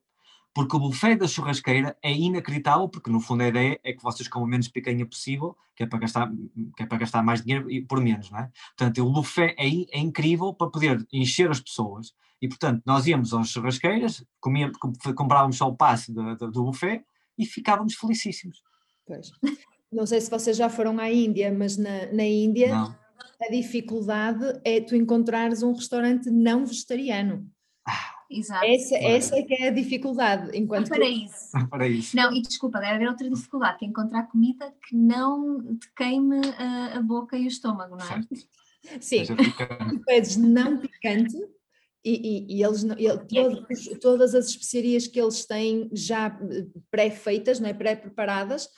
Porque 0.53 0.77
o 0.77 0.81
buffet 0.81 1.17
da 1.17 1.29
churrasqueira 1.29 1.97
é 2.03 2.13
inacreditável, 2.13 2.89
porque 2.89 3.11
no 3.11 3.21
fundo 3.21 3.43
a 3.43 3.49
ideia 3.49 3.81
é 3.85 3.93
que 3.93 4.03
vocês 4.03 4.29
comam 4.29 4.49
menos 4.49 4.69
picanha 4.69 5.07
possível, 5.07 5.57
que 5.77 5.85
é 5.85 5.87
para 5.87 6.01
gastar, 6.01 6.31
que 6.77 6.83
é 6.83 6.87
para 6.87 6.99
gastar 6.99 7.23
mais 7.23 7.43
dinheiro 7.43 7.69
por 7.87 8.01
menos, 8.01 8.31
não 8.31 8.41
é? 8.41 8.51
Portanto, 8.77 9.07
o 9.07 9.13
buffet 9.13 9.55
é, 9.57 9.67
é 9.67 9.99
incrível 9.99 10.53
para 10.53 10.69
poder 10.69 11.07
encher 11.13 11.51
as 11.51 11.61
pessoas. 11.61 12.13
E, 12.43 12.49
portanto, 12.49 12.83
nós 12.85 13.07
íamos 13.07 13.33
às 13.33 13.49
churrasqueiras, 13.49 14.25
comíamos, 14.41 14.77
comprávamos 15.15 15.57
só 15.57 15.69
o 15.69 15.77
passe 15.77 16.13
do, 16.13 16.35
do, 16.37 16.51
do 16.51 16.65
buffet 16.65 17.05
e 17.41 17.47
ficávamos 17.47 17.95
felicíssimos. 17.95 18.63
Pois. 19.07 19.33
Não 19.91 20.07
sei 20.07 20.21
se 20.21 20.31
vocês 20.31 20.57
já 20.57 20.69
foram 20.69 20.99
à 21.01 21.11
Índia, 21.11 21.53
mas 21.53 21.77
na, 21.77 22.13
na 22.13 22.25
Índia 22.25 22.69
não. 22.69 22.97
a 23.43 23.51
dificuldade 23.51 24.61
é 24.65 24.81
tu 24.81 24.95
encontrares 24.95 25.63
um 25.65 25.73
restaurante 25.73 26.31
não 26.31 26.65
vegetariano. 26.65 27.51
Ah, 27.85 28.15
Exato. 28.31 28.65
Essa, 28.65 28.97
essa 28.97 29.37
é 29.37 29.43
que 29.43 29.55
é 29.55 29.69
a 29.69 29.73
dificuldade. 29.73 30.57
Enquanto 30.57 30.89
para, 30.89 31.01
que... 31.01 31.09
isso. 31.09 31.69
para 31.69 31.89
isso. 31.89 32.17
Não, 32.17 32.33
e 32.33 32.41
desculpa, 32.41 32.79
deve 32.79 32.95
haver 32.95 33.09
outra 33.09 33.29
dificuldade, 33.29 33.79
que 33.79 33.85
é 33.85 33.89
encontrar 33.89 34.29
comida 34.29 34.73
que 34.87 34.95
não 34.95 35.77
te 35.77 35.93
queime 35.97 36.41
a, 36.57 36.99
a 36.99 37.03
boca 37.03 37.37
e 37.37 37.45
o 37.45 37.49
estômago, 37.49 37.97
não 37.97 38.05
é? 38.05 38.09
Certo. 38.09 38.37
Sim, 39.01 39.25
tu 39.27 40.01
pedes 40.07 40.37
não 40.37 40.79
picante, 40.79 41.37
e, 42.05 42.13
e, 42.13 42.59
e, 42.59 42.63
eles, 42.65 42.83
e 42.83 43.19
todos, 43.29 43.99
todas 44.01 44.35
as 44.35 44.49
especiarias 44.49 45.07
que 45.07 45.21
eles 45.21 45.45
têm 45.45 45.91
já 45.93 46.29
eh, 46.29 46.67
pré-feitas, 46.91 47.61
é? 47.61 47.75
pré-preparadas, 47.75 48.69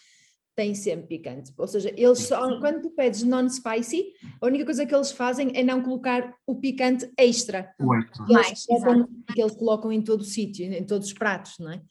têm 0.55 0.75
sempre 0.75 1.07
picante. 1.07 1.53
Ou 1.57 1.67
seja, 1.67 1.93
eles 1.97 2.21
só, 2.21 2.59
quando 2.61 2.83
tu 2.83 2.91
pedes 2.91 3.23
non-spicy, 3.23 4.13
a 4.41 4.47
única 4.47 4.65
coisa 4.65 4.85
que 4.85 4.95
eles 4.95 5.13
fazem 5.13 5.53
é 5.55 5.63
não 5.63 5.83
colocar 5.83 6.35
o 6.47 6.57
picante 6.57 7.11
extra. 7.17 7.73
Que 7.77 8.35
eles, 8.35 8.67
colocam, 8.67 9.09
que 9.33 9.41
eles 9.41 9.57
colocam 9.57 9.93
em 9.93 10.03
todo 10.03 10.21
o 10.21 10.25
sítio, 10.25 10.67
em 10.67 10.85
todos 10.85 11.09
os 11.09 11.15
pratos, 11.15 11.55
não 11.59 11.71
é? 11.71 11.83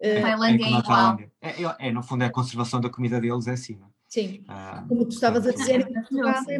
é 0.00 0.20
Tailândia 0.20 0.64
é, 0.64 0.68
é 0.68 0.78
igual. 0.78 1.18
É, 1.42 1.88
é, 1.88 1.92
no 1.92 2.02
fundo, 2.02 2.22
é 2.22 2.26
a 2.26 2.32
conservação 2.32 2.80
da 2.80 2.88
comida 2.88 3.20
deles, 3.20 3.46
é 3.46 3.52
assim, 3.52 3.76
não 3.76 3.86
é? 3.86 3.90
Sim. 4.08 4.42
Ah, 4.48 4.86
Como 4.88 5.04
tu 5.04 5.12
estavas 5.12 5.46
a 5.46 5.52
dizer, 5.52 5.86
Portugal, 5.86 6.34
é, 6.48 6.58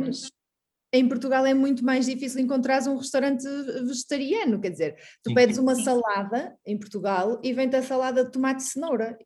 em 0.93 1.07
Portugal 1.07 1.45
é 1.45 1.55
muito 1.55 1.85
mais 1.85 2.07
difícil 2.07 2.41
encontrar 2.41 2.83
um 2.89 2.97
restaurante 2.97 3.47
vegetariano, 3.87 4.61
quer 4.61 4.71
dizer, 4.71 4.97
tu 5.23 5.31
sim, 5.31 5.35
pedes 5.35 5.57
sim, 5.57 5.63
uma 5.63 5.75
sim. 5.75 5.85
salada 5.85 6.57
em 6.65 6.79
Portugal 6.79 7.41
e 7.43 7.53
vem-te 7.53 7.77
a 7.77 7.83
salada 7.83 8.25
de 8.25 8.31
tomate 8.31 8.63
e 8.63 8.67
cenoura. 8.67 9.19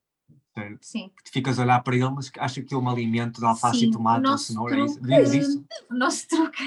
Sim. 0.82 1.10
ficas 1.32 1.58
a 1.58 1.62
olhar 1.62 1.82
para 1.82 1.96
ele, 1.96 2.10
mas 2.10 2.30
acha 2.38 2.62
que 2.62 2.74
é 2.74 2.76
um 2.76 2.88
alimento 2.88 3.40
de 3.40 3.46
alface 3.46 3.86
e 3.86 3.90
tomate 3.90 4.26
ou 4.26 4.36
cenoura, 4.36 4.74
é 4.74 4.86
truque, 4.86 5.14
é 5.14 5.22
isso? 5.22 5.64
O 5.90 5.94
nosso 5.94 6.28
truque 6.28 6.62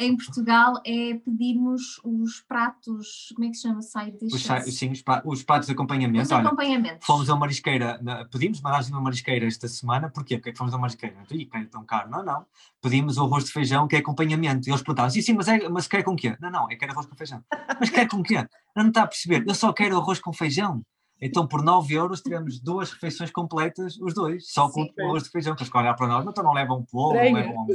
em 0.00 0.16
Portugal 0.16 0.80
é 0.84 1.14
pedirmos 1.14 2.00
os 2.02 2.40
pratos, 2.40 3.30
como 3.34 3.46
é 3.46 3.50
que 3.50 3.56
se 3.56 3.62
chama? 3.62 3.82
Side 3.82 4.16
dishes? 4.18 4.48
Os, 4.66 4.74
sim, 4.74 4.90
os, 4.90 5.04
os 5.26 5.42
pratos 5.42 5.66
de 5.66 5.74
acompanhamento. 5.74 6.24
Os 6.24 6.32
Olha, 6.32 6.46
acompanhamentos. 6.46 7.06
Fomos 7.06 7.28
a 7.28 7.34
uma 7.34 7.40
marisqueira, 7.40 8.00
pedimos 8.32 8.62
mandaste 8.62 8.90
uma 8.90 9.02
marisqueira 9.02 9.46
esta 9.46 9.68
semana, 9.68 10.08
porquê? 10.08 10.38
Porque 10.38 10.48
é 10.48 10.52
que 10.52 10.58
fomos 10.58 10.72
a 10.72 10.76
uma 10.76 10.82
marisqueira? 10.82 11.16
E 11.30 11.44
que 11.44 11.56
é 11.56 11.64
tão 11.66 11.84
caro? 11.84 12.08
Não, 12.08 12.24
não. 12.24 12.46
Pedimos 12.80 13.18
o 13.18 13.24
arroz 13.24 13.44
de 13.44 13.52
feijão 13.52 13.86
que 13.86 13.94
é 13.94 13.98
acompanhamento. 13.98 14.66
E 14.66 14.72
eles 14.72 14.80
perguntavam, 14.80 15.10
sim, 15.10 15.20
sim, 15.20 15.34
mas, 15.34 15.48
é, 15.48 15.68
mas 15.68 15.86
quer 15.86 16.02
com 16.02 16.16
quê? 16.16 16.34
Não, 16.40 16.50
não, 16.50 16.70
é 16.70 16.76
quer 16.76 16.88
arroz 16.88 17.06
com 17.06 17.14
feijão. 17.14 17.44
Mas 17.78 17.90
quer 17.90 18.08
com 18.08 18.22
quê? 18.22 18.36
Não, 18.74 18.84
não 18.84 18.88
está 18.88 19.02
a 19.02 19.06
perceber, 19.06 19.44
eu 19.46 19.54
só 19.54 19.70
quero 19.70 19.98
arroz 19.98 20.18
com 20.18 20.32
feijão. 20.32 20.82
Então, 21.20 21.46
por 21.46 21.62
9 21.62 21.94
euros, 21.94 22.22
tivemos 22.22 22.58
duas 22.58 22.90
refeições 22.92 23.30
completas, 23.30 23.98
os 24.00 24.14
dois, 24.14 24.50
só 24.50 24.70
com 24.70 24.82
o 24.82 25.06
arroz 25.06 25.24
de 25.24 25.30
feijão, 25.30 25.54
que 25.54 25.62
eles 25.62 25.74
olhar 25.74 25.94
para 25.94 26.06
nós, 26.06 26.26
então 26.26 26.42
não 26.42 26.52
levam 26.52 26.78
um 26.78 26.84
polvo, 26.84 27.14
não 27.14 27.32
levam 27.32 27.64
um. 27.64 27.66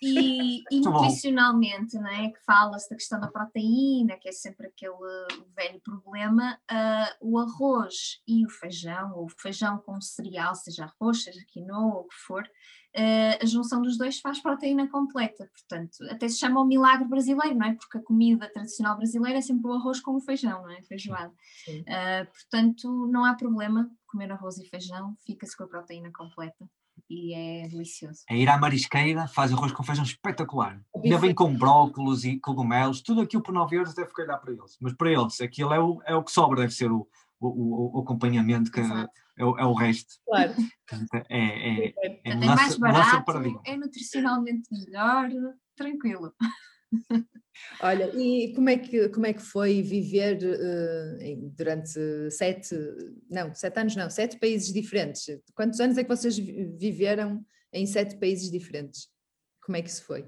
E, 0.00 0.62
e 0.70 0.80
nutricionalmente, 0.80 1.96
não 1.96 2.08
é? 2.08 2.28
Que 2.28 2.44
fala-se 2.44 2.90
da 2.90 2.96
questão 2.96 3.20
da 3.20 3.28
proteína, 3.28 4.16
que 4.18 4.28
é 4.28 4.32
sempre 4.32 4.66
aquele 4.66 4.92
velho 5.56 5.80
problema, 5.84 6.58
uh, 6.70 7.16
o 7.20 7.38
arroz 7.38 8.20
e 8.26 8.44
o 8.44 8.50
feijão, 8.50 9.12
ou 9.14 9.26
o 9.26 9.28
feijão 9.28 9.78
com 9.78 10.00
cereal, 10.00 10.54
seja 10.54 10.84
arroz, 10.84 11.22
seja 11.22 11.40
quinoa, 11.48 11.94
ou 11.94 12.00
o 12.00 12.08
que 12.08 12.16
for, 12.16 12.42
a 13.40 13.46
junção 13.46 13.80
dos 13.80 13.96
dois 13.96 14.20
faz 14.20 14.40
proteína 14.40 14.88
completa, 14.88 15.48
portanto, 15.52 15.96
até 16.10 16.28
se 16.28 16.38
chama 16.38 16.60
o 16.60 16.64
milagre 16.64 17.08
brasileiro, 17.08 17.54
não 17.54 17.66
é? 17.66 17.74
Porque 17.74 17.98
a 17.98 18.02
comida 18.02 18.50
tradicional 18.52 18.96
brasileira 18.96 19.38
é 19.38 19.42
sempre 19.42 19.70
o 19.70 19.74
arroz 19.74 20.00
com 20.00 20.14
o 20.14 20.20
feijão, 20.20 20.62
não 20.62 20.70
é? 20.70 20.82
Feijoada. 20.82 21.32
Uh, 21.68 22.30
portanto, 22.30 23.06
não 23.10 23.24
há 23.24 23.34
problema 23.34 23.90
comer 24.06 24.30
arroz 24.30 24.58
e 24.58 24.68
feijão, 24.68 25.16
fica-se 25.24 25.56
com 25.56 25.64
a 25.64 25.68
proteína 25.68 26.10
completa 26.12 26.68
e 27.08 27.34
é 27.34 27.68
delicioso. 27.68 28.22
É 28.28 28.36
ir 28.36 28.48
à 28.48 28.58
marisqueira, 28.58 29.26
faz 29.26 29.52
arroz 29.52 29.72
com 29.72 29.82
feijão 29.82 30.04
espetacular. 30.04 30.80
Ainda 30.94 31.18
vem 31.18 31.34
com 31.34 31.54
brócolos 31.54 32.24
e 32.24 32.38
cogumelos, 32.38 33.02
tudo 33.02 33.20
aquilo 33.20 33.42
por 33.42 33.52
9 33.52 33.76
euros 33.76 33.94
deve 33.94 34.12
calhar 34.12 34.40
para 34.40 34.52
eles. 34.52 34.76
Mas 34.80 34.92
para 34.94 35.10
eles, 35.10 35.40
aquilo 35.40 35.72
é 35.72 35.80
o, 35.80 36.00
é 36.04 36.14
o 36.14 36.22
que 36.22 36.30
sobra, 36.30 36.60
deve 36.60 36.72
ser 36.72 36.90
o, 36.90 37.06
o, 37.48 37.98
o 37.98 38.00
acompanhamento 38.00 38.70
que 38.70 38.80
é 38.80 39.44
o, 39.44 39.58
é 39.58 39.64
o 39.64 39.72
resto. 39.72 40.14
Claro. 40.26 40.54
É, 41.28 41.36
é, 41.36 41.86
é, 41.86 41.94
é, 42.06 42.20
é 42.24 42.34
mais 42.36 42.76
barato, 42.76 43.32
é 43.66 43.76
nutricionalmente 43.76 44.68
melhor, 44.70 45.28
tranquilo. 45.76 46.32
Olha, 47.80 48.10
e 48.16 48.52
como 48.54 48.68
é 48.68 48.78
que, 48.78 49.08
como 49.10 49.26
é 49.26 49.32
que 49.32 49.42
foi 49.42 49.82
viver 49.82 50.38
uh, 50.42 51.50
durante 51.56 52.30
sete, 52.30 52.74
não, 53.30 53.54
sete 53.54 53.78
anos 53.78 53.96
não, 53.96 54.10
sete 54.10 54.38
países 54.38 54.72
diferentes? 54.72 55.26
Quantos 55.54 55.80
anos 55.80 55.98
é 55.98 56.02
que 56.02 56.08
vocês 56.08 56.36
viveram 56.38 57.44
em 57.72 57.86
sete 57.86 58.16
países 58.16 58.50
diferentes? 58.50 59.08
Como 59.64 59.76
é 59.76 59.82
que 59.82 59.88
isso 59.88 60.04
foi? 60.04 60.26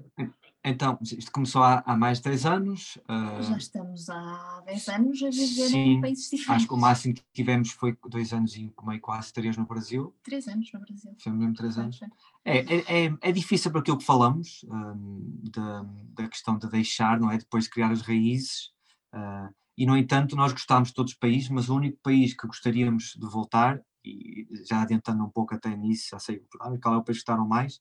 Então, 0.67 0.97
isto 1.03 1.31
começou 1.31 1.61
há, 1.61 1.83
há 1.85 1.95
mais 1.95 2.17
de 2.17 2.23
10 2.23 2.45
anos. 2.47 2.97
Uh, 3.07 3.43
Já 3.43 3.55
estamos 3.55 4.09
há 4.09 4.63
10 4.65 4.87
anos 4.89 5.21
a 5.21 5.29
viver 5.29 5.69
sim, 5.69 5.77
em 5.77 6.01
países 6.01 6.23
diferentes. 6.23 6.49
Acho 6.49 6.67
que 6.67 6.73
o 6.73 6.77
máximo 6.77 7.13
que 7.13 7.23
tivemos 7.31 7.69
foi 7.69 7.95
dois 8.09 8.33
anos 8.33 8.55
e 8.55 8.73
meio, 8.83 8.99
quase 8.99 9.31
três 9.31 9.55
no 9.57 9.65
Brasil. 9.67 10.15
Três 10.23 10.47
anos 10.47 10.71
no 10.73 10.79
Brasil. 10.79 11.15
Foi 11.19 11.31
mesmo 11.31 11.53
três 11.53 11.77
anos. 11.77 12.01
É, 12.43 12.57
é, 12.57 13.05
é, 13.05 13.17
é 13.21 13.31
difícil 13.31 13.69
para 13.69 13.81
aquilo 13.81 13.99
que 13.99 14.03
falamos, 14.03 14.65
um, 14.67 15.39
da, 15.53 15.85
da 16.15 16.27
questão 16.27 16.57
de 16.57 16.67
deixar, 16.67 17.19
não 17.19 17.29
é? 17.29 17.37
Depois 17.37 17.65
de 17.65 17.69
criar 17.69 17.91
as 17.91 18.01
raízes. 18.01 18.71
Uh, 19.13 19.53
e, 19.77 19.85
no 19.85 19.95
entanto, 19.95 20.35
nós 20.35 20.51
gostámos 20.51 20.89
de 20.89 20.95
todos 20.95 21.11
os 21.11 21.17
países, 21.19 21.47
mas 21.47 21.69
o 21.69 21.75
único 21.75 21.99
país 22.01 22.33
que 22.33 22.47
gostaríamos 22.47 23.13
de 23.15 23.27
voltar, 23.27 23.79
e 24.03 24.47
já 24.67 24.81
adiantando 24.81 25.23
um 25.23 25.29
pouco 25.29 25.53
até 25.53 25.75
nisso, 25.77 26.07
já 26.09 26.17
sei 26.17 26.43
qual 26.81 26.95
é 26.95 26.97
o 26.97 27.03
país 27.03 27.19
que 27.19 27.21
gostaram 27.21 27.47
mais, 27.47 27.79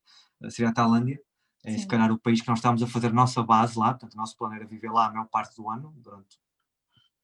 seria 0.50 0.68
a 0.68 0.74
Tailândia 0.74 1.18
é 1.64 1.78
se 1.78 1.86
calhar 1.86 2.10
o 2.12 2.18
país 2.18 2.40
que 2.40 2.48
nós 2.48 2.58
estávamos 2.58 2.82
a 2.82 2.86
fazer 2.86 3.12
nossa 3.12 3.42
base 3.42 3.78
lá, 3.78 3.90
portanto 3.90 4.14
o 4.14 4.16
nosso 4.16 4.36
plano 4.36 4.54
era 4.54 4.66
viver 4.66 4.90
lá 4.90 5.06
a 5.06 5.10
maior 5.12 5.26
parte 5.26 5.56
do 5.56 5.68
ano, 5.68 5.92
durante 5.96 6.38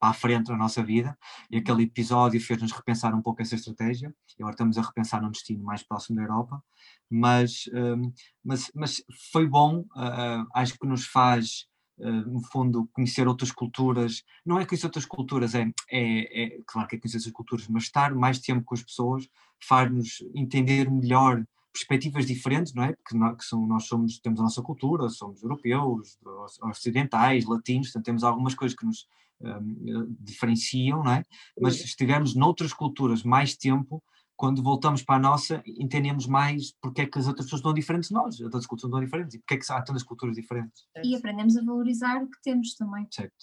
para 0.00 0.08
a 0.08 0.14
frente 0.14 0.46
da 0.46 0.56
nossa 0.56 0.82
vida, 0.82 1.16
e 1.50 1.56
uhum. 1.56 1.60
aquele 1.60 1.82
episódio 1.82 2.40
fez-nos 2.40 2.72
repensar 2.72 3.14
um 3.14 3.20
pouco 3.20 3.42
essa 3.42 3.54
estratégia, 3.54 4.12
e 4.38 4.42
agora 4.42 4.54
estamos 4.54 4.78
a 4.78 4.82
repensar 4.82 5.20
num 5.20 5.30
destino 5.30 5.62
mais 5.62 5.82
próximo 5.82 6.16
da 6.16 6.22
Europa, 6.22 6.64
mas, 7.08 7.68
um, 7.74 8.10
mas, 8.42 8.70
mas 8.74 9.04
foi 9.30 9.46
bom, 9.46 9.80
uh, 9.80 10.46
acho 10.54 10.78
que 10.78 10.86
nos 10.86 11.04
faz, 11.04 11.66
uh, 11.98 12.30
no 12.30 12.40
fundo, 12.40 12.88
conhecer 12.94 13.28
outras 13.28 13.52
culturas, 13.52 14.24
não 14.44 14.58
é 14.58 14.64
conhecer 14.64 14.86
outras 14.86 15.04
culturas, 15.04 15.54
é, 15.54 15.70
é, 15.90 16.44
é 16.44 16.60
claro 16.66 16.88
que 16.88 16.96
é 16.96 16.98
conhecer 16.98 17.18
essas 17.18 17.32
culturas, 17.32 17.68
mas 17.68 17.82
estar 17.82 18.14
mais 18.14 18.38
tempo 18.38 18.64
com 18.64 18.74
as 18.74 18.82
pessoas 18.82 19.28
faz-nos 19.62 20.24
entender 20.34 20.90
melhor 20.90 21.44
perspectivas 21.72 22.26
diferentes, 22.26 22.74
não 22.74 22.84
é? 22.84 22.94
Que, 23.06 23.16
nós, 23.16 23.36
que 23.36 23.44
são, 23.44 23.66
nós 23.66 23.86
somos, 23.86 24.18
temos 24.18 24.40
a 24.40 24.44
nossa 24.44 24.62
cultura, 24.62 25.08
somos 25.08 25.42
europeus, 25.42 26.18
ocidentais, 26.62 27.44
latinos, 27.44 27.88
portanto 27.88 28.04
temos 28.04 28.24
algumas 28.24 28.54
coisas 28.54 28.76
que 28.76 28.84
nos 28.84 29.06
um, 29.40 30.16
diferenciam, 30.20 31.02
não 31.02 31.12
é? 31.12 31.24
Mas 31.60 31.76
se 31.76 31.84
estivermos 31.84 32.34
noutras 32.34 32.72
culturas 32.72 33.22
mais 33.22 33.56
tempo, 33.56 34.02
quando 34.36 34.62
voltamos 34.62 35.02
para 35.02 35.16
a 35.16 35.18
nossa, 35.18 35.62
entendemos 35.66 36.26
mais 36.26 36.72
porque 36.80 37.02
é 37.02 37.06
que 37.06 37.18
as 37.18 37.26
outras 37.26 37.46
pessoas 37.46 37.60
estão 37.60 37.74
diferentes 37.74 38.08
de 38.08 38.14
nós, 38.14 38.34
as 38.36 38.40
outras 38.40 38.66
culturas 38.66 38.88
estão 38.88 39.04
diferentes, 39.04 39.34
e 39.34 39.38
porque 39.38 39.54
é 39.54 39.56
que 39.58 39.72
há 39.72 39.82
tantas 39.82 40.02
culturas 40.02 40.34
diferentes. 40.34 40.86
E 41.04 41.14
aprendemos 41.14 41.56
a 41.56 41.62
valorizar 41.62 42.22
o 42.22 42.26
que 42.28 42.40
temos 42.42 42.74
também. 42.74 43.06
Certo. 43.10 43.34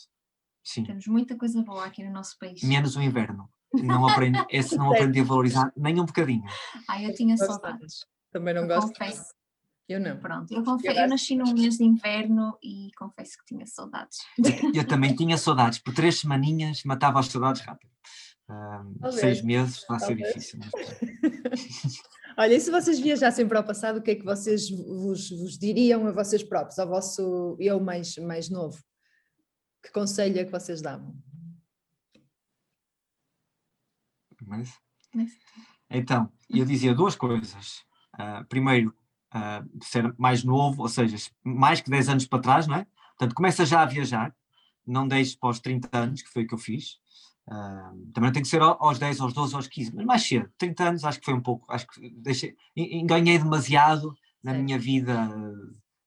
Sim. 0.64 0.84
Temos 0.84 1.08
muita 1.08 1.38
coisa 1.38 1.62
boa 1.62 1.86
aqui 1.86 2.04
no 2.04 2.12
nosso 2.12 2.38
país. 2.40 2.62
Menos 2.64 2.96
o 2.96 3.02
inverno. 3.02 3.48
não 3.74 4.08
aprendi, 4.08 4.44
esse 4.50 4.76
não 4.76 4.92
aprendi 4.92 5.20
a 5.20 5.24
valorizar 5.24 5.72
nem 5.78 6.00
um 6.00 6.06
bocadinho. 6.06 6.44
Ai, 6.90 7.06
eu 7.06 7.14
tinha 7.14 7.38
saudades. 7.38 8.06
Também 8.32 8.54
não 8.54 8.64
Eu 8.64 8.68
gosto. 8.68 8.88
confesso. 8.90 9.34
Eu 9.90 10.00
não. 10.02 10.20
Pronto, 10.20 10.54
eu, 10.54 10.64
confe- 10.64 10.88
Eu 10.90 10.94
eu 10.94 11.08
nasci 11.08 11.36
num 11.36 11.54
mês 11.54 11.78
de 11.78 11.84
inverno 11.86 12.58
e 12.62 12.90
confesso 12.98 13.38
que 13.38 13.46
tinha 13.46 13.66
saudades. 13.66 14.18
Eu 14.76 14.86
também 14.86 15.16
tinha 15.16 15.38
saudades, 15.38 15.80
por 15.80 15.94
três 15.94 16.20
semaninhas 16.20 16.84
matava 16.84 17.20
as 17.20 17.28
saudades 17.28 17.62
rápido. 17.62 17.90
Ah, 18.50 18.84
Talvez. 19.00 19.22
seis 19.22 19.42
meses 19.42 19.86
vai 19.88 20.00
ser 20.00 20.16
difícil. 20.16 20.60
mas- 20.60 20.72
Olha, 22.38 22.54
e 22.54 22.60
se 22.60 22.70
vocês 22.70 23.00
viajassem 23.00 23.48
para 23.48 23.62
o 23.62 23.64
passado, 23.64 23.98
o 23.98 24.02
que 24.02 24.12
é 24.12 24.16
que 24.16 24.24
vocês 24.26 24.70
vos, 24.70 25.30
vos 25.32 25.58
diriam 25.58 26.06
a 26.06 26.12
vocês 26.12 26.44
próprios, 26.44 26.78
ao 26.80 26.88
vosso 26.88 27.56
eu 27.60 27.80
mais, 27.80 28.16
mais 28.18 28.50
novo? 28.50 28.78
Que 29.84 29.92
conselho 29.92 30.38
é 30.40 30.44
que 30.46 30.52
vocês 30.52 30.82
davam? 30.82 31.16
mas- 34.46 34.74
Mas- 35.14 35.32
Então, 35.90 36.32
eu 36.50 36.66
dizia 36.66 36.94
duas 36.94 37.16
coisas. 37.16 37.84
Ah, 38.18 38.44
primeiro, 38.50 38.94
de 39.74 39.86
ser 39.86 40.14
mais 40.18 40.44
novo, 40.44 40.82
ou 40.84 40.90
seja, 40.90 41.16
mais 41.44 41.80
que 41.82 41.90
10 41.92 42.10
anos 42.10 42.26
para 42.26 42.40
trás, 42.42 42.66
não 42.68 42.76
é? 42.76 42.88
Portanto, 43.18 43.36
começa 43.36 43.66
já 43.66 43.82
a 43.82 43.86
viajar, 43.86 44.34
não 44.86 45.08
deixes 45.08 45.36
para 45.36 45.50
os 45.50 45.60
30 45.60 45.90
anos, 45.98 46.22
que 46.22 46.30
foi 46.30 46.44
o 46.44 46.48
que 46.48 46.54
eu 46.54 46.58
fiz. 46.58 46.98
Ah, 47.50 47.94
também 48.14 48.32
tem 48.32 48.42
que 48.42 48.48
ser 48.48 48.62
ao- 48.62 48.82
aos 48.84 48.98
10, 49.00 49.20
aos 49.22 49.34
12, 49.34 49.56
aos 49.56 49.68
15, 49.68 49.94
mas 49.96 50.06
mais 50.06 50.24
cedo. 50.24 50.50
30 50.58 50.90
anos 50.90 51.04
acho 51.04 51.20
que 51.20 51.26
foi 51.26 51.34
um 51.34 51.42
pouco, 51.42 51.72
acho 51.72 51.86
que 51.88 52.10
deixei, 52.18 52.56
en- 52.76 53.00
enganhei 53.02 53.38
demasiado 53.38 54.14
na 54.44 54.52
Certo. 54.52 54.64
minha 54.66 54.80
vida 54.80 55.30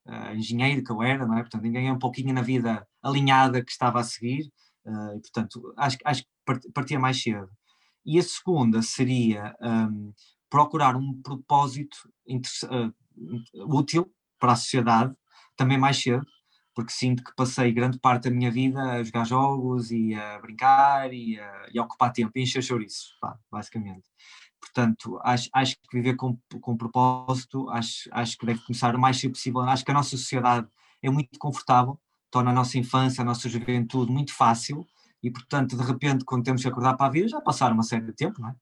ah, 0.06 0.34
engenheiro 0.34 0.82
que 0.82 0.90
eu 0.90 1.02
era, 1.02 1.26
não 1.26 1.36
é? 1.38 1.42
Portanto, 1.42 1.66
enganhei 1.66 1.90
um 1.90 1.98
pouquinho 1.98 2.32
na 2.34 2.42
vida 2.42 2.86
alinhada 3.02 3.62
que 3.64 3.70
estava 3.70 4.00
a 4.00 4.04
seguir, 4.04 4.50
ah, 4.86 5.12
e 5.16 5.20
portanto, 5.20 5.72
acho, 5.76 5.98
que- 5.98 6.08
acho 6.08 6.22
que 6.22 6.28
part- 6.44 6.72
partia 6.74 6.98
mais 6.98 7.22
cedo. 7.22 7.48
E 8.04 8.18
a 8.18 8.22
segunda 8.22 8.82
seria 8.82 9.54
hum, 9.62 10.12
procurar 10.50 10.96
um 10.96 11.20
propósito 11.22 11.96
ah, 12.68 12.92
útil 13.66 14.12
para 14.38 14.52
a 14.52 14.56
sociedade, 14.56 15.14
também 15.56 15.78
mais 15.78 16.02
cedo, 16.02 16.26
porque 16.74 16.92
sinto 16.92 17.22
que 17.22 17.34
passei 17.34 17.72
grande 17.72 17.98
parte 17.98 18.24
da 18.24 18.34
minha 18.34 18.50
vida 18.50 18.80
a 18.80 19.02
jogar 19.02 19.24
jogos 19.24 19.90
e 19.90 20.14
a 20.14 20.38
brincar 20.40 21.12
e 21.12 21.38
a, 21.38 21.66
e 21.72 21.78
a 21.78 21.82
ocupar 21.82 22.12
tempo 22.12 22.32
e 22.36 22.42
encher 22.42 22.62
chouriços, 22.62 23.16
basicamente. 23.50 24.04
Portanto, 24.60 25.18
acho, 25.22 25.48
acho 25.52 25.76
que 25.76 25.96
viver 25.96 26.16
com, 26.16 26.38
com 26.60 26.76
propósito, 26.76 27.68
acho, 27.70 28.08
acho 28.12 28.36
que 28.38 28.46
deve 28.46 28.60
começar 28.60 28.94
o 28.94 28.98
mais 28.98 29.18
cedo 29.18 29.32
possível. 29.32 29.60
Acho 29.62 29.84
que 29.84 29.90
a 29.90 29.94
nossa 29.94 30.10
sociedade 30.10 30.68
é 31.02 31.10
muito 31.10 31.38
confortável, 31.38 31.98
torna 32.30 32.50
a 32.50 32.54
nossa 32.54 32.78
infância, 32.78 33.22
a 33.22 33.24
nossa 33.24 33.48
juventude 33.48 34.12
muito 34.12 34.34
fácil 34.34 34.86
e, 35.22 35.30
portanto, 35.30 35.76
de 35.76 35.82
repente, 35.82 36.24
quando 36.24 36.44
temos 36.44 36.62
que 36.62 36.68
acordar 36.68 36.96
para 36.96 37.06
a 37.06 37.10
vida, 37.10 37.28
já 37.28 37.40
passaram 37.40 37.74
uma 37.74 37.82
série 37.82 38.04
de 38.04 38.12
tempo, 38.12 38.40
não 38.40 38.50
é? 38.50 38.54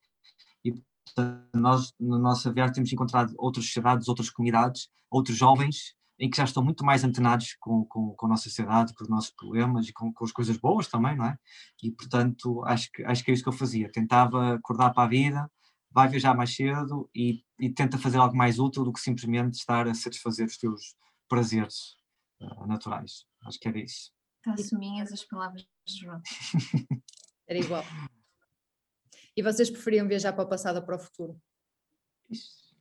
Portanto, 1.19 1.49
nós, 1.55 1.93
na 1.99 2.19
nossa 2.19 2.53
viagem, 2.53 2.75
temos 2.75 2.93
encontrado 2.93 3.35
outras 3.39 3.67
sociedades, 3.67 4.09
outras 4.09 4.31
comunidades, 4.31 4.89
outros 5.11 5.37
jovens, 5.37 5.97
em 6.19 6.31
que 6.31 6.37
já 6.37 6.45
estão 6.45 6.65
muito 6.65 6.85
mais 6.85 7.03
antenados 7.03 7.57
com, 7.61 7.85
com, 7.85 8.15
com 8.15 8.27
a 8.27 8.29
nossa 8.29 8.45
sociedade, 8.45 8.95
com 8.95 9.03
os 9.03 9.11
nossos 9.11 9.31
problemas 9.31 9.89
e 9.89 9.93
com, 9.93 10.13
com 10.13 10.25
as 10.25 10.33
coisas 10.33 10.57
boas 10.57 10.87
também, 10.87 11.17
não 11.17 11.27
é? 11.27 11.37
E, 11.83 11.91
portanto, 11.91 12.65
acho 12.67 12.91
que, 12.93 13.03
acho 13.05 13.25
que 13.25 13.31
é 13.31 13.35
isso 13.35 13.43
que 13.43 13.49
eu 13.49 13.53
fazia. 13.53 13.91
Tentava 13.91 14.55
acordar 14.55 14.91
para 14.91 15.05
a 15.05 15.09
vida, 15.09 15.51
vai 15.91 16.09
viajar 16.09 16.35
mais 16.37 16.55
cedo 16.55 17.11
e, 17.15 17.43
e 17.59 17.71
tenta 17.71 17.99
fazer 17.99 18.19
algo 18.19 18.37
mais 18.37 18.59
útil 18.59 18.85
do 18.85 18.93
que 18.93 19.01
simplesmente 19.01 19.55
estar 19.55 19.89
a 19.89 19.95
satisfazer 19.95 20.47
os 20.47 20.57
teus 20.57 20.97
prazeres 21.29 21.97
ah, 22.41 22.67
naturais. 22.67 23.25
Acho 23.45 23.59
que 23.59 23.69
era 23.69 23.79
isso. 23.79 24.13
Está-se 24.39 24.77
minhas 24.77 25.13
as 25.13 25.25
palavras 25.25 25.67
de 25.87 25.97
João. 26.01 26.21
Era 27.49 27.59
igual. 27.59 27.85
E 29.39 29.43
vocês 29.43 29.71
preferiam 29.71 30.09
viajar 30.09 30.33
para 30.33 30.43
o 30.43 30.49
passado 30.49 30.79
ou 30.79 30.83
para 30.83 30.97
o 30.97 30.99
futuro? 30.99 31.41
Isso. 32.29 32.75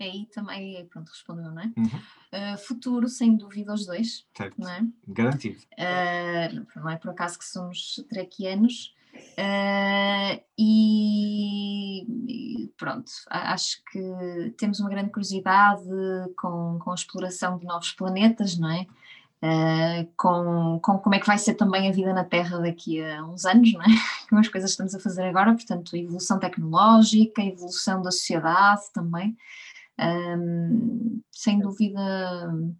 Aí 0.00 0.26
também, 0.34 0.76
aí 0.76 0.84
pronto, 0.86 1.08
respondeu, 1.08 1.52
não 1.52 1.62
é? 1.62 1.72
Uhum. 1.76 2.54
Uh, 2.54 2.58
futuro, 2.58 3.08
sem 3.08 3.36
dúvida, 3.36 3.72
os 3.72 3.86
dois, 3.86 4.26
Certo. 4.36 4.60
não 4.60 4.68
é? 4.68 4.80
Garantido. 5.06 5.60
Uh, 5.78 6.66
não- 6.74 6.90
é 6.90 6.96
por 6.96 7.10
acaso 7.10 7.38
que 7.38 7.44
somos 7.44 8.04
trequianos. 8.08 8.96
Uh, 9.14 10.42
e, 10.58 12.02
e 12.64 12.68
pronto, 12.76 13.12
acho 13.30 13.80
que 13.92 14.54
temos 14.58 14.80
uma 14.80 14.90
grande 14.90 15.10
curiosidade 15.12 15.84
com, 16.36 16.80
com 16.80 16.90
a 16.90 16.94
exploração 16.94 17.58
de 17.58 17.64
novos 17.64 17.92
planetas, 17.92 18.58
não 18.58 18.72
é? 18.72 18.88
Uh, 19.42 20.08
com, 20.16 20.78
com 20.80 20.98
como 20.98 21.16
é 21.16 21.18
que 21.18 21.26
vai 21.26 21.36
ser 21.36 21.54
também 21.54 21.88
a 21.88 21.92
vida 21.92 22.12
na 22.12 22.22
Terra 22.22 22.60
daqui 22.60 23.02
a 23.02 23.24
uns 23.24 23.44
anos, 23.44 23.72
não 23.72 23.82
é? 23.82 23.86
Com 24.30 24.36
as 24.36 24.46
coisas 24.46 24.70
que 24.70 24.74
estamos 24.74 24.94
a 24.94 25.00
fazer 25.00 25.24
agora, 25.24 25.52
portanto, 25.52 25.96
evolução 25.96 26.38
tecnológica, 26.38 27.42
evolução 27.42 28.00
da 28.00 28.12
sociedade 28.12 28.82
também. 28.94 29.36
Um, 29.98 31.20
sem 31.32 31.58
dúvida, 31.58 32.00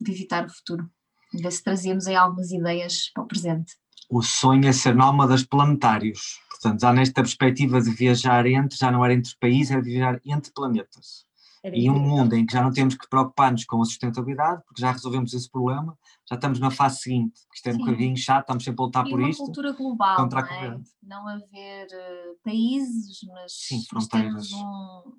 visitar 0.00 0.46
o 0.46 0.50
futuro, 0.50 0.88
ver 1.34 1.50
se 1.50 1.64
trazíamos 1.64 2.06
aí 2.06 2.14
algumas 2.14 2.52
ideias 2.52 3.10
para 3.12 3.24
o 3.24 3.26
presente. 3.26 3.74
O 4.08 4.22
sonho 4.22 4.68
é 4.68 4.72
ser 4.72 4.94
nómadas 4.94 5.42
planetários. 5.42 6.38
Portanto, 6.50 6.80
já 6.80 6.92
nesta 6.92 7.22
perspectiva 7.22 7.82
de 7.82 7.90
viajar 7.90 8.46
entre, 8.46 8.78
já 8.78 8.90
não 8.90 9.04
era 9.04 9.14
entre 9.14 9.32
países, 9.40 9.72
era 9.72 9.82
viajar 9.82 10.20
entre 10.24 10.52
planetas. 10.52 11.26
Era 11.64 11.76
E 11.78 11.88
um 11.88 11.98
mundo 11.98 12.34
em 12.34 12.44
que 12.44 12.52
já 12.52 12.62
não 12.62 12.72
temos 12.72 12.96
que 12.96 13.08
preocupar-nos 13.08 13.64
com 13.64 13.80
a 13.80 13.84
sustentabilidade, 13.84 14.62
porque 14.66 14.80
já 14.82 14.90
resolvemos 14.90 15.32
esse 15.32 15.48
problema, 15.48 15.96
já 16.28 16.34
estamos 16.34 16.58
na 16.58 16.70
fase 16.72 16.98
seguinte, 17.00 17.40
que 17.48 17.56
isto 17.56 17.66
é 17.68 17.72
um 17.74 17.78
bocadinho 17.78 18.16
chato, 18.16 18.40
estamos 18.42 18.64
sempre 18.64 18.82
a 18.82 18.84
lutar 18.86 19.06
e 19.06 19.10
por 19.10 19.20
uma 19.20 19.28
isto. 19.30 19.44
cultura 19.44 19.72
global, 19.72 20.16
contra 20.16 20.40
a 20.40 20.42
não, 20.42 20.52
é? 20.74 20.80
não 21.04 21.28
haver 21.28 21.86
eh, 21.92 22.32
países, 22.42 23.20
mas, 23.28 23.52
Sim, 23.52 23.76
mas 23.76 23.86
fronteiras. 23.86 24.50
um- 24.52 25.12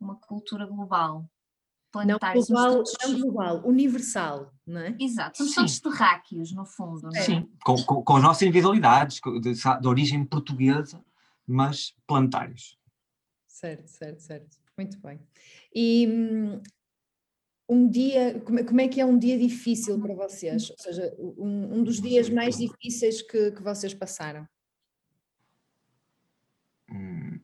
uma 0.00 0.16
cultura 0.16 0.66
global, 0.66 1.20
Não 1.20 1.28
planetária. 1.92 2.42
somos 2.42 2.60
global, 2.60 2.84
todos- 2.84 2.96
não 3.12 3.20
global, 3.20 3.62
universal, 3.64 4.52
não 4.66 4.80
é? 4.80 4.96
Exato, 4.98 5.38
somos 5.38 5.52
Sim. 5.52 5.60
todos 5.60 5.80
terráqueos, 5.80 6.52
no 6.52 6.64
fundo. 6.66 7.02
não 7.02 7.10
é? 7.16 7.22
Sim, 7.22 7.48
com, 7.64 7.76
com, 7.84 8.02
com 8.02 8.16
as 8.16 8.22
nossas 8.24 8.42
individualidades, 8.42 9.20
de, 9.40 9.52
de 9.54 9.86
origem 9.88 10.24
portuguesa, 10.24 11.00
mas 11.46 11.94
planetários. 12.08 12.76
Certo, 13.46 13.86
certo, 13.88 14.20
certo. 14.20 14.56
Muito 14.78 14.98
bem. 15.00 15.18
E 15.74 16.06
hum, 16.08 16.62
um 17.68 17.88
dia, 17.90 18.40
como 18.40 18.80
é, 18.80 18.84
é 18.84 18.88
que 18.88 19.00
é 19.00 19.04
um 19.04 19.18
dia 19.18 19.36
difícil 19.36 20.00
para 20.00 20.14
vocês? 20.14 20.70
Ou 20.70 20.76
seja, 20.78 21.14
um, 21.18 21.78
um 21.80 21.84
dos 21.84 22.00
dias 22.00 22.30
mais 22.30 22.56
difíceis 22.56 23.20
que, 23.20 23.50
que 23.50 23.62
vocês 23.62 23.92
passaram? 23.92 24.48
Hum, 26.90 27.40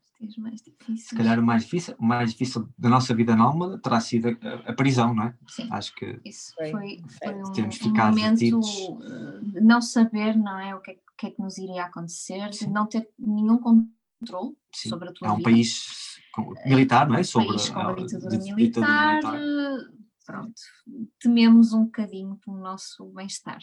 Os 0.00 0.12
dias 0.20 0.36
mais 0.38 0.62
difíceis. 0.62 1.08
se 1.08 1.16
calhar 1.16 1.38
o 1.40 1.42
mais 1.42 1.64
difícil, 1.64 1.94
o 1.98 2.04
mais 2.04 2.30
difícil 2.30 2.68
da 2.78 2.88
nossa 2.88 3.14
vida 3.14 3.34
nómada 3.34 3.76
terá 3.78 4.00
sido 4.00 4.28
a, 4.28 4.70
a 4.70 4.72
prisão, 4.72 5.12
não 5.12 5.24
é? 5.24 5.34
Sim. 5.48 5.68
Acho 5.72 5.94
que 5.96 6.20
Isso 6.24 6.54
foi, 6.54 6.70
foi 6.70 6.98
certo. 7.10 7.60
um, 7.60 7.88
um 7.88 8.06
momento 8.06 8.38
detidos. 8.38 8.78
eh, 8.78 9.40
de 9.42 9.60
não 9.60 9.82
saber 9.82 10.36
não 10.38 10.58
é, 10.58 10.74
o 10.74 10.80
que 10.80 10.92
é, 10.92 10.94
o 10.94 11.16
que 11.18 11.26
é 11.26 11.30
que 11.32 11.42
nos 11.42 11.58
iria 11.58 11.84
acontecer, 11.84 12.48
de 12.48 12.58
Sim. 12.58 12.70
não 12.70 12.86
ter 12.86 13.10
nenhum 13.18 13.58
controle 13.58 14.56
sim, 14.72 14.88
sobre 14.88 15.10
a 15.10 15.12
tua 15.12 15.28
é 15.28 15.30
um 15.32 15.36
vida. 15.36 15.50
país 15.50 16.09
militar, 16.66 17.08
não 17.08 17.16
é? 17.16 17.22
Sobre 17.22 17.48
país 17.48 17.68
com 17.68 17.80
a- 17.80 17.92
ditadura 17.94 18.38
di- 18.38 18.54
militar, 18.54 19.14
militar. 19.22 19.90
pronto, 20.26 20.60
tememos 21.18 21.72
um 21.72 21.84
bocadinho 21.84 22.36
pelo 22.44 22.58
nosso 22.58 23.04
bem-estar. 23.12 23.60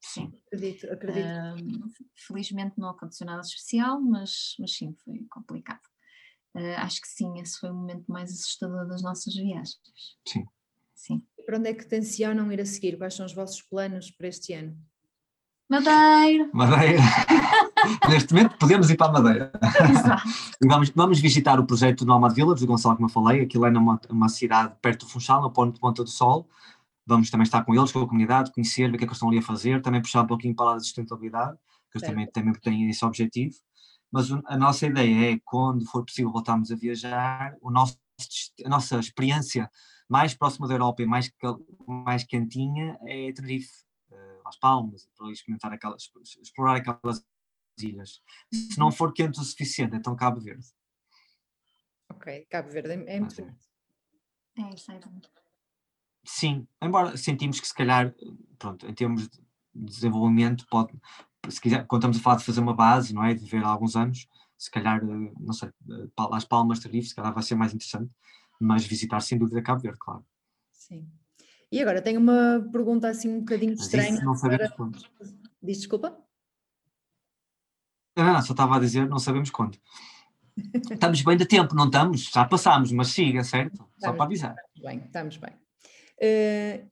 Sim. 0.00 0.32
Acredito, 0.46 0.92
acredito. 0.92 1.26
Ahm, 1.26 1.90
felizmente 2.26 2.78
não 2.78 2.88
aconteceu 2.90 3.26
nada 3.26 3.40
especial, 3.40 4.00
mas, 4.00 4.54
mas 4.58 4.74
sim, 4.74 4.94
foi 5.04 5.24
complicado. 5.30 5.80
Ah, 6.54 6.82
acho 6.82 7.00
que 7.00 7.08
sim, 7.08 7.40
esse 7.40 7.58
foi 7.58 7.70
o 7.70 7.74
momento 7.74 8.04
mais 8.10 8.30
assustador 8.30 8.86
das 8.86 9.02
nossas 9.02 9.34
viagens. 9.34 9.78
Sim. 10.28 10.44
Sim. 10.94 11.26
E 11.38 11.42
para 11.44 11.58
onde 11.58 11.68
é 11.70 11.74
que 11.74 11.86
tencionam 11.86 12.50
ir 12.52 12.60
a 12.60 12.66
seguir? 12.66 12.96
Quais 12.98 13.14
são 13.14 13.24
os 13.26 13.32
vossos 13.34 13.62
planos 13.62 14.10
para 14.10 14.28
este 14.28 14.52
ano? 14.52 14.76
Madeira! 15.72 16.50
Madeira. 16.52 17.00
Neste 18.06 18.34
momento 18.34 18.58
podemos 18.58 18.90
ir 18.90 18.96
para 18.98 19.06
a 19.06 19.12
Madeira. 19.22 19.52
Exato. 19.90 20.22
Vamos, 20.62 20.90
vamos 20.90 21.18
visitar 21.18 21.58
o 21.58 21.64
projeto 21.64 22.04
Nomad 22.04 22.34
Village, 22.34 22.60
do 22.60 22.66
Gonçalo, 22.66 22.94
como 22.94 23.08
eu 23.08 23.10
falei. 23.10 23.40
Aquilo 23.40 23.64
é 23.64 23.70
numa 23.70 23.98
uma 24.10 24.28
cidade 24.28 24.74
perto 24.82 25.06
do 25.06 25.10
Funchal, 25.10 25.40
no 25.40 25.50
ponto 25.50 25.72
de 25.72 25.80
Ponta 25.80 26.04
do 26.04 26.10
Sol. 26.10 26.46
Vamos 27.06 27.30
também 27.30 27.44
estar 27.44 27.64
com 27.64 27.74
eles, 27.74 27.90
com 27.90 28.00
a 28.00 28.06
comunidade, 28.06 28.52
conhecer, 28.52 28.90
ver 28.90 28.96
o 28.96 28.98
que 28.98 29.04
é 29.04 29.06
que 29.06 29.12
eles 29.12 29.16
estão 29.16 29.30
ali 29.30 29.38
a 29.38 29.42
fazer, 29.42 29.80
também 29.80 30.02
puxar 30.02 30.20
um 30.20 30.26
pouquinho 30.26 30.54
para 30.54 30.74
da 30.74 30.80
sustentabilidade, 30.80 31.56
que 31.90 31.96
eles 31.96 32.06
também, 32.06 32.26
também 32.26 32.52
têm 32.52 32.90
esse 32.90 33.02
objetivo. 33.02 33.54
Mas 34.12 34.30
a 34.30 34.56
nossa 34.58 34.86
ideia 34.86 35.32
é, 35.32 35.40
quando 35.42 35.86
for 35.86 36.04
possível 36.04 36.30
voltarmos 36.30 36.70
a 36.70 36.76
viajar, 36.76 37.56
o 37.62 37.70
nosso, 37.70 37.96
a 38.62 38.68
nossa 38.68 38.98
experiência 38.98 39.70
mais 40.06 40.34
próxima 40.34 40.68
da 40.68 40.74
Europa 40.74 41.02
e 41.02 41.06
mais, 41.06 41.32
mais 41.86 42.24
quentinha 42.24 42.98
é 43.06 43.32
Tenerife, 43.32 43.81
Las 44.52 44.58
Palmas, 44.58 45.08
para 45.16 45.30
experimentar 45.30 45.72
aquelas, 45.72 46.10
explorar 46.40 46.76
aquelas 46.76 47.24
ilhas. 47.78 48.22
Se 48.52 48.78
não 48.78 48.92
for 48.92 49.12
quente 49.12 49.40
o 49.40 49.44
suficiente, 49.44 49.96
então 49.96 50.14
Cabo 50.14 50.40
Verde. 50.40 50.66
Ok, 52.10 52.46
Cabo 52.50 52.70
Verde 52.70 52.90
é, 52.90 53.16
é 53.16 53.20
muito 53.20 53.40
é. 53.40 53.54
É 54.58 54.74
isso 54.74 54.92
aí. 54.92 55.00
Sim, 56.24 56.68
embora 56.80 57.16
sentimos 57.16 57.58
que 57.58 57.66
se 57.66 57.74
calhar, 57.74 58.14
pronto, 58.58 58.86
em 58.86 58.94
termos 58.94 59.28
de 59.28 59.40
desenvolvimento 59.74 60.66
pode, 60.68 60.92
se 61.48 61.60
quiser, 61.60 61.86
quando 61.86 62.02
estamos 62.02 62.18
a 62.18 62.20
falar 62.20 62.36
de 62.36 62.44
fazer 62.44 62.60
uma 62.60 62.74
base, 62.74 63.14
não 63.14 63.24
é? 63.24 63.34
De 63.34 63.44
ver 63.46 63.64
há 63.64 63.68
alguns 63.68 63.96
anos, 63.96 64.28
se 64.58 64.70
calhar, 64.70 65.02
eh, 65.02 65.32
não 65.40 65.52
sei, 65.54 65.70
eh, 65.70 66.08
as 66.32 66.44
Palmas 66.44 66.78
de 66.80 66.88
Riff, 66.88 67.08
se 67.08 67.14
calhar 67.14 67.32
vai 67.32 67.42
ser 67.42 67.54
mais 67.54 67.72
interessante, 67.74 68.12
mas 68.60 68.84
visitar 68.84 69.20
sem 69.20 69.38
dúvida 69.38 69.62
Cabo 69.62 69.80
Verde, 69.80 69.98
claro. 69.98 70.24
Sim. 70.70 71.10
E 71.72 71.80
agora 71.80 72.02
tenho 72.02 72.20
uma 72.20 72.68
pergunta 72.70 73.08
assim 73.08 73.30
um 73.30 73.38
bocadinho 73.40 73.72
estranha. 73.72 74.22
não 74.22 74.34
sabemos 74.34 74.68
para... 74.68 74.76
quando. 74.76 74.98
Diz 75.62 75.78
desculpa? 75.78 76.22
Não, 78.14 78.24
não, 78.26 78.42
só 78.42 78.52
estava 78.52 78.76
a 78.76 78.78
dizer, 78.78 79.08
não 79.08 79.18
sabemos 79.18 79.48
quando. 79.48 79.78
estamos 80.90 81.22
bem 81.22 81.34
de 81.34 81.46
tempo, 81.46 81.74
não 81.74 81.86
estamos? 81.86 82.24
Já 82.24 82.44
passámos, 82.44 82.92
mas 82.92 83.08
siga, 83.08 83.42
certo? 83.42 83.72
Estamos, 83.72 83.94
só 84.00 84.12
para 84.12 84.24
avisar. 84.26 84.54
Estamos 84.76 84.82
bem, 84.82 85.06
estamos 85.06 85.36
bem. 85.38 85.50
Uh, 86.20 86.90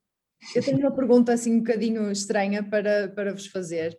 eu 0.55 0.65
tenho 0.65 0.79
uma 0.79 0.91
pergunta 0.91 1.35
assim 1.35 1.57
um 1.57 1.59
bocadinho 1.59 2.11
estranha 2.11 2.63
para, 2.63 3.09
para 3.09 3.35
vos 3.35 3.49
fazer. 3.49 3.99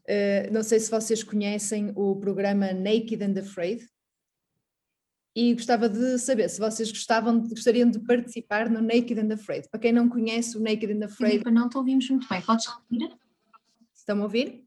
Uh, 0.00 0.52
não 0.52 0.62
sei 0.62 0.78
se 0.78 0.90
vocês 0.90 1.22
conhecem 1.22 1.90
o 1.96 2.16
programa 2.16 2.74
Naked 2.74 3.24
and 3.24 3.40
Afraid 3.40 3.82
e 5.34 5.54
gostava 5.54 5.88
de 5.88 6.18
saber 6.18 6.48
se 6.48 6.60
vocês 6.60 6.90
gostavam, 6.90 7.40
gostariam 7.40 7.90
de 7.90 7.98
participar 8.00 8.68
no 8.68 8.82
Naked 8.82 9.18
and 9.18 9.32
Afraid. 9.32 9.68
Para 9.70 9.80
quem 9.80 9.92
não 9.92 10.08
conhece 10.08 10.56
o 10.56 10.60
Naked 10.60 10.92
and 10.92 11.04
Afraid. 11.04 11.38
Filipe, 11.38 11.50
não 11.50 11.68
te 11.68 11.78
ouvimos 11.78 12.08
muito 12.10 12.28
bem, 12.28 12.42
podes 12.42 12.66
repetir? 12.66 13.16
Estão 13.94 14.20
a 14.20 14.22
ouvir? 14.24 14.64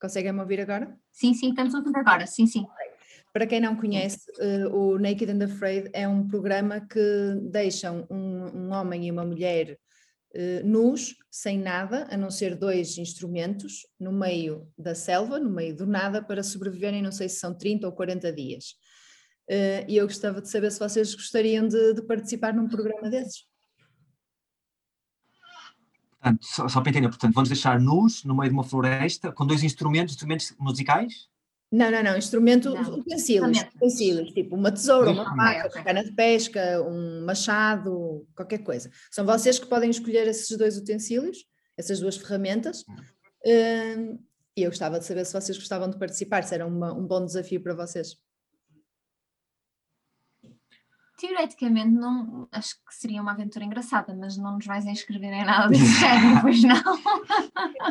Conseguem-me 0.00 0.40
ouvir 0.40 0.60
agora? 0.60 0.96
Sim, 1.10 1.34
sim, 1.34 1.48
estamos 1.48 1.74
a 1.74 1.78
ouvir 1.78 1.96
agora, 1.96 2.26
sim, 2.26 2.46
sim. 2.46 2.66
Para 3.32 3.46
quem 3.48 3.58
não 3.58 3.74
conhece, 3.74 4.30
uh, 4.38 4.72
o 4.72 4.98
Naked 4.98 5.32
and 5.32 5.44
Afraid 5.44 5.90
é 5.92 6.06
um 6.06 6.28
programa 6.28 6.80
que 6.80 7.00
deixam 7.50 8.06
um, 8.08 8.44
um 8.56 8.72
homem 8.72 9.06
e 9.06 9.10
uma 9.10 9.24
mulher 9.24 9.76
uh, 10.36 10.64
nus, 10.64 11.16
sem 11.28 11.58
nada, 11.58 12.06
a 12.10 12.16
não 12.16 12.30
ser 12.30 12.54
dois 12.54 12.96
instrumentos, 12.96 13.88
no 13.98 14.12
meio 14.12 14.68
da 14.78 14.94
selva, 14.94 15.40
no 15.40 15.50
meio 15.50 15.74
do 15.74 15.84
nada, 15.84 16.22
para 16.22 16.44
sobreviverem, 16.44 17.02
não 17.02 17.10
sei 17.10 17.28
se 17.28 17.40
são 17.40 17.52
30 17.52 17.86
ou 17.88 17.92
40 17.92 18.32
dias. 18.32 18.76
Uh, 19.50 19.84
e 19.86 19.96
eu 19.96 20.06
gostava 20.06 20.40
de 20.40 20.48
saber 20.48 20.70
se 20.72 20.78
vocês 20.78 21.14
gostariam 21.14 21.68
de, 21.68 21.94
de 21.94 22.02
participar 22.02 22.54
num 22.54 22.68
programa 22.68 23.10
desses. 23.10 23.46
Portanto, 26.20 26.46
só, 26.46 26.68
só, 26.68 26.80
para 26.80 26.90
entender, 26.90 27.08
portanto, 27.08 27.34
vamos 27.34 27.50
deixar 27.50 27.78
nus 27.78 28.24
no 28.24 28.34
meio 28.34 28.48
de 28.48 28.54
uma 28.54 28.64
floresta 28.64 29.30
com 29.30 29.46
dois 29.46 29.62
instrumentos, 29.62 30.14
instrumentos 30.14 30.54
musicais? 30.58 31.28
Não, 31.70 31.90
não, 31.90 32.02
não, 32.02 32.16
instrumento, 32.16 32.70
não. 32.70 32.98
utensílios, 32.98 33.58
utensílios, 33.74 34.32
tipo 34.32 34.54
uma 34.54 34.70
tesoura, 34.70 35.10
uma 35.10 35.36
faca, 35.36 35.66
okay. 35.66 35.82
cana 35.82 36.04
de 36.04 36.12
pesca, 36.12 36.80
um 36.82 37.26
machado, 37.26 38.26
qualquer 38.34 38.58
coisa. 38.58 38.90
São 39.10 39.26
vocês 39.26 39.58
que 39.58 39.66
podem 39.66 39.90
escolher 39.90 40.26
esses 40.28 40.56
dois 40.56 40.78
utensílios, 40.78 41.44
essas 41.76 42.00
duas 42.00 42.16
ferramentas, 42.16 42.82
uh, 42.82 44.18
e 44.56 44.62
eu 44.62 44.70
gostava 44.70 45.00
de 45.00 45.04
saber 45.04 45.26
se 45.26 45.32
vocês 45.32 45.58
gostavam 45.58 45.90
de 45.90 45.98
participar, 45.98 46.44
se 46.44 46.54
era 46.54 46.64
uma, 46.64 46.94
um 46.94 47.04
bom 47.04 47.24
desafio 47.24 47.60
para 47.60 47.74
vocês. 47.74 48.16
Teoreticamente, 51.26 51.90
não, 51.90 52.46
acho 52.52 52.74
que 52.74 52.94
seria 52.94 53.22
uma 53.22 53.32
aventura 53.32 53.64
engraçada, 53.64 54.14
mas 54.14 54.36
não 54.36 54.56
nos 54.56 54.66
vais 54.66 54.84
inscrever 54.84 55.32
em 55.32 55.44
nada 55.44 55.68
desse 55.72 55.98
género, 55.98 56.42
pois 56.42 56.62
não? 56.62 56.82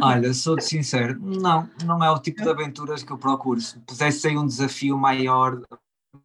Olha, 0.04 0.34
sou-te 0.34 0.64
sincero, 0.64 1.20
não, 1.20 1.68
não 1.84 2.04
é 2.04 2.12
o 2.12 2.20
tipo 2.20 2.44
de 2.44 2.50
aventuras 2.50 3.04
que 3.04 3.12
eu 3.12 3.18
procuro. 3.18 3.60
Se 3.60 3.80
pudesse 3.80 4.20
ser 4.20 4.38
um 4.38 4.46
desafio 4.46 4.98
maior, 4.98 5.60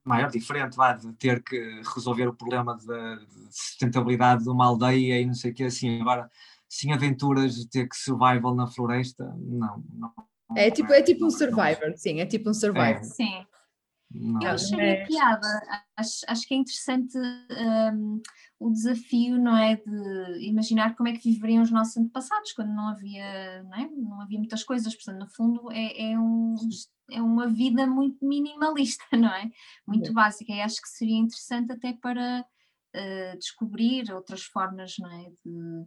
maior, 0.04 0.30
diferente, 0.30 0.76
vá, 0.76 0.92
de 0.92 1.10
ter 1.14 1.42
que 1.42 1.80
resolver 1.94 2.26
o 2.26 2.34
problema 2.34 2.76
de, 2.76 3.26
sustentabilidade 3.50 4.44
de 4.44 4.50
uma 4.50 4.66
aldeia 4.66 5.18
e 5.18 5.24
não 5.24 5.34
sei 5.34 5.52
o 5.52 5.54
que 5.54 5.64
assim. 5.64 6.02
Agora, 6.02 6.30
sim, 6.68 6.92
aventuras 6.92 7.54
de 7.54 7.70
ter 7.70 7.88
que 7.88 7.96
survival 7.96 8.54
na 8.54 8.66
floresta, 8.66 9.24
não. 9.38 9.82
não 9.94 10.12
é 10.56 10.70
tipo, 10.70 10.92
é 10.92 11.02
tipo 11.02 11.26
um 11.26 11.30
survivor, 11.30 11.94
sim, 11.96 12.20
é 12.20 12.26
tipo 12.26 12.50
um 12.50 12.54
survivor. 12.54 13.00
É. 13.00 13.02
Sim. 13.02 13.46
Não. 14.10 14.42
Eu 14.42 14.52
achei 14.52 14.80
é... 14.80 15.06
piada, 15.06 15.46
acho, 15.96 16.20
acho 16.26 16.48
que 16.48 16.54
é 16.54 16.56
interessante 16.56 17.18
um, 17.18 18.22
o 18.58 18.70
desafio, 18.70 19.38
não 19.38 19.56
é? 19.56 19.76
De 19.76 20.46
imaginar 20.46 20.96
como 20.96 21.08
é 21.08 21.12
que 21.12 21.30
viveriam 21.30 21.62
os 21.62 21.70
nossos 21.70 21.96
antepassados 21.98 22.52
quando 22.52 22.72
não 22.72 22.88
havia, 22.88 23.62
não, 23.64 23.74
é? 23.74 23.88
não 23.90 24.20
havia 24.20 24.38
muitas 24.38 24.64
coisas, 24.64 24.94
portanto, 24.94 25.20
no 25.20 25.28
fundo, 25.28 25.70
é, 25.70 26.12
é, 26.12 26.18
um, 26.18 26.54
é 27.10 27.20
uma 27.20 27.48
vida 27.48 27.86
muito 27.86 28.26
minimalista, 28.26 29.04
não 29.12 29.28
é? 29.28 29.50
Muito 29.86 30.10
é. 30.10 30.12
básica, 30.12 30.52
e 30.52 30.60
acho 30.60 30.80
que 30.80 30.88
seria 30.88 31.18
interessante 31.18 31.72
até 31.72 31.92
para 31.92 32.46
uh, 32.96 33.38
descobrir 33.38 34.10
outras 34.10 34.42
formas, 34.42 34.94
não 34.98 35.12
é? 35.12 35.30
De, 35.44 35.86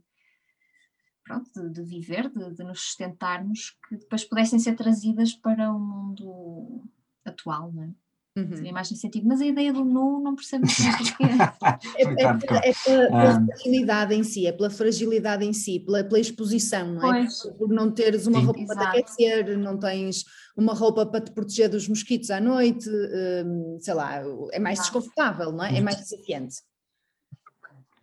pronto, 1.24 1.50
de, 1.54 1.70
de 1.72 1.84
viver, 1.84 2.30
de, 2.30 2.54
de 2.54 2.64
nos 2.64 2.82
sustentarmos, 2.82 3.76
que 3.90 3.98
depois 3.98 4.24
pudessem 4.24 4.60
ser 4.60 4.76
trazidas 4.76 5.34
para 5.34 5.74
o 5.74 5.80
mundo 5.80 6.88
atual, 7.26 7.72
não 7.74 7.84
é? 7.84 8.11
Uhum. 8.38 8.56
Seria 8.56 8.72
mais 8.72 8.90
nesse 8.90 9.02
sentido, 9.02 9.28
mas 9.28 9.42
a 9.42 9.46
ideia 9.46 9.74
do 9.74 9.84
nu 9.84 10.22
não 10.22 10.36
percebo 10.36 10.66
porquê. 10.66 11.24
é, 11.98 12.04
é, 12.04 12.24
é, 12.24 12.38
pela, 12.38 12.62
pela 12.86 13.34
ah. 13.34 13.46
fragilidade 13.46 14.16
em 14.16 14.24
si, 14.24 14.48
é 14.48 14.54
pela 14.54 14.70
fragilidade 14.70 15.46
em 15.46 15.52
si, 15.52 15.82
pela, 15.82 16.02
pela 16.02 16.20
exposição, 16.20 16.94
não 16.94 17.14
é? 17.14 17.28
Por 17.58 17.68
não 17.68 17.92
teres 17.92 18.28
uma 18.28 18.40
Sim. 18.40 18.46
roupa 18.46 18.62
Exato. 18.62 18.80
para 18.80 18.92
te 18.92 19.00
aquecer, 19.00 19.58
não 19.58 19.78
tens 19.78 20.24
uma 20.56 20.74
roupa 20.74 21.06
para 21.06 21.20
te 21.20 21.32
proteger 21.32 21.68
dos 21.68 21.90
mosquitos 21.90 22.32
à 22.32 22.40
noite, 22.40 22.90
hum, 22.90 23.78
sei 23.82 23.94
lá, 23.94 24.22
é 24.54 24.60
mais 24.60 24.80
Exato. 24.80 24.94
desconfortável, 24.94 25.52
não 25.52 25.66
é? 25.66 25.78
É 25.78 25.82
mais 25.82 25.98
desafiante. 25.98 26.56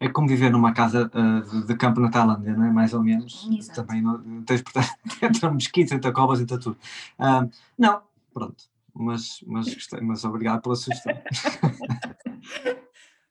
É 0.00 0.08
como 0.10 0.28
viver 0.28 0.50
numa 0.50 0.74
casa 0.74 1.10
uh, 1.12 1.66
de 1.66 1.74
campo 1.74 2.00
na 2.00 2.10
Tailândia, 2.10 2.54
não 2.54 2.66
é? 2.66 2.70
Mais 2.70 2.92
ou 2.92 3.02
menos. 3.02 3.48
Exato. 3.50 3.82
Também 3.82 4.02
não, 4.02 4.44
tens, 4.44 4.60
portanto, 4.60 4.88
entre 5.22 5.48
mosquitos, 5.48 5.92
entre 5.92 6.12
cobras, 6.12 6.38
entre 6.38 6.58
tudo. 6.58 6.76
Uh, 7.18 7.50
não, 7.78 8.02
pronto 8.34 8.68
mas, 8.98 9.38
mas, 9.46 9.72
gostei, 9.72 10.00
mas 10.00 10.24
obrigado 10.24 10.60
pela 10.62 10.74
sugestão. 10.74 11.12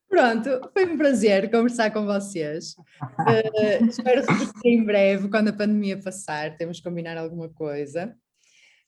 Pronto, 0.09 0.71
foi 0.71 0.85
um 0.85 0.97
prazer 0.97 1.51
conversar 1.51 1.91
com 1.91 2.05
vocês. 2.05 2.75
Uh, 3.01 3.85
espero 3.87 4.25
repetir 4.25 4.71
em 4.71 4.83
breve, 4.83 5.29
quando 5.29 5.49
a 5.49 5.53
pandemia 5.53 6.01
passar, 6.01 6.55
temos 6.55 6.77
que 6.77 6.83
combinar 6.87 7.17
alguma 7.17 7.49
coisa. 7.49 8.15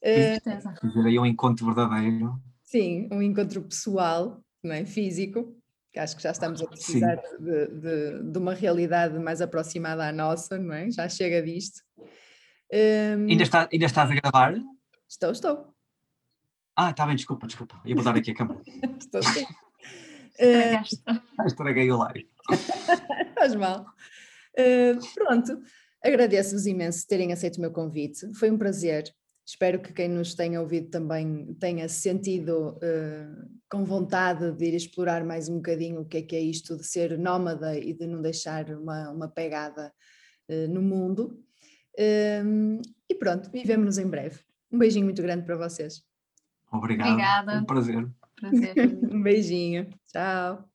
Uh, 0.02 0.40
Fazer 0.82 1.06
aí 1.06 1.20
um 1.20 1.26
encontro 1.26 1.66
verdadeiro. 1.66 2.42
Sim, 2.64 3.10
um 3.12 3.22
encontro 3.22 3.62
pessoal, 3.62 4.42
não 4.64 4.74
é? 4.74 4.86
físico, 4.86 5.54
que 5.92 6.00
acho 6.00 6.16
que 6.16 6.24
já 6.24 6.32
estamos 6.32 6.62
a 6.62 6.68
precisar 6.68 7.16
de, 7.40 7.68
de, 7.68 8.24
de, 8.32 8.38
uma 8.38 8.54
realidade 8.54 9.20
mais 9.20 9.42
aproximada 9.42 10.08
à 10.08 10.14
nossa, 10.14 10.58
não 10.58 10.74
é? 10.74 10.90
Já 10.90 11.10
chega 11.10 11.42
disto. 11.42 11.82
Um, 12.72 13.28
ainda, 13.28 13.44
está, 13.44 13.68
ainda 13.72 13.86
estás 13.86 14.10
a 14.10 14.16
gravar? 14.16 14.56
Estou, 15.08 15.32
estou. 15.32 15.79
Ah, 16.82 16.92
está 16.92 17.06
bem, 17.06 17.18
desculpa, 17.18 17.46
desculpa. 17.46 17.78
Ia 17.84 17.94
mudar 17.94 18.16
aqui 18.16 18.32
a 18.32 18.34
câmera. 18.34 18.62
Estou 18.98 19.22
sim. 19.22 19.44
Uh... 20.40 20.82
Estraguei 21.46 21.92
o 21.92 21.98
live. 21.98 22.26
Faz 23.36 23.54
mal. 23.54 23.86
Uh, 24.58 24.98
pronto, 25.14 25.62
agradeço-vos 26.02 26.66
imenso 26.66 27.06
terem 27.06 27.34
aceito 27.34 27.58
o 27.58 27.60
meu 27.60 27.72
convite. 27.72 28.34
Foi 28.34 28.50
um 28.50 28.58
prazer. 28.58 29.14
Espero 29.46 29.82
que 29.82 29.92
quem 29.92 30.08
nos 30.08 30.34
tenha 30.36 30.62
ouvido 30.62 30.90
também 30.90 31.54
tenha 31.56 31.90
sentido 31.90 32.78
uh, 32.78 33.50
com 33.70 33.84
vontade 33.84 34.50
de 34.54 34.66
ir 34.66 34.76
explorar 34.76 35.26
mais 35.26 35.50
um 35.50 35.58
bocadinho 35.58 36.00
o 36.00 36.06
que 36.06 36.20
é 36.20 36.22
que 36.22 36.36
é 36.38 36.40
isto 36.40 36.78
de 36.78 36.86
ser 36.86 37.18
nómada 37.18 37.78
e 37.78 37.94
de 37.94 38.08
não 38.08 38.22
deixar 38.22 38.70
uma, 38.70 39.10
uma 39.10 39.28
pegada 39.28 39.92
uh, 40.50 40.68
no 40.70 40.82
mundo. 40.82 41.44
e 41.98 43.16
pronto, 43.16 43.52
vivemos-nos 43.52 43.98
em 43.98 44.08
breve. 44.08 44.40
Um 44.72 44.78
beijinho 44.78 45.04
muito 45.04 45.22
grande 45.22 45.46
para 45.46 45.58
vocês. 45.58 46.08
Obrigado. 46.72 47.10
Obrigada. 47.10 47.60
Um 47.60 47.66
prazer. 47.66 48.08
prazer. 48.40 48.76
um 49.12 49.22
beijinho. 49.22 49.88
Tchau. 50.08 50.66